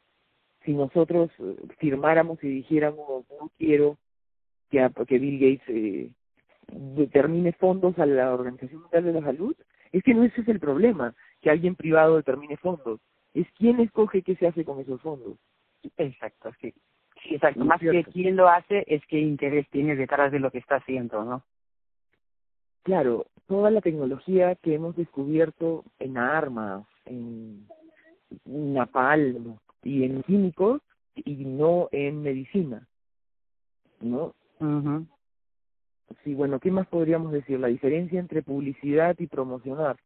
Si 0.64 0.72
nosotros 0.72 1.30
eh, 1.38 1.56
firmáramos 1.78 2.42
y 2.42 2.48
dijéramos, 2.48 3.24
no 3.30 3.50
quiero 3.56 3.96
que, 4.70 4.90
que 5.06 5.18
Bill 5.18 5.38
Gates 5.38 5.68
eh, 5.68 6.10
determine 6.68 7.52
fondos 7.52 7.98
a 7.98 8.06
la 8.06 8.34
Organización 8.34 8.82
Mundial 8.82 9.04
de 9.04 9.12
la 9.12 9.22
Salud, 9.22 9.56
es 9.92 10.02
que 10.02 10.14
no 10.14 10.24
ese 10.24 10.40
es 10.40 10.48
el 10.48 10.58
problema, 10.58 11.14
que 11.40 11.50
alguien 11.50 11.76
privado 11.76 12.16
determine 12.16 12.56
fondos, 12.56 13.00
es 13.34 13.46
quién 13.56 13.80
escoge 13.80 14.22
qué 14.22 14.34
se 14.36 14.48
hace 14.48 14.64
con 14.64 14.80
esos 14.80 15.00
fondos. 15.00 15.38
Exacto, 15.96 16.50
sí. 16.60 16.74
sí 17.22 17.34
exacto. 17.34 17.64
Más 17.64 17.80
que 17.80 18.04
quién 18.04 18.36
lo 18.36 18.48
hace, 18.48 18.84
es 18.86 19.02
qué 19.06 19.20
interés 19.20 19.68
tiene 19.70 19.94
detrás 19.94 20.32
de 20.32 20.40
lo 20.40 20.50
que 20.50 20.58
está 20.58 20.76
haciendo, 20.76 21.24
¿no? 21.24 21.44
Claro, 22.82 23.26
toda 23.46 23.70
la 23.70 23.80
tecnología 23.80 24.54
que 24.56 24.74
hemos 24.74 24.96
descubierto 24.96 25.84
en 25.98 26.18
armas, 26.18 26.86
en 27.06 27.66
napalm 28.44 29.56
y 29.82 30.04
en 30.04 30.22
químicos 30.22 30.82
y 31.14 31.44
no 31.44 31.88
en 31.92 32.22
medicina, 32.22 32.86
¿no? 34.00 34.34
mhm 34.60 35.06
Sí, 36.22 36.34
bueno, 36.34 36.60
¿qué 36.60 36.70
más 36.70 36.86
podríamos 36.86 37.32
decir? 37.32 37.58
La 37.58 37.66
diferencia 37.66 38.20
entre 38.20 38.42
publicidad 38.42 39.16
y 39.18 39.26
promocionar. 39.26 39.96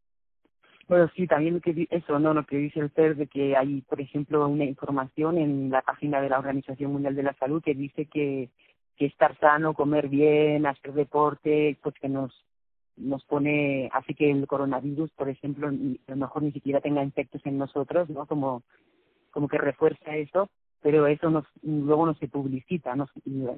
Bueno, 0.88 1.08
sí, 1.14 1.26
también 1.26 1.60
que 1.60 1.86
eso, 1.90 2.18
¿no? 2.18 2.34
Lo 2.34 2.44
que 2.44 2.56
dice 2.56 2.80
el 2.80 2.90
CER 2.90 3.16
de 3.16 3.26
que 3.26 3.56
hay, 3.56 3.82
por 3.82 4.00
ejemplo, 4.00 4.48
una 4.48 4.64
información 4.64 5.38
en 5.38 5.70
la 5.70 5.82
página 5.82 6.20
de 6.20 6.28
la 6.28 6.38
Organización 6.38 6.92
Mundial 6.92 7.14
de 7.14 7.22
la 7.22 7.34
Salud 7.34 7.62
que 7.62 7.74
dice 7.74 8.06
que, 8.06 8.50
que 8.96 9.06
estar 9.06 9.38
sano, 9.38 9.74
comer 9.74 10.08
bien, 10.08 10.66
hacer 10.66 10.92
deporte, 10.92 11.78
pues 11.82 11.94
que 11.96 12.08
nos 12.08 12.32
nos 13.00 13.24
pone, 13.24 13.88
así 13.92 14.14
que 14.14 14.30
el 14.30 14.46
coronavirus, 14.46 15.10
por 15.12 15.28
ejemplo, 15.28 15.68
a 15.68 15.72
lo 15.72 16.16
mejor 16.16 16.42
ni 16.42 16.52
siquiera 16.52 16.80
tenga 16.80 17.02
efectos 17.02 17.40
en 17.44 17.58
nosotros, 17.58 18.08
¿no? 18.10 18.26
Como, 18.26 18.62
como 19.30 19.48
que 19.48 19.58
refuerza 19.58 20.16
eso, 20.16 20.48
pero 20.82 21.06
eso 21.06 21.30
nos, 21.30 21.44
luego 21.62 22.06
no 22.06 22.14
se 22.14 22.28
publicita, 22.28 22.94
no, 22.96 23.06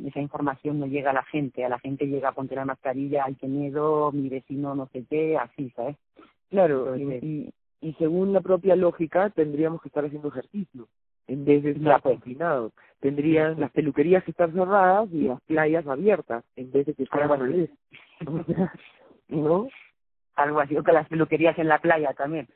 esa 0.06 0.20
información 0.20 0.80
no 0.80 0.86
llega 0.86 1.10
a 1.10 1.14
la 1.14 1.24
gente, 1.24 1.64
a 1.64 1.68
la 1.68 1.78
gente 1.78 2.06
llega, 2.06 2.32
ponte 2.32 2.54
la 2.54 2.64
mascarilla, 2.64 3.24
hay 3.24 3.34
que 3.34 3.46
miedo, 3.46 4.10
mi 4.12 4.28
vecino 4.28 4.74
no 4.74 4.88
sé 4.92 5.04
qué, 5.08 5.36
así, 5.36 5.70
¿sabes? 5.70 5.96
Claro, 6.50 6.96
y, 6.96 7.52
y, 7.80 7.92
según 7.94 8.32
la 8.32 8.40
propia 8.40 8.76
lógica 8.76 9.30
tendríamos 9.30 9.80
que 9.80 9.88
estar 9.88 10.04
haciendo 10.04 10.28
ejercicio 10.28 10.88
en 11.28 11.44
vez 11.44 11.62
de 11.62 11.70
estar 11.70 12.02
confinados. 12.02 12.72
Tendrían 13.00 13.58
las 13.58 13.70
peluquerías 13.70 14.22
que 14.24 14.32
estar 14.32 14.52
cerradas 14.52 15.08
y 15.12 15.22
las 15.22 15.40
playas 15.42 15.86
abiertas 15.86 16.44
en 16.56 16.70
vez 16.70 16.86
de 16.86 16.94
que 16.94 17.06
fueran 17.06 17.70
¿no? 19.32 19.68
Algo 20.34 20.60
así, 20.60 20.76
o 20.76 20.82
que 20.82 20.92
las 20.92 21.08
peluquerías 21.08 21.58
en 21.58 21.68
la 21.68 21.78
playa 21.78 22.12
también. 22.14 22.48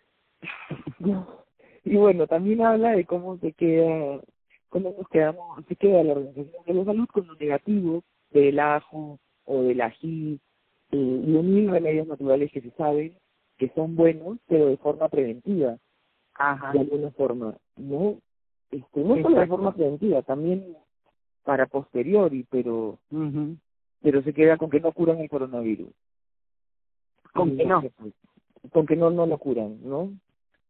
y 1.84 1.96
bueno, 1.96 2.26
también 2.26 2.62
habla 2.62 2.92
de 2.92 3.04
cómo 3.04 3.38
se 3.38 3.52
queda, 3.52 4.20
cómo 4.68 4.94
nos 4.96 5.08
quedamos, 5.08 5.64
se 5.66 5.76
queda 5.76 6.02
la 6.02 6.12
Organización 6.12 6.64
de 6.66 6.74
la 6.74 6.84
Salud 6.84 7.08
con 7.08 7.26
lo 7.26 7.34
negativo 7.34 8.02
del 8.30 8.58
ajo 8.58 9.18
o 9.44 9.62
del 9.62 9.80
ají 9.80 10.40
eh, 10.92 10.96
y 10.96 11.32
de 11.32 11.42
mil 11.42 11.70
remedios 11.70 12.06
naturales 12.06 12.50
que 12.52 12.60
se 12.60 12.70
saben 12.72 13.16
que 13.56 13.70
son 13.74 13.96
buenos, 13.96 14.38
pero 14.46 14.66
de 14.66 14.76
forma 14.76 15.08
preventiva. 15.08 15.78
Ajá. 16.34 16.72
De 16.72 16.80
alguna 16.80 17.10
forma, 17.12 17.56
¿no? 17.76 18.18
Este, 18.70 19.00
no 19.00 19.22
solo 19.22 19.40
de 19.40 19.46
forma 19.46 19.74
preventiva, 19.74 20.22
también 20.22 20.76
para 21.44 21.66
posteriori, 21.66 22.44
pero 22.50 22.98
pero 24.02 24.22
se 24.22 24.34
queda 24.34 24.58
con 24.58 24.68
que 24.68 24.80
no 24.80 24.92
curan 24.92 25.18
el 25.18 25.28
coronavirus. 25.28 25.88
Con 27.37 27.57
que 27.57 27.64
no. 27.64 27.84
Con 28.72 28.87
que 28.87 28.97
no, 28.97 29.11
no 29.11 29.26
lo 29.26 29.39
curan, 29.39 29.78
¿no? 29.82 30.12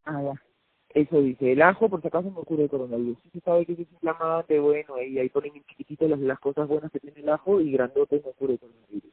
Ah, 0.05 0.23
ya. 0.23 0.43
Eso 0.91 1.21
dice, 1.21 1.53
el 1.53 1.61
ajo 1.63 1.89
por 1.91 2.01
si 2.01 2.09
acaso 2.09 2.31
no 2.31 2.43
cura 2.43 2.63
el 2.63 2.71
coronavirus. 2.71 3.19
Sí 3.23 3.31
se 3.31 3.41
sabe 3.41 3.67
que 3.67 3.73
es 3.75 3.81
inflamante, 3.81 4.59
bueno, 4.59 5.03
y 5.03 5.19
ahí 5.19 5.29
ponen 5.29 5.57
en 5.57 5.65
chiquitito 5.65 6.09
las, 6.09 6.19
las 6.21 6.39
cosas 6.41 6.69
buenas 6.69 6.91
que 6.91 7.01
tiene 7.01 7.21
el 7.21 7.29
ajo 7.29 7.61
y 7.61 7.71
grandote 7.73 8.23
no 8.25 8.33
cura 8.33 8.55
el 8.55 8.59
coronavirus. 8.59 9.13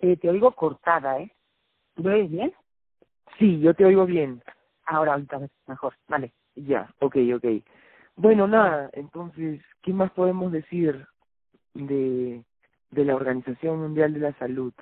Eh, 0.00 0.16
te 0.16 0.30
oigo 0.30 0.52
cortada, 0.52 1.20
¿eh? 1.20 1.32
¿Me 1.96 2.14
oyes 2.14 2.30
bien? 2.30 2.52
Sí, 3.38 3.58
yo 3.60 3.74
te 3.74 3.84
oigo 3.84 4.06
bien. 4.06 4.42
Ahora, 4.86 5.14
ahorita 5.14 5.40
mejor, 5.66 5.94
vale. 6.06 6.32
Ya, 6.54 6.92
ok, 7.00 7.16
ok. 7.34 7.44
Bueno, 8.16 8.46
nada, 8.46 8.90
entonces, 8.92 9.60
¿qué 9.82 9.92
más 9.92 10.10
podemos 10.12 10.52
decir 10.52 11.06
de, 11.74 12.42
de 12.90 13.04
la 13.04 13.16
Organización 13.16 13.80
Mundial 13.80 14.12
de 14.14 14.20
la 14.20 14.32
Salud? 14.38 14.72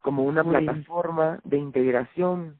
Como 0.00 0.24
una 0.24 0.44
plataforma 0.44 1.40
de 1.44 1.58
integración 1.58 2.58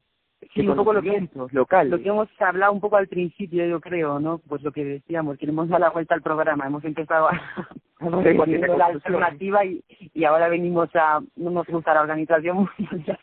sí, 0.53 0.67
un 0.67 0.75
poco 0.75 0.93
lo 0.93 1.01
que 1.01 1.29
local 1.51 1.89
lo 1.89 1.99
que 1.99 2.09
hemos 2.09 2.29
hablado 2.39 2.73
un 2.73 2.81
poco 2.81 2.97
al 2.97 3.07
principio 3.07 3.65
yo 3.67 3.79
creo 3.79 4.19
no 4.19 4.39
pues 4.39 4.61
lo 4.61 4.71
que 4.71 4.83
decíamos 4.83 5.37
queremos 5.37 5.69
dar 5.69 5.81
la 5.81 5.89
vuelta 5.89 6.15
al 6.15 6.21
programa 6.21 6.67
hemos 6.67 6.83
empezado 6.83 7.27
a, 7.27 7.41
poner 7.99 8.69
la 8.69 8.85
alternativa 8.85 9.65
y, 9.65 9.83
y 10.13 10.23
ahora 10.23 10.47
venimos 10.47 10.89
a 10.95 11.21
no 11.35 11.51
nos 11.51 11.67
gusta 11.67 11.93
la 11.93 12.01
organización 12.01 12.57
mundial 12.77 13.19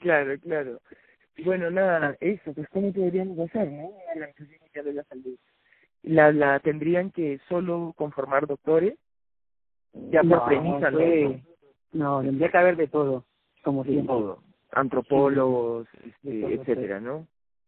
claro 0.00 0.38
claro 0.40 0.80
bueno, 1.44 1.70
nada, 1.70 2.16
eso, 2.20 2.52
pues 2.54 2.68
cómo 2.70 2.92
podríamos 2.92 3.38
hacer, 3.38 3.70
¿no? 3.70 3.90
La 4.14 4.26
Organización 4.28 4.84
de 4.86 4.92
la 4.92 5.04
Salud. 5.04 5.38
La, 6.02 6.32
la 6.32 6.60
tendrían 6.60 7.10
que 7.10 7.40
solo 7.48 7.92
conformar 7.96 8.46
doctores, 8.46 8.98
ya 9.92 10.20
por 10.20 10.30
no, 10.30 10.46
premisa, 10.46 10.90
¿no? 10.90 10.98
No, 11.92 12.22
tendría 12.22 12.50
que 12.50 12.58
haber 12.58 12.76
de 12.76 12.88
todo, 12.88 13.24
como 13.62 13.84
De 13.84 13.90
siempre. 13.92 14.14
todo, 14.14 14.42
antropólogos, 14.72 15.88
este, 16.04 16.54
etcétera, 16.54 17.00
¿no? 17.00 17.26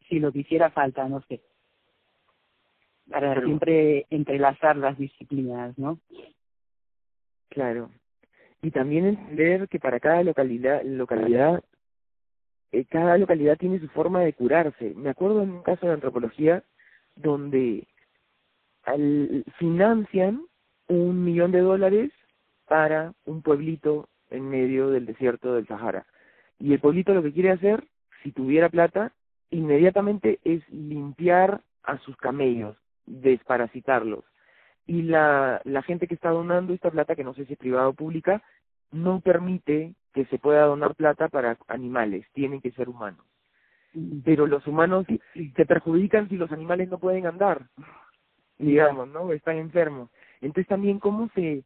Si 0.09 0.19
lo 0.19 0.33
que 0.33 0.41
hiciera 0.41 0.71
falta, 0.71 1.09
no 1.09 1.21
sé. 1.29 1.41
Para 3.11 3.35
Pero- 3.35 3.47
siempre 3.47 4.07
entrelazar 4.11 4.77
las 4.77 4.99
disciplinas, 4.99 5.79
¿no? 5.79 5.99
Claro. 7.49 7.91
Y 8.61 8.71
también 8.71 9.07
entender 9.07 9.69
que 9.69 9.79
para 9.79 10.01
cada 10.01 10.23
localidad, 10.23 10.83
localidad 10.85 11.63
eh, 12.73 12.85
cada 12.85 13.17
localidad 13.17 13.57
tiene 13.57 13.79
su 13.81 13.89
forma 13.89 14.21
de 14.21 14.35
curarse. 14.35 14.93
Me 14.95 15.09
acuerdo 15.11 15.43
en 15.43 15.51
un 15.53 15.63
caso 15.63 15.87
de 15.87 15.93
antropología 15.93 16.63
donde 17.17 17.87
al, 18.85 19.45
financian 19.59 20.43
un 20.89 21.25
millón 21.25 21.51
de 21.53 21.61
dólares 21.61 22.11
para 22.69 23.13
un 23.25 23.43
pueblito 23.43 24.09
en 24.31 24.49
medio 24.49 24.91
del 24.91 25.07
desierto 25.07 25.55
del 25.55 25.67
Sahara. 25.67 26.07
Y 26.59 26.73
el 26.73 26.81
pueblito 26.81 27.15
lo 27.15 27.23
que 27.23 27.33
quiere 27.33 27.51
hacer, 27.51 27.85
si 28.23 28.33
tuviera 28.33 28.69
plata, 28.69 29.13
inmediatamente 29.51 30.39
es 30.45 30.69
limpiar 30.71 31.63
a 31.83 31.99
sus 31.99 32.17
camellos, 32.17 32.77
desparasitarlos. 33.07 34.25
Y 34.87 35.03
la, 35.03 35.61
la 35.65 35.83
gente 35.83 36.07
que 36.07 36.15
está 36.15 36.31
donando 36.31 36.73
esta 36.73 36.91
plata, 36.91 37.15
que 37.15 37.25
no 37.25 37.35
sé 37.35 37.45
si 37.47 37.55
es 37.55 37.59
privada 37.59 37.89
o 37.89 37.95
pública, 37.95 38.43
no 38.91 39.21
permite 39.21 39.95
que 40.13 40.25
se 40.27 40.39
pueda 40.39 40.65
donar 40.65 40.95
plata 40.95 41.29
para 41.29 41.59
animales, 41.69 42.27
tienen 42.33 42.61
que 42.61 42.73
ser 42.73 42.89
humanos. 42.89 43.25
Pero 44.25 44.47
los 44.47 44.67
humanos 44.67 45.07
se 45.35 45.67
perjudican 45.67 46.29
si 46.29 46.37
los 46.37 46.53
animales 46.53 46.89
no 46.89 46.99
pueden 46.99 47.27
andar, 47.27 47.67
digamos, 48.59 49.09
¿no? 49.09 49.33
Están 49.33 49.57
enfermos. 49.57 50.11
Entonces 50.41 50.67
también 50.67 50.99
cómo 50.99 51.31
se 51.35 51.65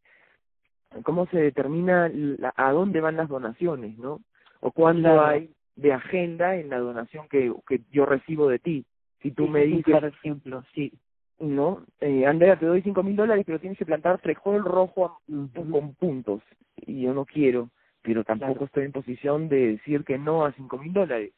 cómo 1.03 1.25
se 1.27 1.39
determina 1.39 2.09
la- 2.13 2.53
a 2.55 2.71
dónde 2.71 3.01
van 3.01 3.17
las 3.17 3.29
donaciones, 3.29 3.97
¿no? 3.97 4.21
O 4.61 4.71
Claro. 4.71 5.21
hay 5.23 5.49
de 5.75 5.91
agenda 5.93 6.55
en 6.55 6.69
la 6.69 6.77
donación 6.79 7.27
que, 7.27 7.51
que 7.67 7.81
yo 7.91 8.05
recibo 8.05 8.47
de 8.47 8.59
ti. 8.59 8.85
Si 9.21 9.31
tú 9.31 9.47
me 9.47 9.65
dices, 9.65 9.85
claro 9.85 10.07
ejemplo, 10.07 10.63
sí. 10.73 10.93
no, 11.39 11.85
eh, 11.99 12.25
Andrea, 12.25 12.57
te 12.59 12.65
doy 12.65 12.81
cinco 12.81 13.03
mil 13.03 13.15
dólares, 13.15 13.43
pero 13.45 13.59
tienes 13.59 13.77
que 13.77 13.85
plantar 13.85 14.19
frijol 14.19 14.63
rojo 14.63 15.19
Ujú. 15.27 15.71
con 15.71 15.95
puntos. 15.95 16.41
Y 16.75 17.01
yo 17.01 17.13
no 17.13 17.25
quiero, 17.25 17.69
pero 18.01 18.23
tampoco 18.23 18.51
Claro. 18.53 18.65
estoy 18.65 18.85
en 18.85 18.91
posición 18.91 19.49
de 19.49 19.67
decir 19.73 20.03
que 20.03 20.17
no 20.17 20.45
a 20.45 20.51
cinco 20.53 20.77
mil 20.77 20.93
dólares. 20.93 21.33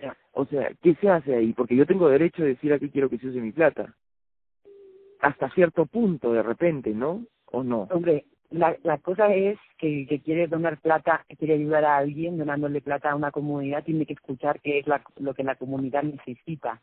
Ya. 0.00 0.16
O 0.32 0.44
sea, 0.46 0.72
¿qué 0.82 0.94
se 0.96 1.08
hace 1.08 1.34
ahí? 1.34 1.52
Porque 1.52 1.76
yo 1.76 1.86
tengo 1.86 2.08
derecho 2.08 2.42
a 2.42 2.46
decir 2.46 2.72
a 2.72 2.78
qué 2.78 2.90
quiero 2.90 3.08
que 3.08 3.18
se 3.18 3.28
use 3.28 3.40
mi 3.40 3.52
plata. 3.52 3.94
Hasta 5.20 5.50
cierto 5.50 5.86
punto, 5.86 6.32
de 6.32 6.42
repente, 6.42 6.90
¿no? 6.90 7.24
¿O 7.54 7.64
no? 7.64 7.88
Hombre, 7.90 8.24
la, 8.50 8.76
la 8.82 8.98
cosa 8.98 9.34
es 9.34 9.58
que, 9.78 10.06
que 10.06 10.20
quiere 10.20 10.46
donar 10.46 10.80
plata, 10.80 11.24
que 11.28 11.36
quiere 11.36 11.54
ayudar 11.54 11.84
a 11.84 11.96
alguien 11.96 12.38
donándole 12.38 12.80
plata 12.80 13.10
a 13.10 13.16
una 13.16 13.30
comunidad, 13.30 13.84
tiene 13.84 14.06
que 14.06 14.12
escuchar 14.14 14.60
qué 14.60 14.78
es 14.78 14.86
la, 14.86 15.02
lo 15.18 15.34
que 15.34 15.44
la 15.44 15.56
comunidad 15.56 16.02
necesita. 16.02 16.80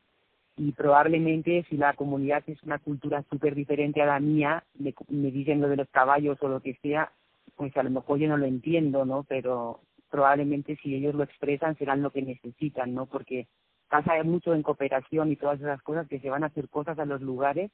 Y 0.58 0.74
probablemente 0.74 1.66
si 1.70 1.78
la 1.78 1.94
comunidad 1.94 2.44
es 2.48 2.62
una 2.64 2.78
cultura 2.78 3.24
súper 3.30 3.56
diferente 3.56 4.02
a 4.02 4.06
la 4.06 4.20
mía, 4.20 4.64
me, 4.78 4.94
me 5.08 5.32
dicen 5.32 5.62
lo 5.62 5.70
de 5.70 5.78
los 5.78 5.90
caballos 5.90 6.38
o 6.42 6.48
lo 6.48 6.62
que 6.62 6.76
sea, 6.82 7.12
pues 7.56 7.76
a 7.78 7.84
lo 7.84 7.90
mejor 7.90 8.20
yo 8.20 8.28
no 8.28 8.38
lo 8.38 8.46
entiendo, 8.46 9.06
¿no? 9.06 9.24
Pero 9.24 9.80
probablemente 10.10 10.78
si 10.84 10.94
ellos 10.96 11.16
lo 11.16 11.24
expresan 11.24 11.78
serán 11.78 12.02
lo 12.02 12.12
que 12.12 12.22
necesitan, 12.22 12.94
¿no? 12.94 13.06
Porque 13.06 13.48
pasa 13.90 14.22
mucho 14.24 14.54
en 14.54 14.64
cooperación 14.64 15.32
y 15.32 15.36
todas 15.36 15.60
esas 15.60 15.82
cosas 15.82 16.08
que 16.08 16.20
se 16.20 16.30
van 16.30 16.44
a 16.44 16.48
hacer 16.48 16.70
cosas 16.70 17.00
a 17.00 17.06
los 17.06 17.22
lugares 17.22 17.72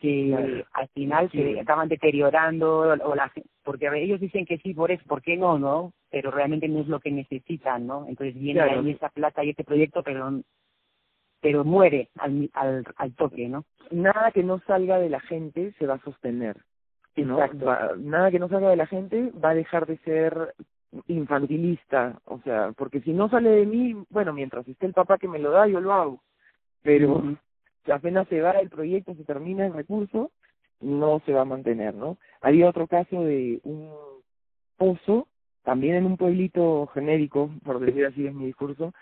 que 0.00 0.28
Claro. 0.28 0.64
al 0.72 0.88
final 0.88 1.30
Sí. 1.30 1.38
se 1.54 1.60
acaban 1.60 1.88
deteriorando 1.88 2.80
o 2.80 3.14
la 3.14 3.30
porque 3.62 3.88
ellos 4.02 4.18
dicen 4.18 4.46
que 4.46 4.58
sí 4.58 4.74
por 4.74 4.90
eso, 4.90 5.04
¿por 5.06 5.22
qué 5.22 5.36
no, 5.36 5.58
no? 5.58 5.92
Pero 6.10 6.30
realmente 6.30 6.66
no 6.68 6.80
es 6.80 6.88
lo 6.88 6.98
que 6.98 7.12
necesitan, 7.12 7.86
¿no? 7.86 8.06
Entonces 8.08 8.34
viene 8.34 8.60
Claro. 8.62 8.80
ahí 8.80 8.90
esa 8.90 9.10
plata 9.10 9.44
y 9.44 9.50
este 9.50 9.64
proyecto, 9.64 10.02
pero 10.02 10.40
pero 11.42 11.64
muere 11.64 12.10
al, 12.18 12.50
al, 12.52 12.84
al 12.96 13.14
toque, 13.14 13.48
¿no? 13.48 13.64
Nada 13.90 14.30
que 14.30 14.42
no 14.42 14.58
salga 14.66 14.98
de 14.98 15.08
la 15.08 15.20
gente 15.20 15.72
se 15.78 15.86
va 15.86 15.94
a 15.94 16.00
sostener. 16.02 16.56
¿no? 17.16 17.38
Exacto. 17.38 17.66
Va- 17.66 17.92
nada 17.98 18.30
que 18.30 18.38
no 18.38 18.48
salga 18.48 18.70
de 18.70 18.76
la 18.76 18.86
gente 18.86 19.30
va 19.42 19.50
a 19.50 19.54
dejar 19.54 19.86
de 19.86 19.98
ser 19.98 20.54
infantilista, 21.06 22.18
o 22.24 22.40
sea, 22.40 22.72
porque 22.76 23.00
si 23.00 23.12
no 23.12 23.28
sale 23.28 23.50
de 23.50 23.66
mí, 23.66 23.94
bueno, 24.10 24.32
mientras 24.32 24.66
esté 24.66 24.86
el 24.86 24.92
papá 24.92 25.18
que 25.18 25.28
me 25.28 25.38
lo 25.38 25.50
da, 25.50 25.66
yo 25.66 25.80
lo 25.80 25.92
hago, 25.92 26.22
pero. 26.82 27.22
Apenas 27.88 28.28
se 28.28 28.40
va 28.40 28.52
el 28.52 28.70
proyecto, 28.70 29.14
se 29.14 29.24
termina 29.24 29.66
el 29.66 29.74
recurso, 29.74 30.30
no 30.80 31.20
se 31.26 31.32
va 31.32 31.42
a 31.42 31.46
mantener, 31.46 31.94
¿no? 31.94 32.18
Había 32.40 32.68
otro 32.68 32.86
caso 32.86 33.22
de 33.24 33.60
un 33.64 33.90
pozo, 34.76 35.28
también 35.62 35.94
en 35.96 36.06
un 36.06 36.16
pueblito 36.16 36.86
genérico, 36.94 37.50
por 37.64 37.80
decir 37.80 38.06
así 38.06 38.26
es 38.26 38.34
mi 38.34 38.46
discurso, 38.46 38.92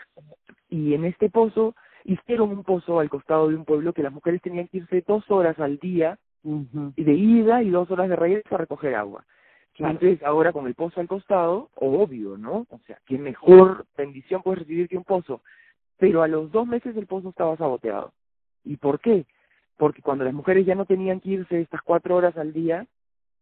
y 0.69 0.95
en 0.95 1.05
este 1.05 1.31
pozo 1.31 1.75
hicieron 2.05 2.51
un 2.51 2.65
pozo 2.65 3.01
al 3.01 3.11
costado 3.11 3.49
de 3.49 3.57
un 3.57 3.65
pueblo 3.65 3.93
que 3.93 4.03
las 4.03 4.13
mujeres 4.13 4.43
tenían 4.43 4.69
que 4.69 4.79
irse 4.79 5.05
dos 5.07 5.31
horas 5.31 5.59
al 5.59 5.79
día 5.79 6.19
de 6.43 7.15
ida 7.15 7.63
y 7.63 7.71
dos 7.71 7.91
horas 7.91 8.09
de 8.09 8.17
regreso 8.17 8.55
a 8.55 8.59
recoger 8.59 8.95
agua. 8.95 9.25
Claro. 9.75 9.93
Entonces, 9.93 10.23
ahora 10.25 10.53
con 10.53 10.67
el 10.67 10.75
pozo 10.75 11.01
al 11.01 11.07
costado, 11.07 11.71
obvio, 11.77 12.37
¿no? 12.37 12.67
O 12.71 12.81
sea, 12.87 12.99
qué 13.07 13.19
mejor 13.19 13.87
bendición 13.97 14.43
puedes 14.43 14.61
recibir 14.61 14.89
que 14.89 14.97
un 14.97 15.05
pozo. 15.05 15.43
Pero 15.99 16.23
a 16.23 16.29
los 16.29 16.51
dos 16.51 16.67
meses 16.67 16.97
el 16.97 17.07
pozo 17.07 17.29
estaba 17.29 17.57
saboteado. 17.57 18.13
¿Y 18.65 18.77
por 18.77 19.01
qué? 19.01 19.27
Porque 19.77 20.03
cuando 20.03 20.25
las 20.25 20.35
mujeres 20.35 20.67
ya 20.67 20.75
no 20.75 20.87
tenían 20.87 21.21
que 21.21 21.31
irse 21.31 21.61
estas 21.61 21.83
cuatro 21.83 22.17
horas 22.17 22.37
al 22.37 22.53
día, 22.53 22.87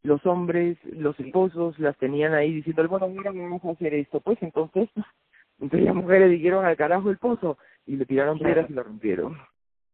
los 0.03 0.25
hombres, 0.27 0.79
los 0.85 1.19
esposos 1.19 1.79
las 1.79 1.97
tenían 1.99 2.35
ahí 2.35 2.53
diciendo, 2.53 2.87
bueno, 2.89 3.09
mira, 3.09 3.33
vamos 3.33 3.65
a 3.65 3.71
hacer 3.71 3.95
esto. 3.95 4.21
Pues 4.21 4.39
entonces, 4.43 4.89
entonces 5.61 5.87
las 5.87 5.95
mujeres 5.95 6.31
dijeron 6.31 6.65
al 6.65 6.77
carajo 6.77 7.11
el 7.11 7.19
pozo 7.19 7.59
y 7.87 7.97
le 7.97 8.07
tiraron 8.07 8.39
piedras 8.39 8.71
y 8.71 8.73
lo 8.73 8.83
rompieron. 8.83 9.37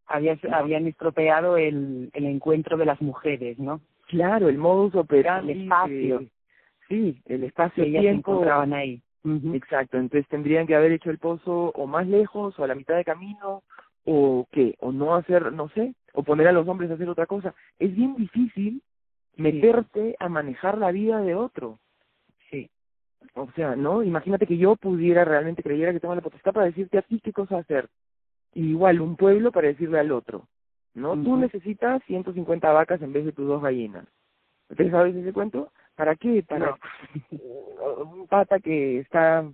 Habían, 0.06 0.38
habían 0.52 0.86
estropeado 0.86 1.56
el, 1.56 2.10
el 2.12 2.26
encuentro 2.26 2.76
de 2.76 2.84
las 2.84 3.00
mujeres, 3.00 3.58
¿no? 3.58 3.80
Claro, 4.08 4.48
el 4.48 4.58
modus 4.58 4.94
operandi. 4.94 5.52
El 5.52 5.62
espacio. 5.62 6.24
sí, 6.88 7.22
el 7.26 7.44
espacio-tiempo. 7.44 8.32
encontraban 8.32 8.74
ahí. 8.74 9.02
Exacto, 9.54 9.98
entonces 9.98 10.28
tendrían 10.28 10.66
que 10.66 10.74
haber 10.74 10.92
hecho 10.92 11.08
el 11.10 11.18
pozo 11.18 11.70
o 11.76 11.86
más 11.86 12.06
lejos 12.08 12.58
o 12.58 12.64
a 12.64 12.66
la 12.66 12.74
mitad 12.74 12.96
de 12.96 13.04
camino 13.04 13.62
o 14.04 14.46
qué, 14.50 14.76
o 14.80 14.92
no 14.92 15.14
hacer, 15.14 15.52
no 15.52 15.68
sé, 15.70 15.94
o 16.12 16.22
poner 16.22 16.48
a 16.48 16.52
los 16.52 16.66
hombres 16.68 16.90
a 16.90 16.94
hacer 16.94 17.08
otra 17.08 17.26
cosa. 17.26 17.54
Es 17.78 17.94
bien 17.94 18.16
difícil 18.16 18.82
meterte 19.36 20.16
a 20.18 20.28
manejar 20.28 20.78
la 20.78 20.92
vida 20.92 21.20
de 21.20 21.34
otro. 21.34 21.78
Sí. 22.50 22.70
O 23.34 23.50
sea, 23.52 23.76
¿no? 23.76 24.02
Imagínate 24.02 24.46
que 24.46 24.58
yo 24.58 24.76
pudiera 24.76 25.24
realmente 25.24 25.62
creyera 25.62 25.92
que 25.92 26.00
tengo 26.00 26.14
la 26.14 26.20
potestad 26.20 26.52
para 26.52 26.66
decirte 26.66 26.98
a 26.98 27.02
ti 27.02 27.20
qué 27.20 27.32
cosa 27.32 27.58
hacer. 27.58 27.88
Y 28.54 28.70
igual 28.70 29.00
un 29.00 29.16
pueblo 29.16 29.50
para 29.50 29.68
decirle 29.68 29.98
al 29.98 30.12
otro, 30.12 30.46
¿no? 30.94 31.14
Tú 31.14 31.36
necesitas 31.36 32.02
150 32.04 32.70
vacas 32.70 33.00
en 33.00 33.12
vez 33.12 33.24
de 33.24 33.32
tus 33.32 33.46
dos 33.46 33.62
gallinas. 33.62 34.06
¿Ustedes 34.68 34.90
sabes 34.90 35.14
ese 35.16 35.32
cuento? 35.32 35.72
¿Para 35.94 36.16
qué? 36.16 36.42
Para 36.42 36.76
un 37.30 38.26
pata 38.26 38.58
que 38.58 38.98
está, 38.98 39.44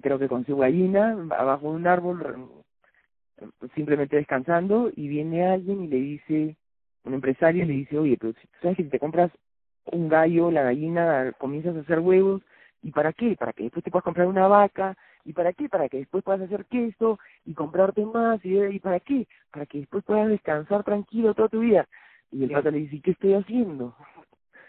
creo 0.00 0.18
que 0.18 0.28
con 0.28 0.46
su 0.46 0.56
gallina, 0.56 1.16
abajo 1.30 1.70
de 1.70 1.76
un 1.76 1.86
árbol, 1.86 2.64
simplemente 3.74 4.16
descansando, 4.16 4.90
y 4.94 5.08
viene 5.08 5.46
alguien 5.46 5.82
y 5.84 5.88
le 5.88 5.96
dice, 5.96 6.56
un 7.04 7.14
empresario 7.14 7.64
le 7.64 7.72
dice, 7.72 7.98
oye, 7.98 8.16
pero 8.18 8.32
si 8.34 8.46
tú 8.46 8.54
sabes 8.62 8.76
que 8.76 8.84
si 8.84 8.90
te 8.90 8.98
compras 8.98 9.30
un 9.86 10.08
gallo, 10.08 10.50
la 10.50 10.62
gallina 10.62 11.32
comienzas 11.38 11.76
a 11.76 11.80
hacer 11.80 12.00
huevos, 12.00 12.42
¿y 12.82 12.90
para 12.92 13.12
qué? 13.12 13.36
Para 13.36 13.52
que 13.52 13.64
después 13.64 13.84
te 13.84 13.90
puedas 13.90 14.04
comprar 14.04 14.26
una 14.26 14.46
vaca, 14.48 14.96
¿y 15.24 15.32
para 15.32 15.52
qué? 15.52 15.68
Para 15.68 15.88
que 15.88 15.98
después 15.98 16.22
puedas 16.24 16.40
hacer 16.42 16.64
queso 16.66 17.18
y 17.44 17.54
comprarte 17.54 18.04
más, 18.04 18.44
¿y, 18.44 18.58
y 18.58 18.78
para 18.78 19.00
qué? 19.00 19.26
Para 19.50 19.66
que 19.66 19.78
después 19.78 20.04
puedas 20.04 20.28
descansar 20.28 20.84
tranquilo 20.84 21.34
toda 21.34 21.48
tu 21.48 21.60
vida. 21.60 21.88
Y 22.30 22.44
el 22.44 22.50
pata 22.50 22.70
le 22.70 22.78
dice, 22.78 22.96
¿y 22.96 23.00
qué 23.00 23.10
estoy 23.12 23.34
haciendo? 23.34 23.94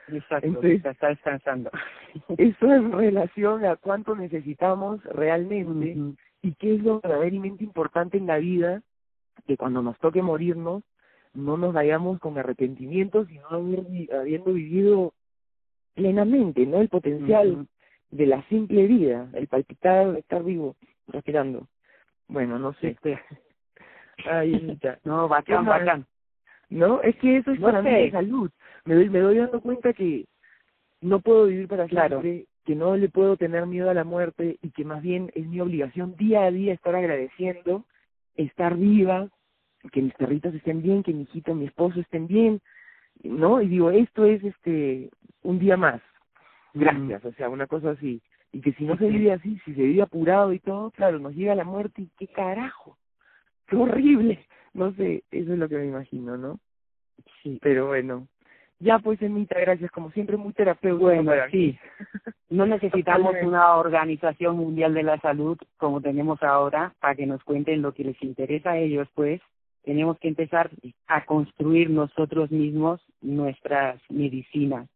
Exacto, 0.07 0.47
Entonces- 0.47 0.85
está 0.85 1.07
descansando. 1.07 1.71
Eso 2.37 2.73
en 2.73 2.91
relación 2.91 3.65
a 3.65 3.75
cuánto 3.77 4.15
necesitamos 4.15 5.03
realmente. 5.05 5.97
Y 6.43 6.53
qué 6.55 6.75
es 6.75 6.83
lo 6.83 6.99
verdaderamente 6.99 7.63
importante 7.63 8.17
en 8.17 8.27
la 8.27 8.37
vida, 8.37 8.83
que 9.47 9.57
cuando 9.57 9.81
nos 9.81 9.97
toque 9.99 10.21
morirnos, 10.21 10.83
no 11.33 11.57
nos 11.57 11.73
vayamos 11.73 12.19
con 12.19 12.37
arrepentimientos, 12.37 13.27
sino 13.27 13.47
habiendo 13.47 14.53
vivido 14.53 15.13
plenamente, 15.95 16.65
¿no? 16.65 16.81
El 16.81 16.89
potencial 16.89 17.65
de 18.11 18.25
la 18.27 18.43
simple 18.49 18.85
vida, 18.85 19.29
el 19.33 19.47
palpitar, 19.47 20.15
estar 20.17 20.43
vivo, 20.43 20.75
respirando. 21.07 21.67
Bueno, 22.27 22.59
no 22.59 22.73
sé. 22.73 22.97
Sí. 23.01 23.13
Ay, 24.29 24.53
Anita. 24.55 24.99
No, 25.05 25.27
bacán, 25.27 25.65
bacán. 25.65 26.05
No, 26.69 27.01
es 27.01 27.15
que 27.17 27.37
eso 27.37 27.51
es 27.51 27.59
No 27.59 27.67
para 27.67 27.81
mí 27.81 27.89
sé. 27.89 27.95
de 27.95 28.11
salud. 28.11 28.51
Me 28.85 28.95
doy, 28.95 29.09
me 29.09 29.19
doy 29.19 29.37
dando 29.37 29.61
cuenta 29.61 29.93
que 29.93 30.25
no 31.01 31.19
puedo 31.19 31.45
vivir 31.45 31.67
para 31.67 31.87
Claro. 31.87 32.21
siempre 32.21 32.47
que 32.65 32.75
no 32.75 32.95
le 32.95 33.09
puedo 33.09 33.37
tener 33.37 33.65
miedo 33.65 33.89
a 33.89 33.93
la 33.93 34.03
muerte 34.03 34.57
y 34.61 34.71
que 34.71 34.85
más 34.85 35.01
bien 35.01 35.31
es 35.35 35.45
mi 35.45 35.59
obligación 35.59 36.15
día 36.15 36.43
a 36.43 36.51
día 36.51 36.73
estar 36.73 36.95
agradeciendo, 36.95 37.85
estar 38.35 38.75
viva, 38.77 39.29
que 39.91 40.01
mis 40.01 40.13
perritos 40.13 40.53
estén 40.53 40.81
bien, 40.81 41.03
que 41.03 41.13
mi 41.13 41.23
hijito, 41.23 41.53
mi 41.55 41.65
esposo 41.65 41.99
estén 41.99 42.27
bien, 42.27 42.61
¿no? 43.23 43.61
Y 43.61 43.67
digo, 43.67 43.91
esto 43.91 44.25
es 44.25 44.43
este 44.43 45.09
un 45.41 45.59
día 45.59 45.77
más. 45.77 46.01
Gracias, 46.73 47.23
o 47.25 47.33
sea, 47.33 47.49
una 47.49 47.67
cosa 47.67 47.91
así. 47.91 48.21
Y 48.51 48.61
que 48.61 48.73
si 48.73 48.85
no 48.85 48.97
se 48.97 49.07
vive 49.07 49.31
así, 49.31 49.59
si 49.65 49.73
se 49.73 49.81
vive 49.81 50.01
apurado 50.01 50.53
y 50.53 50.59
todo, 50.59 50.91
claro, 50.91 51.19
nos 51.19 51.35
llega 51.35 51.55
la 51.55 51.63
muerte 51.63 52.03
y 52.03 52.09
qué 52.17 52.27
carajo, 52.27 52.97
qué 53.67 53.75
horrible. 53.75 54.45
No 54.73 54.93
sé, 54.93 55.23
eso 55.31 55.53
es 55.53 55.59
lo 55.59 55.69
que 55.69 55.77
me 55.77 55.85
imagino, 55.85 56.37
¿no? 56.37 56.59
Sí. 57.41 57.59
Pero 57.61 57.87
bueno, 57.87 58.27
ya 58.83 58.99
pues 58.99 59.21
Emita, 59.21 59.59
gracias, 59.59 59.89
como 59.91 60.11
siempre 60.11 60.37
muy 60.37 60.53
terapéutico. 60.53 61.05
Bueno, 61.05 61.31
sí, 61.51 61.77
no 62.49 62.65
necesitamos 62.65 63.33
una 63.41 63.77
organización 63.77 64.57
mundial 64.57 64.93
de 64.93 65.03
la 65.03 65.19
salud 65.19 65.57
como 65.77 66.01
tenemos 66.01 66.43
ahora 66.43 66.93
para 66.99 67.15
que 67.15 67.25
nos 67.25 67.43
cuenten 67.43 67.81
lo 67.81 67.93
que 67.93 68.03
les 68.03 68.21
interesa 68.21 68.71
a 68.71 68.77
ellos, 68.77 69.07
pues 69.15 69.41
tenemos 69.83 70.19
que 70.19 70.27
empezar 70.27 70.69
a 71.07 71.25
construir 71.25 71.89
nosotros 71.89 72.51
mismos 72.51 73.01
nuestras 73.21 74.01
medicinas 74.09 74.89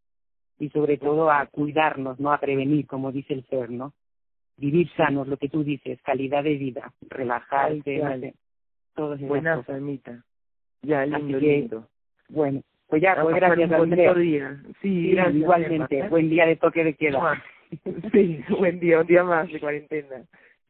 y 0.59 0.69
sobre 0.69 0.97
todo 0.97 1.31
a 1.31 1.45
cuidarnos, 1.45 2.19
no 2.19 2.33
a 2.33 2.39
prevenir, 2.39 2.87
como 2.87 3.11
dice 3.11 3.33
el 3.33 3.45
ser, 3.47 3.69
¿no? 3.69 3.93
Vivir 4.57 4.89
sanos, 4.97 5.27
lo 5.27 5.37
que 5.37 5.49
tú 5.49 5.63
dices, 5.63 6.01
calidad 6.01 6.43
de 6.43 6.55
vida, 6.55 6.91
relajarse, 7.09 7.99
vale. 7.99 8.33
todo 8.95 9.13
eso. 9.13 9.27
Buenas, 9.27 9.67
Emita. 9.69 10.23
Ya, 10.81 11.05
lindo, 11.05 11.39
lindo. 11.39 11.87
Bueno, 12.29 12.61
pues 12.87 13.01
ya, 13.01 13.21
pues 13.21 13.35
gracias, 13.35 13.71
Andrea. 13.71 14.13
Día. 14.13 14.57
Sí, 14.81 15.11
gracias, 15.11 15.35
igualmente. 15.35 16.07
Buen 16.09 16.29
día 16.29 16.45
de 16.45 16.55
toque 16.55 16.83
de 16.83 16.93
queda. 16.93 17.41
sí, 18.13 18.43
buen 18.49 18.79
día, 18.79 19.01
un 19.01 19.07
día 19.07 19.23
más 19.23 19.51
de 19.51 19.59
cuarentena. 19.59 20.23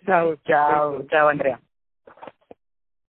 Chao, 0.06 0.36
chao, 0.46 1.04
chao, 1.10 1.30
Andrea. 1.30 1.60